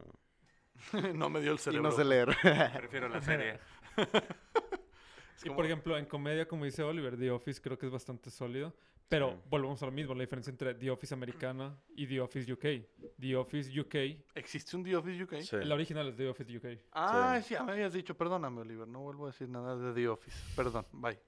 [1.15, 1.91] no me dio el y cerebro.
[1.91, 2.29] no sé leer.
[2.77, 3.59] Prefiero la serie.
[5.43, 8.31] Y como- por ejemplo, en comedia, como dice Oliver, The Office creo que es bastante
[8.31, 8.75] sólido.
[9.09, 9.37] Pero Sí.
[9.51, 12.89] volvemos a lo mismo, la diferencia entre The Office americana y The Office UK.
[13.21, 13.95] The Office UK,
[14.35, 15.43] ¿Existe un The Office UK?
[15.43, 15.57] Sí.
[15.63, 16.79] la original es The Office UK.
[16.93, 17.53] Ah, sí.
[17.55, 18.17] ya me habías dicho.
[18.17, 18.89] Perdóname, Oliver.
[18.89, 20.37] No vuelvo a decir nada de The Office.
[20.57, 21.19] Perdón, bye.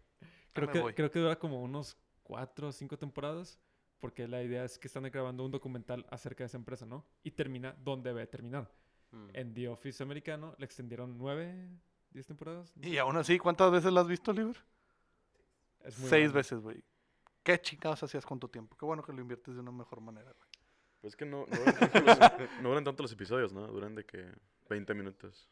[0.55, 0.95] Creo que, voy.
[0.95, 3.61] creo que dura como unos cuatro o cinco temporadas.
[3.99, 7.07] Porque la idea es que están grabando un documental acerca de esa empresa, ¿no?
[7.25, 8.71] Y termina donde debe terminar.
[9.11, 9.29] Mm.
[9.33, 11.71] En The Office americano le extendieron nueve,
[12.17, 12.75] diez temporadas.
[12.77, 14.57] no Y aún así, ¿cuántas veces la has visto, Oliver?
[15.85, 16.83] Es muy seis veces, güey.
[17.43, 18.77] ¿Qué chingados hacías con tu tiempo?
[18.77, 20.49] Qué bueno que lo inviertes de una mejor manera, güey.
[21.01, 22.19] Pues que no, no, duran tanto los,
[22.63, 23.67] no duran tanto los episodios, ¿no?
[23.69, 24.33] Duran de que
[24.69, 25.49] 20 minutos.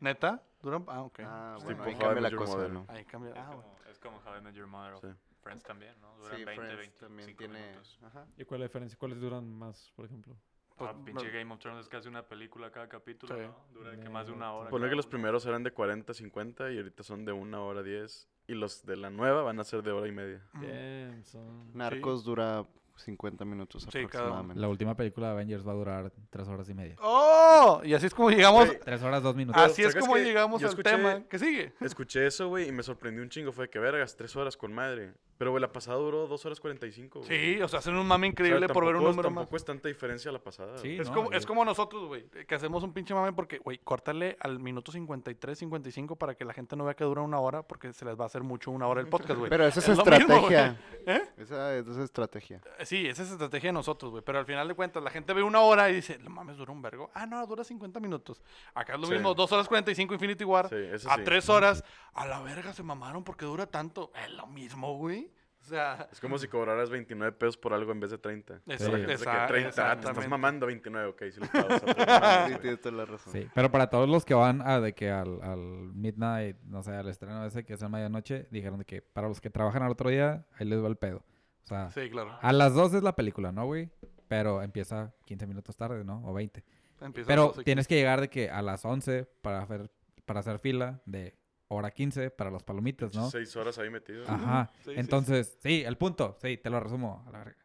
[0.00, 0.42] ¿Neta?
[0.62, 0.84] ¿Duran?
[0.88, 1.20] Ah, ok.
[1.22, 2.70] Ah, Es bueno, ahí cambia la Your cosa, Mother.
[2.72, 2.86] ¿no?
[2.88, 3.30] Ahí cambia.
[3.32, 3.78] Es, Ah, como, bueno.
[3.90, 5.18] es como How I Met Your Mother Sí.
[5.42, 6.16] Friends también, ¿no?
[6.16, 7.60] Duran Sí, 20, Friends 25 también tiene...
[7.68, 7.98] minutos.
[8.02, 8.26] Ajá.
[8.36, 8.98] ¿Y cuál es la diferencia?
[8.98, 10.34] ¿Cuáles duran más, por ejemplo?
[10.76, 13.40] Pues, ah, pinche Game of Thrones es casi una película cada capítulo, Sí.
[13.42, 13.56] ¿no?
[13.72, 14.68] Dura que más de una hora.
[14.70, 15.10] Cada que los uno.
[15.10, 18.28] primeros eran de 40, 50 y ahorita son de una hora 10.
[18.48, 20.42] Y los de la nueva van a ser de hora y media.
[20.54, 21.72] Bien, son...
[21.74, 22.64] Narcos dura
[22.96, 24.06] 50 minutos Sí, cada uno.
[24.08, 24.60] aproximadamente.
[24.60, 26.96] La última película de Avengers va a durar tres horas y media.
[27.02, 27.80] ¡Oh!
[27.84, 28.66] Y así es como llegamos.
[28.66, 29.60] Güey, Tres horas, dos minutos.
[29.60, 31.22] Así es ¿sacas como llegamos al escuché- tema.
[31.28, 31.72] ¿Qué sigue?
[31.80, 33.50] Escuché eso, güey, y me sorprendió un chingo.
[33.52, 35.12] Fue que, vergas, tres horas con madre.
[35.38, 37.20] Pero, güey, la pasada duró dos horas 45.
[37.20, 37.28] güey.
[37.56, 39.42] Sí, o sea, hacen un mame O sea, increíble por ver un tampoco- número más.
[39.42, 40.78] Tampoco es tanta diferencia a la pasada.
[40.78, 40.96] Sí.
[40.98, 44.36] Es, no, como, es como nosotros, güey, que hacemos un pinche mame porque, güey, córtale
[44.40, 47.92] al minuto 53, 55 para que la gente no vea que dura una hora porque
[47.92, 49.50] se les va a hacer mucho una hora el podcast, güey.
[49.50, 50.80] Pero esa es, Es mismo, estrategia.
[51.06, 51.22] ¿Eh?
[51.36, 52.60] Esa es esa estrategia.
[52.84, 54.22] Sí, esa es estrategia de nosotros, güey.
[54.24, 56.72] Pero al final de cuentas, la gente ve una hora y dice, no mames, dura
[56.72, 57.10] un vergo.
[57.14, 58.42] Ah, no, dura 50 minutos.
[58.74, 59.12] Acá es lo Sí.
[59.12, 60.68] mismo, 2 horas 45 Infinity War.
[60.68, 61.22] Sí, eso a sí.
[61.24, 61.84] 3 horas,
[62.14, 64.10] a la verga se mamaron porque dura tanto.
[64.24, 65.25] Es lo mismo, güey.
[65.66, 68.62] O sea, Es como si cobraras 29 pesos por algo en vez de 30.
[68.68, 71.82] Exacto, exacto, 30, ah, te estás mamando 29, ok, sí lo mames,
[72.52, 73.32] Sí, tienes toda la razón.
[73.32, 75.58] Sí, pero para todos los que van a de que al, al
[75.92, 79.40] midnight, no sé, al estreno ese que es a medianoche, dijeron de que para los
[79.40, 81.24] que trabajan al otro día, ahí les va el pedo.
[81.64, 82.38] O sea, sí, claro.
[82.40, 83.90] a las 2 es la película, ¿no, güey?
[84.28, 86.22] Pero empieza 15 minutos tarde, ¿no?
[86.24, 86.62] O 20.
[87.00, 89.90] Empieza Pero tienes que llegar de que a las 11 para hacer,
[90.26, 91.34] para hacer fila de
[91.68, 93.30] hora 15 para las palomitas, ¿no?
[93.30, 94.24] Seis horas ahí metido.
[94.28, 94.70] Ajá.
[94.84, 97.56] Sí, sí, Entonces, sí, el punto, sí, te lo resumo a la verga.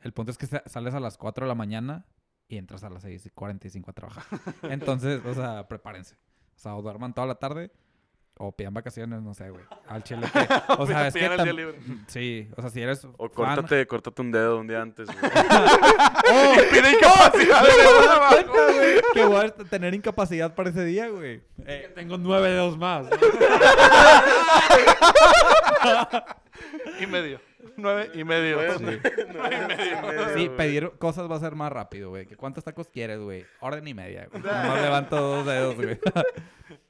[0.00, 2.06] El punto es que sa- sales a las 4 de la mañana
[2.48, 4.24] y entras a las 6 y 45 a trabajar.
[4.64, 6.16] Entonces, o sea, prepárense.
[6.56, 7.70] O sea, o duerman toda la tarde
[8.38, 9.62] o pidan vacaciones, no sé, güey.
[9.88, 10.38] Al chile que...
[10.78, 11.20] O sea, es que...
[11.20, 11.78] Pidan el día tam- libre.
[12.08, 15.18] Sí, o sea, si eres O fan- córtate, córtate un dedo un día antes, güey.
[16.32, 21.42] Y pide incapacidad de que voy a tener incapacidad para ese día, güey.
[21.66, 23.06] Eh, Tengo nueve dedos más.
[23.10, 23.16] ¿no?
[27.00, 27.40] Y medio.
[27.76, 28.58] Nueve y medio.
[28.80, 28.96] Nueve
[29.56, 32.26] y medio, Sí, pedir cosas va a ser más rápido, güey.
[32.26, 33.44] ¿Que ¿Cuántos tacos quieres, güey?
[33.60, 34.42] Orden y media, güey.
[34.42, 35.98] Nomás levanto dos dedos, güey.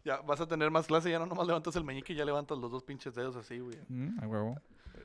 [0.04, 2.58] Ya vas a tener más clase, ya no nomás levantas el meñique y ya levantas
[2.58, 3.76] los dos pinches dedos así, güey.
[3.88, 4.60] Mm, a huevo.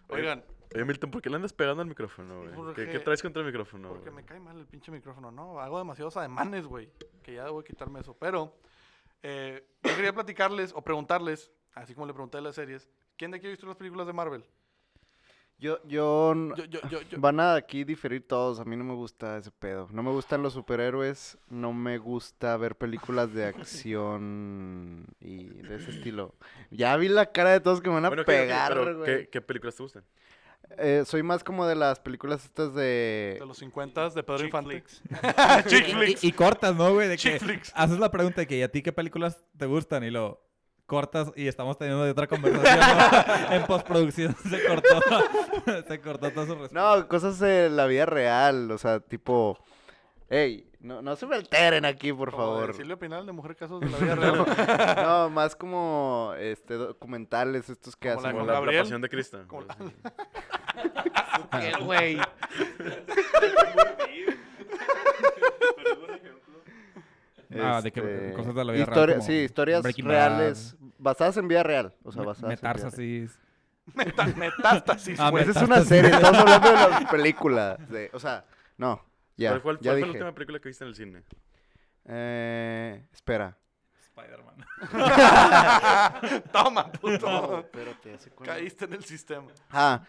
[0.10, 0.44] Oigan,
[0.74, 2.74] Oye, Milton, ¿por qué le andas pegando al micrófono, güey?
[2.76, 4.16] ¿Qué, qué traes contra el micrófono, porque güey?
[4.16, 5.60] me cae mal el pinche micrófono, ¿no?
[5.60, 6.92] Hago demasiados ademanes, güey.
[7.24, 8.16] Que ya debo quitarme eso.
[8.20, 8.58] Pero,
[9.24, 13.38] eh, yo quería platicarles o preguntarles, así como le pregunté de las series, ¿quién de
[13.38, 14.46] aquí ha visto las películas de Marvel?
[15.60, 17.20] Yo, yo, Yo, yo, yo, yo.
[17.20, 18.60] Van a aquí diferir todos.
[18.60, 19.88] A mí no me gusta ese pedo.
[19.92, 21.38] No me gustan los superhéroes.
[21.50, 26.36] No me gusta ver películas de acción y de ese estilo.
[26.70, 29.06] Ya vi la cara de todos que me van a Bueno, pegar, pero güey.
[29.24, 30.04] ¿qué, ¿qué películas te gustan?
[30.78, 33.38] Eh, soy más como de las películas estas de...
[33.40, 34.72] De los 50 de Pedro Chick Infante.
[34.82, 35.02] flicks.
[35.68, 36.24] Chick Y, flicks.
[36.24, 37.08] y cortas, ¿no, güey?
[37.08, 37.72] De Chick flicks.
[37.74, 40.04] haces la pregunta de que ¿y a ti qué películas te gustan?
[40.04, 40.46] Y lo
[40.88, 42.80] cortas y estamos teniendo de otra conversación.
[42.80, 43.52] ¿no?
[43.56, 45.02] en postproducción se cortó.
[45.88, 46.96] se cortó todo su respuesta.
[46.98, 48.72] No, cosas de la vida real.
[48.72, 49.60] O sea, tipo...
[50.30, 52.74] Ey, no, no se me alteren aquí, por Como favor.
[52.74, 54.46] Silvia Pinal de Mujer Casos de la Vida Real.
[55.06, 58.38] No, más como este documentales estos que Como la hacen.
[58.40, 58.82] Como la, la Gabriel.
[58.84, 59.40] pasión de Cristo.
[61.52, 62.18] La- ¿Qué, güey?
[67.62, 70.76] Ah, de que Este, cosas de la vida real historia- Sí, historias Breaking Bad, reales
[70.98, 71.94] basadas en vida real.
[72.04, 72.74] O sea, basadas en vida real.
[72.76, 73.40] Metástasis.
[73.96, 75.44] Meta- Metástasis, Ah, güey.
[75.50, 77.90] Esa es una serie, estamos hablando de las películas.
[77.90, 78.46] de- o sea,
[78.78, 79.02] no,
[79.38, 80.10] ya, ¿Cuál, cuál- ya fue la dije.
[80.18, 81.24] última película que viste en el cine?
[82.06, 83.58] Eh, espera.
[84.00, 84.56] Spider-Man.
[86.52, 87.60] Toma, puto.
[87.60, 88.32] espérate, ¿hace?
[88.32, 89.48] Caíste en el sistema.
[89.72, 90.02] Ah,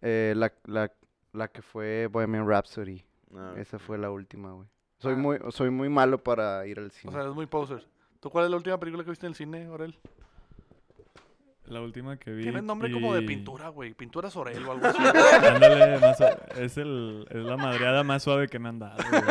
[0.00, 0.90] eh, la, la,
[1.32, 3.04] la que fue Bohemian Rhapsody.
[3.36, 4.68] Ah, Esa fue la última, güey.
[5.02, 5.16] Soy Ah.
[5.16, 7.12] muy, soy muy malo para ir al O cine.
[7.12, 7.84] sea, es muy poser.
[8.20, 9.98] ¿Tú cuál es la última película que viste en el cine, Orel?
[11.66, 12.42] La última que vi.
[12.42, 13.94] Tiene nombre como de pintura, güey.
[13.94, 14.98] Pintura Sorel o algo así.
[15.46, 16.20] Ándale, más
[16.56, 18.96] es, el, es la madreada más suave que me han dado.
[19.10, 19.22] güey.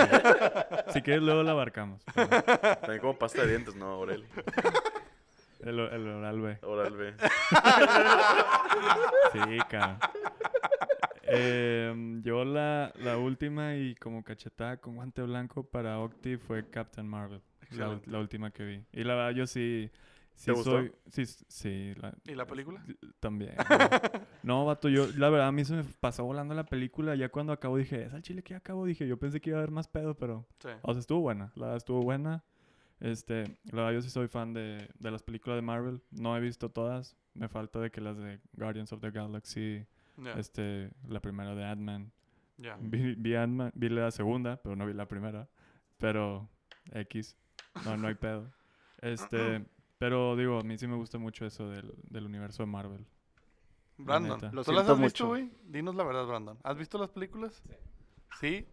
[0.94, 2.02] Si quieres, luego la abarcamos.
[2.16, 4.26] pero También como pasta de dientes, ¿no, Aurel?
[5.60, 6.58] El, el oral, güey.
[6.64, 7.14] Oral B.
[9.34, 9.40] Sí,
[9.70, 10.00] cara.
[11.34, 17.08] Em, yo la, la última y como cachetada con guante blanco para Octi fue Captain
[17.08, 17.42] Marvel.
[17.72, 18.84] La, la última que vi.
[18.92, 19.90] Y la verdad, yo sí.
[20.36, 20.72] sí ¿Te gustó?
[20.72, 20.92] soy.
[21.10, 21.94] Sí, sí.
[22.02, 22.84] la- ¿Y la película?
[23.20, 23.54] También.
[24.44, 27.16] No, vato, yo, la verdad, a mí se me pasó volando la película.
[27.16, 28.86] Ya cuando acabó dije, es al chile que ya acabó.
[28.86, 30.48] Dije, yo pensé que iba a haber más pedo, pero.
[30.60, 30.70] Sí.
[30.82, 31.52] O sea, estuvo buena.
[31.56, 32.44] La verdad, estuvo buena.
[33.00, 36.02] Este, la verdad, yo sí soy fan de, de las películas de Marvel.
[36.12, 37.16] No he visto todas.
[37.36, 39.86] Me falta de que las de Guardians of the Galaxy,
[40.38, 42.12] Este, la primera de Ant-Man.
[42.80, 45.48] Vi, vi Ant-Man, vi la segunda, pero no vi la primera.
[45.98, 46.50] Pero
[46.92, 47.36] X,
[47.86, 48.52] no, no hay pedo.
[49.02, 49.66] Este,
[49.98, 53.06] pero digo, a mí sí me gusta mucho eso del, del universo de Marvel.
[53.98, 54.40] Brandon.
[54.54, 55.28] Lo ¿tú las has visto, mucho.
[55.28, 55.52] güey?
[55.64, 56.58] Dinos la verdad, Brandon.
[56.64, 57.62] ¿Has visto las películas?
[58.40, 58.66] Sí.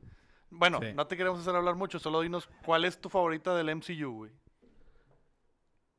[0.50, 0.94] Bueno, Sí.
[0.94, 4.32] no te queremos hacer hablar mucho, solo dinos cuál es tu favorita del MCU, güey.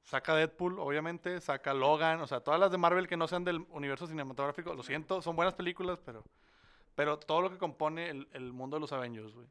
[0.09, 3.63] Saca Deadpool, obviamente, saca Logan, o sea, todas las de Marvel que no sean del
[3.69, 6.23] universo cinematográfico, lo siento, son buenas películas, pero
[6.95, 9.47] pero todo lo que compone el, el mundo de los Avengers, güey.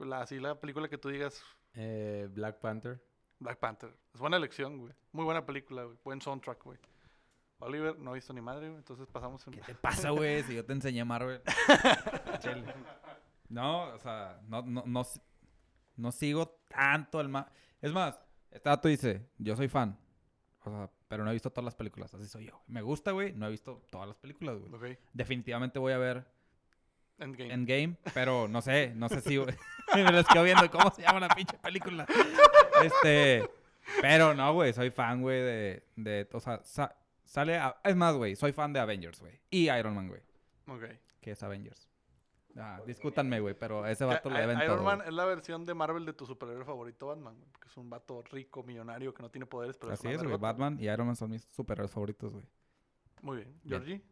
[0.00, 1.42] La, así la película que tú digas,
[1.74, 3.00] Eh, Black Panther.
[3.38, 3.96] Black Panther.
[4.12, 4.92] Es buena elección, güey.
[5.12, 5.96] Muy buena película, güey.
[6.04, 6.78] Buen soundtrack, güey.
[7.60, 8.78] Oliver, no ha visto ni madre, güey.
[8.78, 9.54] Entonces pasamos en...
[9.54, 10.42] ¿Qué te pasa, güey?
[10.42, 11.40] Si yo te enseñé Marvel.
[13.48, 15.02] No, o sea, no, no, no,
[15.96, 17.46] no sigo tanto el ma...
[17.80, 18.18] Es más,
[18.54, 19.98] este dice, yo soy fan.
[20.64, 22.14] O sea, pero no he visto todas las películas.
[22.14, 22.62] Así soy yo.
[22.68, 23.32] Me gusta, güey.
[23.32, 24.98] No he visto todas las películas, güey.
[25.12, 26.24] Definitivamente voy a ver
[27.18, 27.52] Endgame.
[27.52, 29.38] Endgame, pero no sé, no sé si...
[29.94, 32.06] me lo quedo viendo cómo se llama la pinche película.
[32.82, 33.48] Este...
[34.00, 36.28] Pero no, güey, soy fan, güey, de, de...
[36.32, 37.58] O sea, sa- sale...
[37.58, 39.38] a- es más, güey, soy fan de Avengers, güey.
[39.50, 40.22] Y Iron Man, güey.
[40.66, 40.84] Ok.
[41.20, 41.88] que es Avengers.
[42.56, 44.84] Ah, discútanme, güey, pero ese vato le I- deben Iron todo.
[44.84, 47.48] Man es la versión de Marvel de tu superhéroe favorito, Batman, güey.
[47.50, 50.36] Porque es un vato rico, millonario, que no tiene poderes, pero Así es, güey.
[50.36, 52.44] Batman y Iron Man son mis superhéroes favoritos, güey.
[53.22, 53.48] Muy bien.
[53.64, 53.82] Bien.
[53.84, 54.02] Georgie.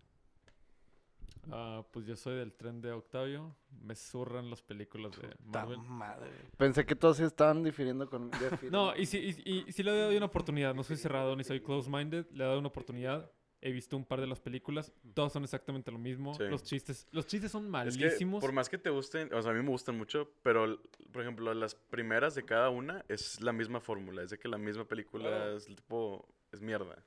[1.51, 3.55] Ah, pues yo soy del tren de Octavio.
[3.82, 5.78] Me zurran las películas de Marvel.
[5.78, 6.31] madre.
[6.56, 8.31] Pensé que todos estaban difiriendo con...
[8.70, 10.73] No, y sí, y, y- y sí le he dado una oportunidad.
[10.74, 12.27] No soy cerrado ni soy close-minded.
[12.31, 13.28] Le he dado una oportunidad.
[13.64, 14.93] He visto un par de las películas.
[15.14, 16.34] Todas son exactamente lo mismo.
[16.34, 16.43] Sí.
[16.51, 18.40] Los chistes, los chistes son Es que malísimos.
[18.40, 20.80] por más que te gusten, o sea, a mí me gustan mucho, pero
[21.12, 24.59] por ejemplo, las primeras de cada una es la misma fórmula, es de que la
[24.59, 27.05] misma película es tipo es mierda.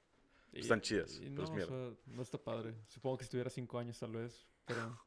[0.53, 1.90] Y- están chidas, y pero no, es o mierda.
[1.90, 2.73] sea, no está padre.
[2.88, 4.48] Supongo que si tuviera cinco años tal vez.
[4.65, 4.98] Pero,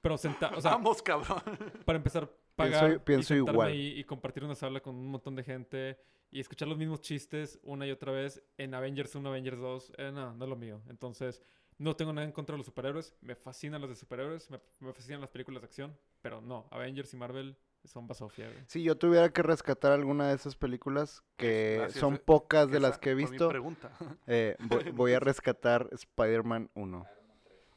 [0.00, 1.42] pero senta, o sea, Vamos, cabrón.
[1.84, 3.68] para empezar, pagar pienso y igual.
[3.68, 5.98] ahí y compartir una sala con un montón de gente
[6.30, 10.10] y escuchar los mismos chistes una y otra vez en Avengers 1, Avengers 2, eh,
[10.12, 10.80] no, no es lo mío.
[10.88, 11.42] Entonces,
[11.78, 14.92] no tengo nada en contra de los superhéroes, me fascinan los de superhéroes, me, me
[14.92, 18.50] fascinan las películas de acción, pero no, Avengers y Marvel son basofia.
[18.66, 22.78] Si yo tuviera que rescatar alguna de esas películas, que Gracias, son eh, pocas de
[22.78, 23.90] Esa las que he visto, pregunta.
[24.26, 27.06] eh, voy, voy a rescatar Spider-Man 1.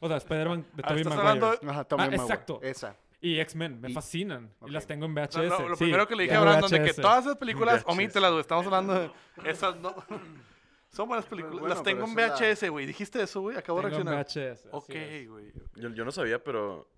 [0.00, 1.20] O sea, Spider-Man de Ah, Tobey Maguire.
[1.28, 2.22] hablando Ajá, Tommy Ah, Maguire.
[2.24, 2.60] exacto.
[2.60, 2.96] Esa.
[3.22, 4.52] Y X-Men, me Y- fascinan.
[4.66, 5.36] Y las tengo en VHS.
[5.48, 8.40] lo, sí, primero que le dije a Brandon de que todas esas películas, omítelas, güey.
[8.42, 9.10] Estamos hablando de
[9.44, 9.94] esas, no.
[10.90, 11.60] Son buenas películas.
[11.60, 12.84] Bueno, Las tengo en VHS, güey.
[12.84, 13.56] ¿Dijiste eso, güey?
[13.56, 14.52] Acabo de Tengo en reaccionar.
[14.56, 14.68] VHS.
[14.72, 14.94] Ok,
[15.28, 15.52] güey.
[15.76, 16.90] Yo, yo no sabía, pero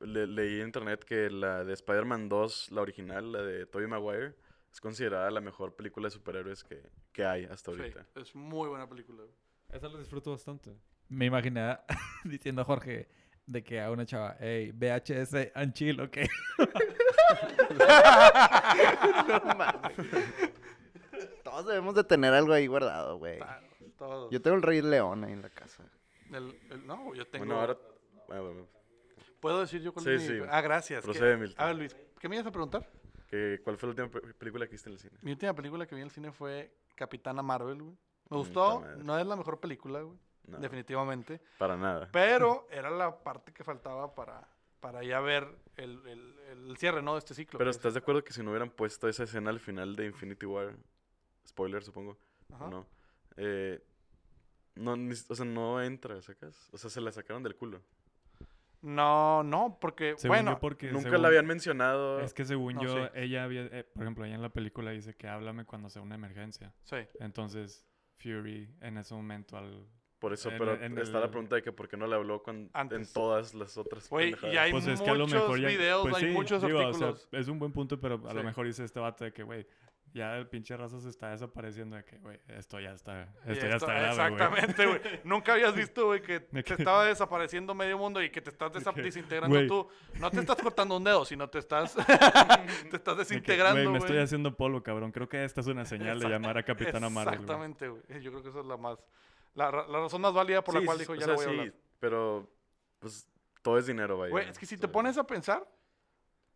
[0.00, 4.34] le- leí en internet que la de Spider-Man 2, la original, la de Tobey Maguire,
[4.70, 6.82] es considerada la mejor película de superhéroes que,
[7.12, 8.06] que hay hasta Sí, ahorita.
[8.14, 9.22] es muy buena película.
[9.22, 9.34] güey.
[9.70, 10.70] Esa la disfruto bastante.
[11.08, 11.78] Me imaginé
[12.24, 13.08] diciendo a Jorge
[13.46, 16.18] de que a una chava, hey, VHS and chill, ¿ok?
[21.42, 23.38] Todos debemos de tener algo ahí guardado, güey.
[23.38, 23.66] Claro,
[23.98, 24.30] todo.
[24.30, 25.84] Yo tengo el Rey León ahí en la casa.
[26.30, 27.44] El- el- no, yo tengo.
[27.44, 27.76] Bueno, ahora...
[28.30, 28.66] ah, bueno,
[29.40, 30.44] ¿Puedo decir yo cuál Sí, es mi- sí.
[30.48, 31.00] Ah, gracias.
[31.00, 31.62] ¿Qué- Procede, Milton.
[31.62, 32.88] A ver, Luis, ¿qué me ibas a preguntar?
[33.28, 35.18] que- ¿Cuál fue la última pe- película que viste en el cine?
[35.22, 37.96] Mi última película que vi en el cine fue Capitana Marvel, güey.
[38.30, 38.84] Me gustó.
[38.98, 40.16] No es la mejor película, güey.
[40.56, 41.40] No, Definitivamente.
[41.58, 42.08] para nada.
[42.12, 44.46] Pero era la parte que faltaba para,
[44.80, 46.38] para ya ver el, el-
[46.68, 47.12] el cierre, ¿no?
[47.14, 47.58] De este ciclo.
[47.58, 49.96] Pero que es- ¿estás de acuerdo que si no hubieran puesto esa escena al final
[49.96, 50.76] de Infinity War,
[51.46, 52.18] spoiler supongo,
[52.52, 52.64] Ajá.
[52.66, 52.86] ¿o no?
[53.36, 53.82] Eh,
[54.74, 56.68] no, ni- o sea, no entra, ¿sacas?
[56.72, 57.80] O sea, se la sacaron del culo.
[58.80, 62.18] No, no, porque, Según bueno, porque Nunca según- la habían mencionado.
[62.20, 63.10] Es que según No, yo, sí.
[63.14, 66.16] ella había, eh, por ejemplo, ella en la película dice que háblame cuando sea una
[66.16, 66.74] emergencia.
[66.82, 66.96] sí.
[67.20, 67.86] Entonces,
[68.18, 69.86] Fury en ese momento al...
[70.22, 72.44] Por eso, en- pero en está la pregunta de que por qué no le habló
[72.44, 75.60] cuando, en todas las otras Güey, y hay Pues es que a lo muchos mejor
[75.60, 75.66] ya...
[75.68, 77.28] videos, pues hay sí, muchos digo, o sea, artículos.
[77.32, 79.66] es un buen punto, pero a lo mejor dice este vato de que, güey,
[80.14, 83.34] ya el pinche raza se está desapareciendo de que, güey, esto ya está...
[83.46, 84.08] Esto ya está grave.
[84.10, 85.00] Exactamente, güey.
[85.24, 89.66] Nunca habías visto, güey, que que- estaba desapareciendo medio mundo y que te estás desintegrando
[89.66, 89.88] tú.
[90.20, 91.96] No te estás cortando un dedo, sino te estás,
[92.90, 95.10] te estás desintegrando, Güey, me estoy haciendo polvo, cabrón.
[95.10, 97.34] Creo que esta es una señal de llamar a Capitana Marvel.
[97.34, 98.02] Exactamente, güey.
[98.20, 98.98] Yo creo que esa es la más...
[99.54, 101.48] La, la razón más válida por la Sí, cual sí, dijo, ya lo voy a
[101.48, 101.74] sí, hablar.
[101.98, 102.48] pero
[102.98, 103.28] pues
[103.62, 104.30] todo es dinero, vaya.
[104.30, 105.66] Güey, es que si te pones a pensar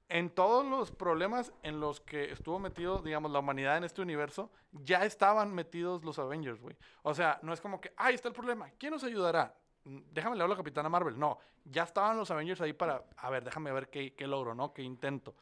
[0.09, 4.51] en todos los problemas en los que estuvo metido, digamos, la humanidad en este universo,
[4.71, 6.77] ya estaban metidos los Avengers, güey.
[7.03, 9.55] O sea, no es como que, ahí está el problema, ¿quién nos ayudará?
[9.85, 11.19] Mm, Déjame le hablo a Capitana Marvel.
[11.19, 14.73] No, ya estaban los Avengers ahí para, a ver, déjame ver qué, qué logro, ¿no?
[14.73, 15.35] Qué intento.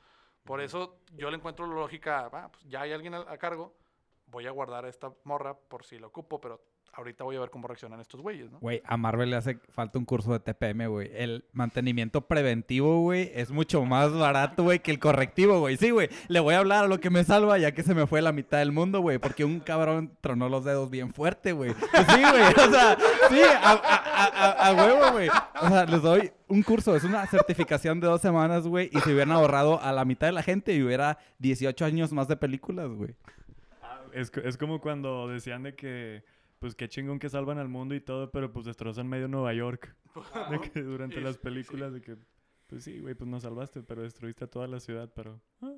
[0.44, 3.74] Por eso yo le encuentro la lógica, ah, pues ya hay alguien a, a cargo,
[4.26, 6.60] voy a guardar a esta morra por si la ocupo, pero
[6.96, 8.58] ahorita voy a ver cómo reaccionan estos güeyes, ¿no?
[8.60, 11.10] Güey, a Marvel le hace falta un curso de TPM, güey.
[11.14, 15.76] El mantenimiento preventivo, güey, es mucho más barato, güey, que el correctivo, güey.
[15.76, 18.06] Sí, güey, le voy a hablar a lo que me salva ya que se me
[18.06, 21.74] fue la mitad del mundo, güey, porque un cabrón tronó los dedos bien fuerte, güey.
[21.74, 22.96] Pues sí, güey, o sea,
[23.28, 25.28] sí, a, a- a- a- a huevo, güey.
[25.62, 29.10] O sea, les doy un curso, es una certificación de dos semanas, güey, y se
[29.12, 32.88] hubieran ahorrado a la mitad de la gente y hubiera 18 años más de películas,
[32.90, 33.14] güey.
[34.12, 36.22] Es, es como cuando decían de que,
[36.64, 39.94] pues qué chingón que salvan al mundo y todo, pero pues destrozan medio Nueva York.
[40.50, 42.16] De que durante las películas, de que,
[42.68, 45.42] pues sí, güey, pues nos salvaste, pero destruiste a toda la ciudad, pero...
[45.60, 45.76] ah,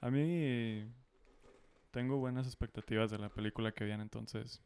[0.00, 0.92] a mí
[1.92, 4.60] tengo buenas expectativas de la película que viene, entonces,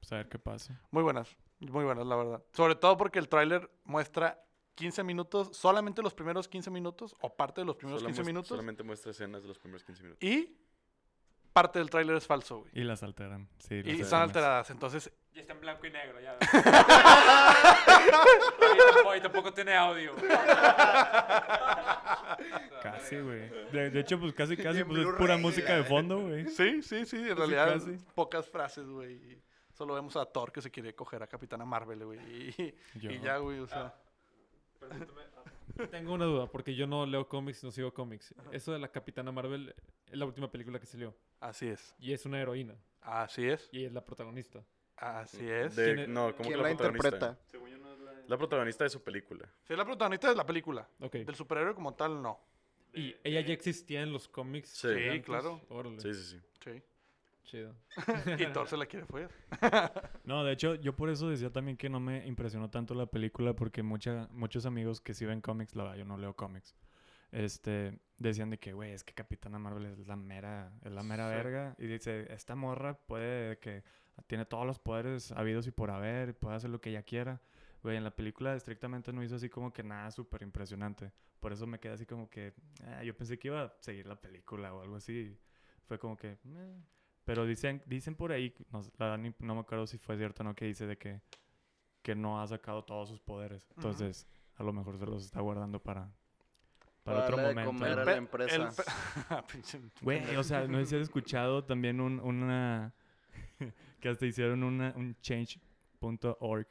[0.00, 0.78] pues a ver qué pasa.
[0.90, 2.44] Muy buenas, muy buenas, la verdad.
[2.52, 4.38] Sobre todo porque el tráiler muestra
[4.74, 8.26] 15 minutos, solamente los primeros 15 minutos, o parte de los primeros Solo 15 muest-
[8.26, 10.22] minutos, Solamente muestra escenas de los primeros 15 minutos.
[10.28, 10.56] y
[11.52, 12.70] parte del tráiler es falso, güey.
[12.74, 13.82] Y las alteran, sí.
[13.82, 14.12] las Y son escenas.
[14.22, 16.36] alteradas, entonces Ya está en blanco y negro, ya.
[16.40, 16.46] y,
[18.94, 20.14] tampoco, y tampoco tiene audio.
[22.82, 23.48] Casi, güey.
[23.72, 26.46] De, de hecho, pues casi, casi, pues es pura música de fondo, güey.
[26.48, 27.98] Sí, sí, sí, en Casi, realidad casi.
[28.14, 29.12] pocas frases, güey.
[29.14, 29.42] y
[29.74, 32.18] Solo vemos a Thor que se quiere coger a Capitana Marvel, güey.
[32.20, 33.94] Y, y ya, güey, o sea.
[35.90, 38.34] Tengo una duda, porque yo no leo cómics, no sigo cómics.
[38.52, 39.74] Eso de la Capitana Marvel
[40.10, 41.14] es la última película que salió.
[41.40, 41.94] Así es.
[41.98, 42.74] Y es una heroína.
[43.00, 43.68] Así es.
[43.72, 44.62] Y es la protagonista.
[44.96, 45.76] Así es.
[45.76, 47.08] De- ¿Quién no, ¿cómo que ¿Quién la protagonista?
[47.08, 47.38] interpreta?
[48.28, 49.46] La protagonista de su película.
[49.64, 50.88] Sí, es la protagonista de la película.
[51.00, 51.12] Ok.
[51.14, 52.38] Del superhéroe como tal, no.
[52.92, 54.68] ¿Y ella ya existía en los cómics?
[54.68, 55.20] Sí.
[55.24, 55.60] claro.
[55.68, 56.00] Órale.
[56.00, 56.40] Sí, sí, sí.
[56.64, 56.82] Sí.
[57.50, 57.74] Chido.
[58.38, 59.30] Y Thor se la quiere follar.
[60.24, 63.54] No, de hecho, yo por eso decía también que no me impresionó tanto la película
[63.54, 66.76] porque mucha, muchos amigos que sí ven cómics, la verdad, yo no leo cómics,
[67.32, 71.28] este, decían de que, güey, es que Capitana Marvel es la mera, es la mera
[71.28, 71.34] Sí.
[71.34, 71.74] verga.
[71.78, 73.82] Y dice, esta morra puede que
[74.28, 77.40] tiene todos los poderes habidos y por haber, puede hacer lo que ella quiera.
[77.82, 81.10] Güey, en la película estrictamente no hizo así como que nada súper impresionante.
[81.40, 82.52] Por eso me quedé así como que,
[82.86, 85.36] ah, yo pensé que iba a seguir la película o algo así.
[85.86, 86.76] Fue como que, "Meh".
[87.30, 90.64] Pero dicen, dicen por ahí, no, la me acuerdo si fue cierto o no, que
[90.64, 91.20] dice de que,
[92.02, 93.68] que no ha sacado todos sus poderes.
[93.76, 94.26] Entonces,
[94.56, 96.12] a lo mejor se los está guardando para,
[97.04, 97.70] para otro de momento.
[97.70, 98.70] comer a la empresa.
[100.02, 102.92] Güey, o sea, no sé si has escuchado también un, una...
[104.00, 106.66] que hasta hicieron una, un change.org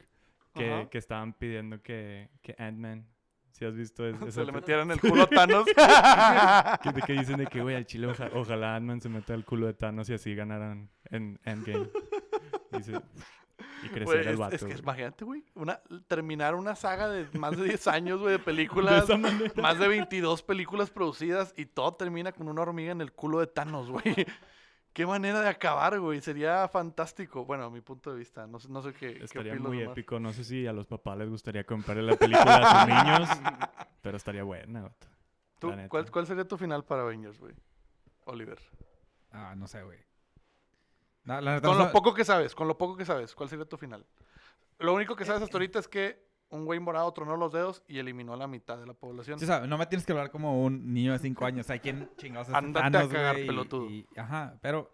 [0.52, 0.90] que, Ajá.
[0.90, 3.06] que estaban pidiendo que, que Ant-Man...
[3.52, 5.64] Si has visto es- Se le metieron el culo a Thanos.
[6.82, 9.44] que, de que dicen de que, güey, al chile oja- ojalá Ant-Man se meta al
[9.44, 11.88] culo de Thanos y así ganaran en Endgame.
[12.72, 12.92] Dice,
[13.82, 14.54] y Güey, creciera el es, vato.
[14.56, 14.78] es que güey.
[14.80, 19.08] imagínate, güey, una, terminar una saga de más de 10 años, güey, de de películas,
[19.08, 19.52] manera.
[19.60, 23.46] más de 22 películas producidas y todo termina con una hormiga en el culo de
[23.46, 24.26] Thanos, güey.
[24.92, 26.20] Qué manera de acabar, güey.
[26.20, 27.44] Sería fantástico.
[27.44, 28.46] Bueno, a mi punto de vista.
[28.46, 29.22] No, sé- no sé qué.
[29.22, 29.92] Estaría muy demás.
[29.92, 30.18] épico.
[30.18, 33.28] No sé si a los papás les gustaría comprarle la película a sus niños,
[34.02, 34.90] pero estaría buena.
[35.60, 35.72] ¿Tú.
[35.88, 37.54] ¿cuál, ¿Cuál sería tu final para Avengers, güey?
[38.24, 38.58] Oliver.
[39.30, 39.98] Ah, no sé, güey.
[41.24, 43.48] No, la neta Con no lo poco que sabes, con lo poco que sabes, ¿cuál
[43.48, 44.04] sería tu final?
[44.78, 47.98] Lo único que sabes hasta ahorita es que un güey morado tronó los dedos y
[47.98, 49.38] eliminó a la mitad de la población.
[49.38, 51.66] Sí, o sea, no me tienes que hablar como un niño de 5 años.
[51.66, 53.44] O sea, ¿quién chingados es Ándate a Thanos, cagar, güey?
[53.44, 53.90] Y- pelotudo.
[53.90, 54.90] y- ajá, pero...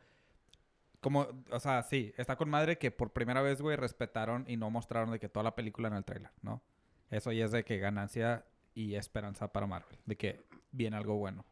[1.00, 4.70] Como, o sea, sí, está con madre que por primera vez, güey, respetaron y no
[4.70, 6.62] mostraron de que toda la película en el trailer, ¿no?
[7.10, 10.42] Eso ya es de que ganancia y esperanza para Marvel, de que
[10.72, 11.44] viene algo bueno.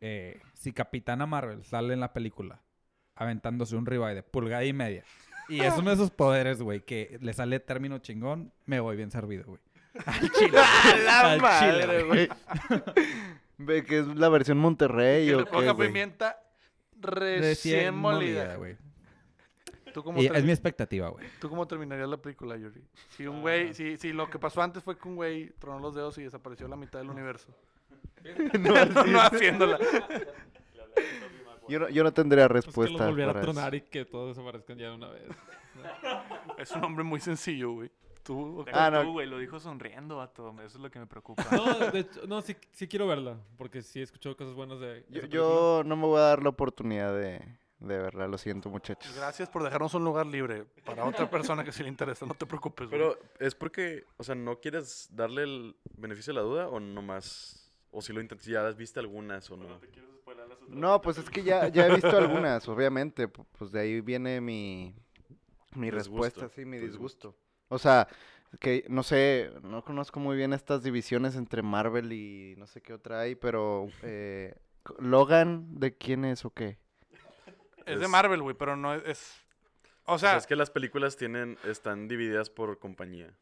[0.00, 2.62] Eh, si Capitana Marvel sale en la película
[3.16, 5.04] aventándose un ribeye de pulgada y media
[5.48, 9.10] y es uno de esos poderes, güey, que le sale término chingón, me voy bien
[9.10, 9.60] servido, güey.
[10.06, 10.58] Al chile.
[10.58, 12.28] ¡A la Al chile, güey!
[13.58, 15.88] Ve que es la versión Monterrey Que o le qué, ponga güey.
[15.88, 16.40] pimienta
[17.00, 18.42] recién, Recién molida.
[18.44, 18.76] molida, güey.
[19.92, 21.24] ¿Tú cómo, Y termi- es mi expectativa, güey.
[21.40, 22.82] ¿Tú cómo terminarías la película, Yuri?
[23.10, 25.94] Si un güey, si, si lo que pasó antes fue que un güey tronó los
[25.94, 27.46] dedos y desapareció la mitad del universo.
[28.58, 29.78] no, no haciéndola.
[31.68, 34.36] Yo no, yo no tendría Pues que respuesta los volviera a tronar y que todos
[34.36, 35.22] desaparezcan ya de una vez.
[36.58, 37.90] Es un hombre muy sencillo, güey.
[38.22, 39.02] Tú, Ah, no.
[39.02, 40.50] tú, güey, lo dijo sonriendo, vato.
[40.62, 41.44] Eso es lo que me preocupa.
[41.52, 45.04] No, de hecho, no, sí, sí quiero verla, porque sí he escuchado cosas buenas de
[45.10, 47.38] Yo, yo no me voy a dar la oportunidad de,
[47.80, 49.14] de verla, lo siento, muchachos.
[49.14, 52.24] Gracias por dejarnos un lugar libre para otra persona que sí le interesa.
[52.24, 52.98] No te preocupes, güey.
[52.98, 57.02] Pero es porque, o sea, ¿no quieres darle el beneficio de la duda o no
[57.02, 57.70] más?
[57.90, 59.66] O si lo intentas, ya has visto algunas o no.
[60.68, 63.28] No, pues es que ya, ya he visto algunas, obviamente.
[63.32, 64.94] pu- Pues de ahí viene mi,
[65.74, 67.34] mi Disgusto, respuesta, sí, mi tu disgusto.
[67.68, 68.08] O sea,
[68.60, 72.92] que no sé, no conozco muy bien estas divisiones entre Marvel y no sé qué
[72.94, 74.54] otra hay, pero eh,
[74.98, 76.78] Logan, ¿de quién es o qué?
[77.86, 79.02] Es de Marvel, güey, pero no es...
[79.06, 79.34] es-
[80.06, 83.34] O O sea, sea, es que las películas tienen, están divididas por compañía.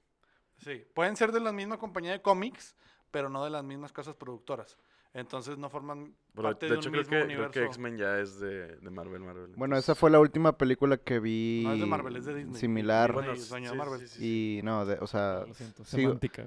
[0.59, 2.77] sí, pueden ser de la misma compañía de cómics,
[3.11, 4.78] pero no de las mismas casas productoras.
[5.15, 7.53] Entonces no forman Pero, parte de de, hecho, un creo mismo que, creo universo.
[7.53, 9.49] que X-Men ya es de, de Marvel, Marvel.
[9.57, 11.63] Bueno, entonces- esa fue la última película que vi.
[11.67, 12.55] No es de Marvel, es de Disney.
[12.59, 13.11] Similar.
[13.15, 14.01] Disney Bueno, de sí, Marvel.
[14.01, 14.59] sí, sí, sí.
[14.59, 16.47] Y no, de- o sea, Lo siento, sigo, semántica,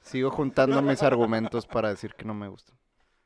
[0.00, 2.72] sigo juntando mis argumentos para decir que no me gusta.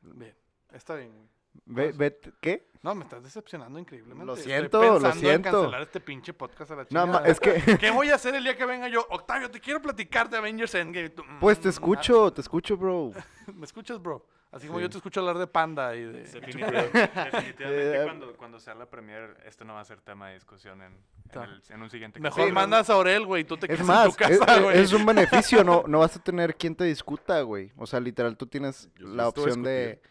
[0.00, 0.34] Bien,
[0.72, 1.28] está bien, güey.
[1.66, 2.66] Ve, ve, ¿Qué?
[2.82, 4.24] No, me estás decepcionando increíblemente.
[4.24, 5.50] Lo Estoy siento, lo pensando en siento.
[5.52, 7.06] cancelar este pinche podcast a la No, chingada.
[7.06, 9.06] ma- es que, ¿Qué voy a hacer el día que venga yo?
[9.10, 11.10] Octavio, te quiero platicar de Avengers Endgame.
[11.10, 13.12] Tú, pues te mm, escucho, te escucho, bro.
[13.54, 14.26] ¿Me escuchas, bro?
[14.52, 14.82] Así como Sí.
[14.82, 16.12] yo te escucho hablar de Panda y de...
[16.24, 16.92] Definitivamente,
[17.32, 20.82] definitivamente Eh, cuando, cuando sea la premier, esto no va a ser tema de discusión
[20.82, 21.44] en, en, Ta.
[21.44, 23.86] el- en un siguiente Mejor Sí, mandas a Aurel, güey, y tú te Es quedas
[23.86, 24.78] más, en tu es, casa, es- güey.
[24.78, 27.72] es un beneficio, no, no vas a tener quien te discuta, güey.
[27.78, 30.02] O sea, literal, tú tienes Yo la opción de...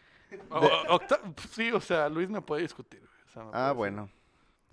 [0.50, 1.20] O- o- Octa-
[1.50, 2.98] sí, o sea, Luis me puede discutir.
[2.98, 4.10] güey, o sea, me puede Ah, bueno,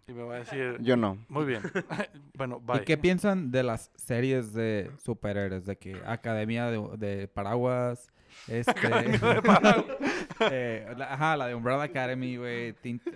[0.08, 0.78] Y me va a decir...
[0.80, 1.24] yo no.
[1.28, 1.62] Muy bien.
[2.34, 2.78] bueno, bye.
[2.78, 5.68] ¿Y qué piensan de las series de superhéroes?
[5.68, 8.12] De que Academia de, de Paraguas,
[8.48, 8.74] este...
[10.52, 12.72] eh, la- ajá, la de Umbrella Academy, güey.
[12.72, 12.76] Oh,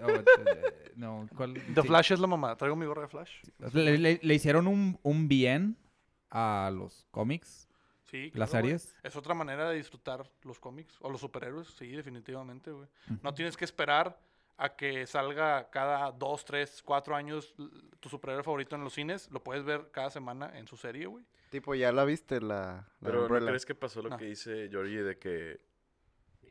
[0.10, 0.24] eh,
[0.96, 1.54] no, ¿cuál?
[1.74, 1.88] The Sí.
[1.88, 2.56] Flash es la mamá.
[2.56, 3.32] Traigo mi gorra de Flash.
[3.74, 5.78] Le, le- le hicieron un, un bien
[6.30, 7.68] a los cómics,
[8.10, 8.96] Sí, las claro, series.
[9.02, 12.88] Es otra manera de disfrutar los cómics o los superhéroes, sí, definitivamente, güey.
[13.24, 14.20] No tienes que esperar
[14.58, 17.54] a que salga cada dos, tres, cuatro años
[18.00, 19.30] tu superhéroe favorito en los cines.
[19.32, 21.24] Lo puedes ver cada semana en su serie, güey.
[21.50, 24.18] Tipo, ya la viste, la, la Pero ¿no crees que pasó lo No.
[24.18, 25.60] que dice Georgie de que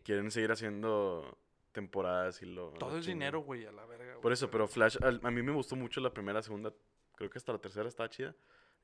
[0.05, 1.39] quieren seguir haciendo
[1.73, 2.71] temporadas y lo...
[2.73, 4.13] Todo es dinero, güey, a la verga.
[4.13, 6.73] güey, Por eso, pero Flash, al- a mí me gustó mucho la primera, segunda,
[7.17, 8.35] creo que hasta la tercera estaba chida.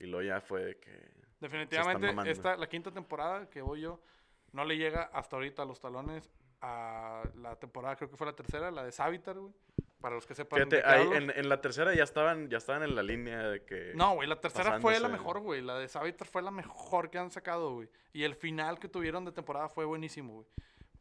[0.00, 1.10] Y luego ya fue de que...
[1.40, 4.00] Definitivamente, esta, la quinta temporada que voy yo,
[4.52, 8.34] no le llega hasta ahorita a los talones a la temporada, creo que fue la
[8.34, 9.52] tercera, la de Savitar, güey.
[10.00, 10.68] Para los que sepan.
[10.68, 13.48] de Fíjate, qué ahí en, en la tercera ya estaban, ya estaban en la línea
[13.48, 13.92] de que...
[13.96, 15.60] No, güey, la tercera fue la mejor, güey.
[15.60, 17.88] La de Savitar fue la mejor que han sacado, güey.
[18.12, 20.46] Y el final que tuvieron de temporada fue buenísimo, güey.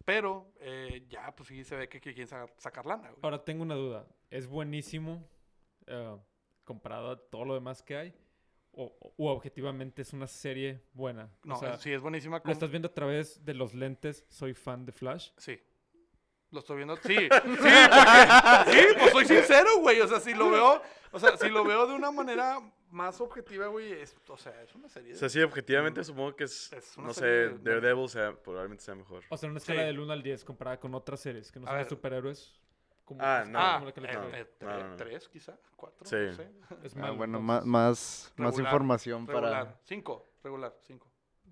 [0.03, 3.19] Pero eh, ya, pues sí se ve que, que quieren sacar, sacar lana, güey.
[3.21, 4.07] Ahora tengo una duda.
[4.31, 5.23] ¿Es buenísimo
[5.85, 6.17] eh,
[6.63, 8.13] comparado a todo lo demás que hay?
[8.79, 11.31] ¿O, o- o objetivamente es una serie buena?
[11.43, 12.41] O No, sea, es- sí, es buenísima.
[12.45, 14.23] ¿Lo estás viendo a través de los lentes?
[14.29, 15.31] Soy fan de Flash.
[15.37, 15.59] Sí.
[16.51, 16.95] Lo estoy viendo.
[16.97, 19.99] Sí, sí, porque, sí, pues soy sincero, güey.
[20.01, 20.81] O sea, si lo veo,
[21.11, 22.59] o sea, si lo veo de una manera
[22.91, 25.13] más objetiva, güey, es, o sea, es una serie.
[25.13, 28.95] O sea, sí, objetivamente supongo que es, Es no sé, de- Daredevil sea, probablemente sea
[28.95, 29.23] mejor.
[29.29, 29.85] O sea, en una escala Sí.
[29.87, 32.53] del 1 al 10 comparada con otras series que no A son de superhéroes.
[33.07, 33.57] ¿Cómo- Ah, no.
[33.59, 34.33] ah, la calificas?
[34.33, 34.95] eh, No, tre- no, no.
[34.97, 36.15] tres, quizá, cuatro, Sí.
[36.17, 36.51] no sé.
[36.83, 37.41] Es Ah, bueno, entonces.
[37.41, 39.79] más, más, más Regular, información Regular, para...
[39.83, 41.07] cinco, regular, cinco.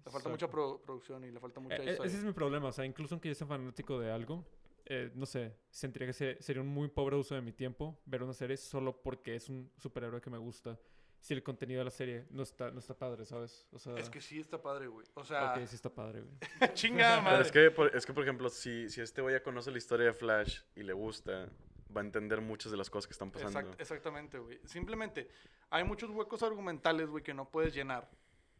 [0.05, 2.07] Le falta mucha pro- producción y le falta mucha Eh, eh, historia.
[2.09, 2.67] ese es mi problema.
[2.67, 4.45] O sea, incluso aunque yo sea fanático de algo,
[4.85, 8.21] eh, no sé, sentiría que se- sería un muy pobre uso de mi tiempo ver
[8.21, 10.77] una serie solo porque es un superhéroe que me gusta.
[11.25, 13.65] Si el contenido de la serie no está, no está padre, ¿sabes?
[13.71, 15.07] O sea, Es que sí está padre, güey.
[15.15, 16.37] O sea, ok, sí está padre, güey.
[16.75, 17.41] chingada Pero madre.
[17.41, 20.05] es que, por, es que, por ejemplo, si, si este güey ya conoce la historia
[20.05, 21.49] de Flash y le gusta,
[21.97, 23.59] va a entender muchas de las cosas que están pasando.
[23.59, 24.59] Exact- exactamente, güey.
[24.65, 25.27] Simplemente
[25.71, 28.07] hay muchos huecos argumentales, güey, que no puedes llenar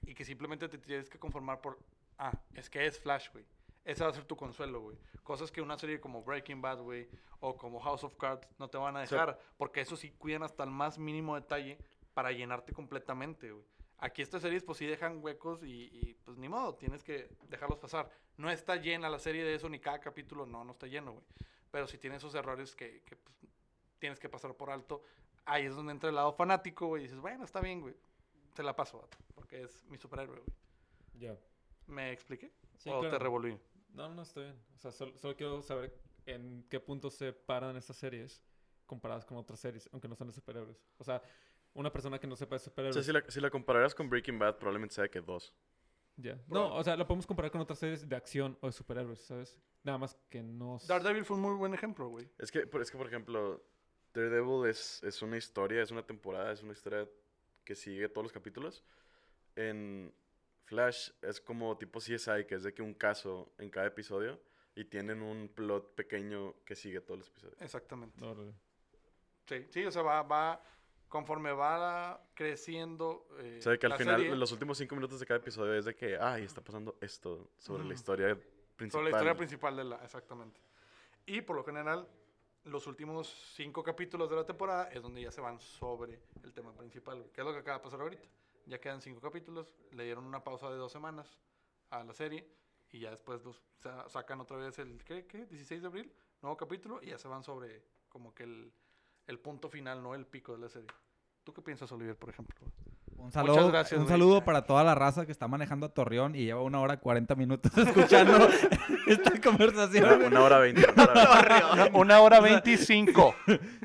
[0.02, 1.78] y que simplemente te tienes que conformar por,
[2.18, 3.46] ah, es que es Flash, güey.
[3.84, 4.98] Ese va a ser tu consuelo, güey.
[5.22, 7.08] Cosas que una serie como Breaking Bad, güey,
[7.42, 10.42] o como House of Cards no te van a sea- dejar, porque eso sí cuidan
[10.42, 11.78] hasta el más mínimo detalle
[12.16, 13.66] para llenarte completamente, güey.
[14.00, 17.78] Aquí estas series pues sí dejan huecos y, y, pues ni modo, tienes que dejarlos
[17.78, 18.10] pasar.
[18.38, 21.26] No está llena la serie de eso ni cada capítulo, no, no está lleno, güey.
[21.72, 23.36] Pero si tiene esos errores que, que, pues,
[24.00, 25.04] tienes que pasar por alto,
[25.44, 27.96] ahí es donde entra el lado fanático, güey, y dices, bueno, está bien, güey,
[28.54, 30.58] te la paso, vato, porque es mi superhéroe, güey.
[31.20, 31.38] Ya.
[31.88, 32.52] ¿Me expliqué?
[32.78, 33.58] Sí, ¿O te revolví?
[33.94, 34.56] No, no, está bien.
[34.76, 38.42] O sea, solo, solo quiero saber en qué punto se paran estas series
[38.86, 40.82] comparadas con otras series, aunque no sean de superhéroes.
[40.98, 41.22] O sea,
[41.76, 42.96] una persona que no sepa de O superhéroes.
[42.96, 45.54] sea, si la, si la compararas con Breaking Bad, probablemente sea que dos.
[46.18, 46.38] ya.
[46.48, 49.60] No, o sea, la podemos comparar con otras series de acción o de superhéroes, ¿sabes?
[49.84, 50.80] Nada más que no...
[50.88, 52.28] Daredevil fue un muy buen ejemplo, güey.
[52.40, 53.64] Es que, por- es que por ejemplo,
[54.14, 57.08] Daredevil es, es una historia, es una temporada, es una historia
[57.64, 58.84] que sigue todos los capítulos.
[59.56, 60.14] En
[60.64, 64.42] Flash es como tipo CSI, que es de que un caso en cada episodio
[64.76, 67.62] y tienen un plot pequeño que sigue todos los episodios.
[67.62, 68.24] Exactamente.
[68.24, 68.54] Órale.
[69.48, 70.64] Sí, sí, o sea, va, va
[71.16, 73.26] conforme va creciendo.
[73.40, 75.86] eh, O sea, que al final, serie, los últimos cinco minutos de cada episodio es
[75.86, 77.88] de que, ay, está pasando esto sobre Ujú.
[77.88, 78.36] la historia
[78.76, 78.92] principal.
[78.92, 80.60] Sobre la historia principal de la, exactamente.
[81.26, 82.06] Y por lo general,
[82.66, 86.74] los últimos cinco capítulos de la temporada es donde ya se van sobre el tema
[86.74, 88.28] principal, que es lo que acaba de pasar ahorita.
[88.66, 91.40] Ya quedan cinco capítulos, le dieron una pausa de dos semanas
[91.92, 92.46] a la serie
[92.92, 95.26] y ya después los sa- sacan otra vez el, ¿qué?
[95.28, 95.46] ¿qué?
[95.46, 96.12] 16 de abril,
[96.42, 98.74] nuevo capítulo y ya se van sobre como que el,
[99.28, 100.90] el punto final, no el pico de la serie.
[101.46, 102.56] ¿Tú qué piensas, Oliver, por ejemplo?
[103.18, 106.40] Un saludo, gracias, un saludo para toda la raza que está manejando a Torreón y
[106.44, 108.50] lleva una hora 40 minutos escuchando
[109.08, 110.24] esta conversación.
[110.24, 110.86] Una hora veinte.
[110.92, 111.92] una hora veinte.
[111.98, 113.36] Una hora veinticinco.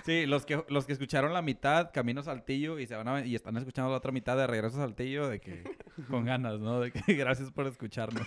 [0.05, 3.35] Sí, los que, los que escucharon la mitad, Camino Saltillo, y, se van a- y
[3.35, 5.63] están escuchando la otra mitad de Regreso a Saltillo, de que
[6.09, 6.81] con ganas, ¿no?
[6.81, 8.27] De que gracias por escucharnos.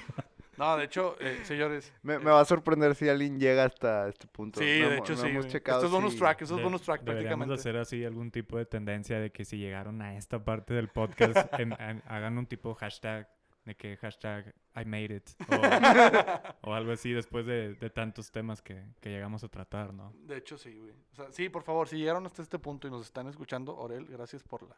[0.57, 1.91] No, de hecho, eh, señores.
[2.03, 4.59] Me, me va a sorprender si alguien llega hasta este punto.
[4.59, 5.27] Sí, No de hecho no sí.
[5.27, 7.53] hemos checado Esto es bonus si- track, eso es De- bonus track prácticamente.
[7.55, 11.37] hacer así algún tipo de tendencia de que si llegaron a esta parte del podcast,
[11.59, 13.27] en- en- hagan un tipo hashtag
[13.65, 15.55] de que hashtag I made it o,
[16.69, 20.13] o algo así después de, de tantos temas que, que llegamos a tratar, ¿no?
[20.25, 20.91] De hecho, sí, güey.
[21.13, 24.05] O sea, sí, por favor, si llegaron hasta este punto y nos están escuchando, Orel,
[24.05, 24.75] gracias por la,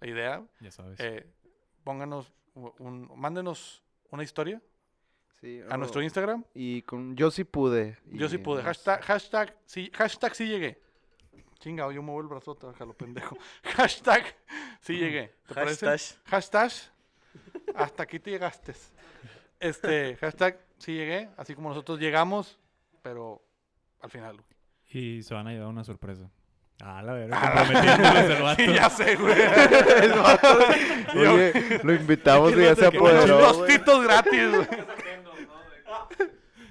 [0.00, 0.44] la idea.
[0.60, 0.98] Ya sabes.
[1.00, 1.24] Eh,
[1.84, 4.60] pónganos u- un, mándenos una historia
[5.44, 6.42] Sí, a nuestro Instagram.
[6.54, 7.98] Y con yo sí pude.
[8.06, 8.62] Yo sí pude.
[8.62, 10.80] Hashtag, hashtag, sí, hashtag sí llegué.
[11.58, 13.36] Chingado, yo muevo el brazote, lo pendejo.
[13.76, 14.24] hashtag
[14.80, 15.34] sí llegué.
[15.46, 15.84] ¿Te parece?
[15.84, 16.24] Hashtag.
[16.24, 16.72] Hashtag
[17.74, 18.72] hasta aquí te llegaste.
[19.60, 22.58] Este, hashtag sí llegué, así como nosotros llegamos,
[23.02, 23.44] pero
[24.00, 24.42] al final.
[24.88, 26.30] Y se van a llevar una sorpresa.
[26.80, 28.62] Ah, la verdad, comprometiéndoles el vato.
[28.64, 29.34] Sí, ya sé, güey.
[31.14, 33.36] Oye, lo invitamos y ya se apoderó.
[33.36, 33.68] Unos güey.
[33.68, 35.03] tostitos gratis, güey.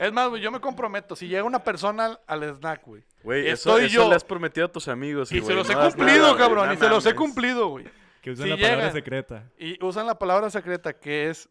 [0.05, 1.15] Es más, güey, yo me comprometo.
[1.15, 3.03] Si llega una persona al, al snack, güey.
[3.23, 4.09] Güey, eso, estoy eso yo.
[4.09, 5.31] le has prometido a tus amigos.
[5.31, 6.73] Y se los he cumplido, nada, cabrón.
[6.73, 7.85] y se los he cumplido, güey.
[8.21, 9.51] Que usen Si la palabra llegan- secreta.
[9.57, 11.49] Y usan la palabra secreta que es.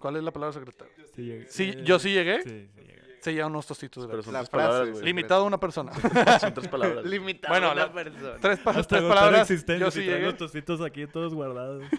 [0.00, 0.84] ¿Cuál es la palabra secreta?
[1.14, 1.46] Sí, llegué.
[1.48, 2.42] Sí, yo sí llegué.
[2.42, 3.02] Sí, sí llegué.
[3.20, 4.92] Se llevan unos tostitos Pero son La tres frase, palabras, sí.
[4.94, 5.04] güey.
[5.04, 5.92] Limitado a una persona.
[6.40, 7.04] Son tres palabras.
[7.04, 8.36] Limitado Bueno, a una la- persona.
[8.40, 9.48] tres, pa- Hasta tres palabras.
[9.48, 9.54] Yo
[9.88, 10.22] y sí llegué.
[10.22, 11.84] los tostitos aquí todos guardados.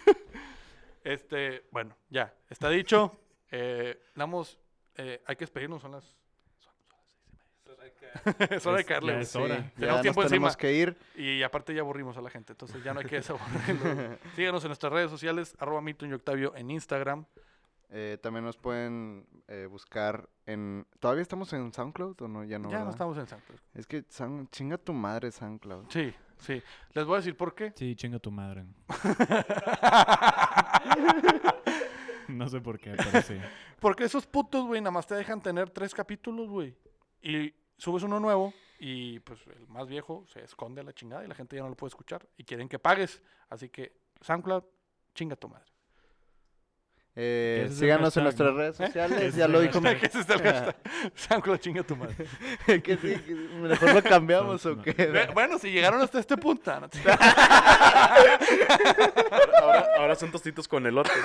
[1.04, 2.34] Este, bueno, ya.
[2.50, 3.20] Está dicho.
[3.52, 4.58] Eh, damos.
[4.98, 5.82] Eh, hay que despedirnos.
[5.82, 6.16] Son las.
[8.50, 9.20] Es hora de caerle.
[9.22, 9.58] es hora.
[9.58, 10.60] Sí, Tenemos ya tiempo nos tenemos encima.
[10.60, 10.98] que ir.
[11.16, 14.18] Y aparte ya aburrimos a la gente, entonces ya no hay que desaburrirlo.
[14.36, 17.26] Síganos en nuestras redes sociales, arroba Milton y Octavio en Instagram.
[17.90, 20.88] Eh, también nos pueden eh, buscar en...
[21.00, 22.44] ¿Todavía estamos en SoundCloud o no?
[22.44, 23.60] Ya no, ya no estamos en SoundCloud.
[23.76, 24.04] Es que
[24.52, 25.86] chinga tu madre SoundCloud.
[25.90, 26.62] Sí, sí.
[26.94, 27.72] Les voy a decir por qué.
[27.76, 28.66] Sí, chinga tu madre.
[32.30, 33.38] No sé por qué, pero sí.
[33.80, 36.76] Porque esos putos, güey, nada más te dejan tener tres capítulos, güey.
[37.22, 41.28] Y subes uno nuevo y pues el más viejo se esconde a la chingada y
[41.28, 42.28] la gente ya no lo puede escuchar.
[42.38, 43.22] Y quieren que pagues.
[43.50, 44.64] Así que SoundCloud,
[45.14, 45.73] chinga tu madre.
[47.16, 48.58] Eh, Ese síganos en nuestras ¿no?
[48.58, 49.22] redes sociales.
[49.22, 49.80] Ese ya lo dijo.
[49.82, 50.76] ¿Qué es este el hashtag?
[51.16, 52.16] SoundCloud, chinga tu madre.
[52.82, 55.30] que sí, que mejor lo cambiamos o qué.
[55.34, 56.72] Bueno, si llegaron hasta este punto.
[56.80, 56.90] ¿no?
[59.62, 61.12] Ahora, ahora son tostitos con elote.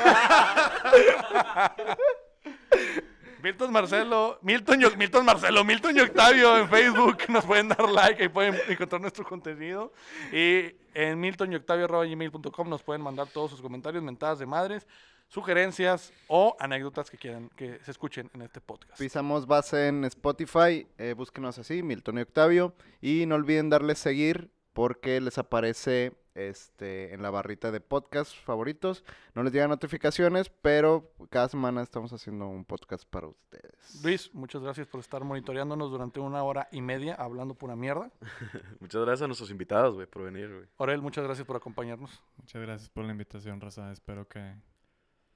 [3.42, 7.18] Milton Marcelo, Milton, Milton Marcelo, Milton y Octavio en Facebook.
[7.28, 9.92] Nos pueden dar like y pueden encontrar nuestro contenido.
[10.32, 14.86] Y en miltonyoctavio.gmail.com nos pueden mandar todos sus comentarios, mentadas de madres,
[15.28, 18.98] sugerencias o anécdotas que quieran que se escuchen en este podcast.
[18.98, 20.86] Pisamos base en Spotify.
[20.98, 22.74] eh, búsquenos así, Milton y Octavio.
[23.00, 29.04] Y no olviden darle seguir porque les aparece este, en la barrita de podcast favoritos.
[29.34, 34.02] No les llegan notificaciones, pero cada semana estamos haciendo un podcast para ustedes.
[34.04, 38.10] Luis, muchas gracias por estar monitoreándonos durante una hora y media hablando pura mierda.
[38.80, 40.66] Muchas gracias a nuestros invitados, güey, por venir, güey.
[40.76, 42.22] Orel, muchas gracias por acompañarnos.
[42.36, 43.90] Muchas gracias por la invitación, Raza.
[43.90, 44.54] Espero que,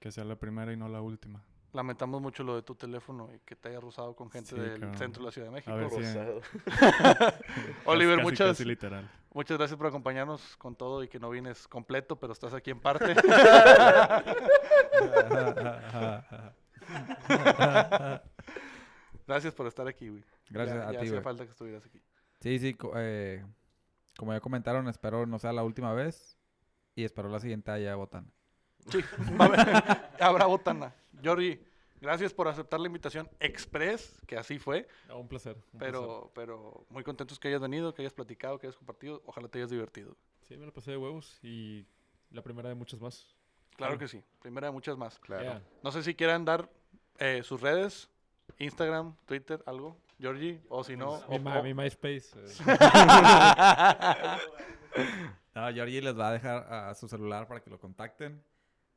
[0.02, 1.40] que sea la primera y no la última.
[1.72, 4.80] Lamentamos mucho lo de tu teléfono y que te haya rozado con gente Sí, del
[4.80, 4.98] cabrón.
[4.98, 5.70] centro de la Ciudad de México.
[5.70, 6.40] A ver si- Rosado.
[7.86, 9.08] Oliver, Casi, muchas, casi literal.
[9.32, 12.80] muchas gracias por acompañarnos con todo y que no vienes completo, pero estás aquí en
[12.80, 13.14] parte.
[19.26, 20.24] Gracias por estar aquí, güey.
[20.50, 22.02] Gracias Ya- a ya ti, hacía falta que estuvieras aquí.
[22.40, 23.44] Sí, sí, co- eh,
[24.16, 26.36] como ya comentaron, espero no sea la última vez.
[26.94, 28.28] Y espero la siguiente haya botana.
[28.90, 29.00] Sí,
[29.40, 30.94] va a haber- habrá botana.
[31.24, 31.60] Jordi,
[32.00, 35.56] gracias por aceptar la invitación express, que así fue, un placer.
[35.72, 35.92] un placer.
[35.92, 39.22] pero, pero muy contentos que hayas venido, que hayas platicado, que hayas compartido.
[39.26, 40.16] Ojalá te hayas divertido.
[40.48, 41.86] Sí, me lo pasé de huevos y
[42.30, 43.26] la primera de muchas más.
[43.76, 43.98] Claro Claro.
[43.98, 45.18] que sí, primera de muchas más.
[45.20, 45.42] Claro.
[45.44, 45.62] Yeah.
[45.82, 46.68] No sé si quieran dar
[47.18, 48.10] eh, sus redes,
[48.58, 51.22] Instagram, Twitter, algo, Georgie, o si no...
[51.28, 52.26] Mi, o- mi MySpace.
[52.36, 52.52] eh.
[55.54, 58.42] No, Georgie les va a dejar a su celular para que lo contacten.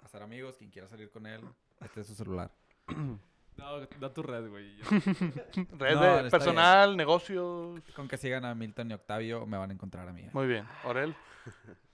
[0.05, 1.41] A ser amigos, quien quiera salir con él,
[1.81, 2.51] este es su celular.
[3.57, 4.77] no, da tu red, güey.
[5.79, 7.81] Red No, de personal, negocios.
[7.95, 10.29] Con que sigan a Milton y Octavio, me van a encontrar a mí.
[10.31, 10.63] Muy bien.
[10.83, 11.15] Orel.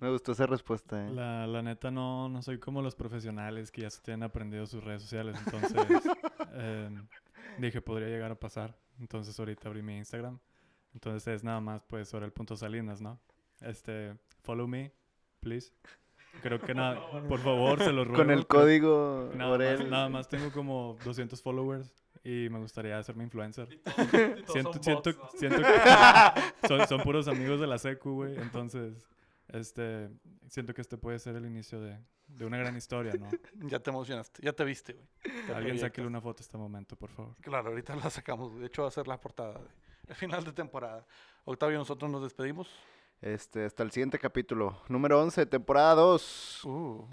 [0.00, 1.06] Me gustó esa respuesta.
[1.06, 1.10] ¿eh?
[1.10, 4.82] La, la neta no, no soy como los profesionales que ya se tienen aprendido sus
[4.82, 5.36] redes sociales.
[5.44, 5.72] Entonces
[6.54, 7.06] em,
[7.58, 8.74] dije, podría llegar a pasar.
[8.98, 10.38] Entonces ahorita abrí mi Instagram.
[10.94, 13.20] Entonces es nada más pues sobre el punto Salinas, ¿no?
[13.60, 14.90] Este, follow me,
[15.40, 15.72] please.
[16.42, 18.22] Creo que nada, por favor, se los ruego.
[18.22, 19.90] Con el código Nada más, Orel.
[19.90, 21.92] nada más tengo como 200 followers
[22.22, 23.68] y me gustaría hacerme influencer.
[24.46, 25.38] Siento, son siento, bots, ¿no?
[25.38, 25.56] siento
[26.62, 28.36] que son, son puros amigos de la secu, güey.
[28.36, 28.94] Entonces,
[29.48, 30.10] este,
[30.48, 31.98] siento que este puede ser el inicio de,
[32.28, 33.28] de una gran historia, ¿no?
[33.68, 35.54] Ya te emocionaste, ya te viste, güey.
[35.54, 37.34] Alguien sáquele una foto a este momento, por favor.
[37.40, 38.58] Claro, ahorita la sacamos.
[38.58, 39.68] De hecho, va a ser la portada de
[40.08, 41.06] el final de temporada.
[41.44, 42.68] Octavio, nosotros nos despedimos.
[43.24, 44.76] Este, hasta el siguiente capítulo.
[44.88, 46.64] Número 11, temporada 2.
[46.66, 47.06] Uh,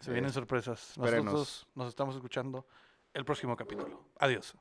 [0.00, 0.90] se Eh, vienen sorpresas.
[0.90, 1.24] espérenos.
[1.24, 2.66] Nosotros nos estamos escuchando
[3.14, 4.04] el próximo capítulo.
[4.18, 4.54] Adiós.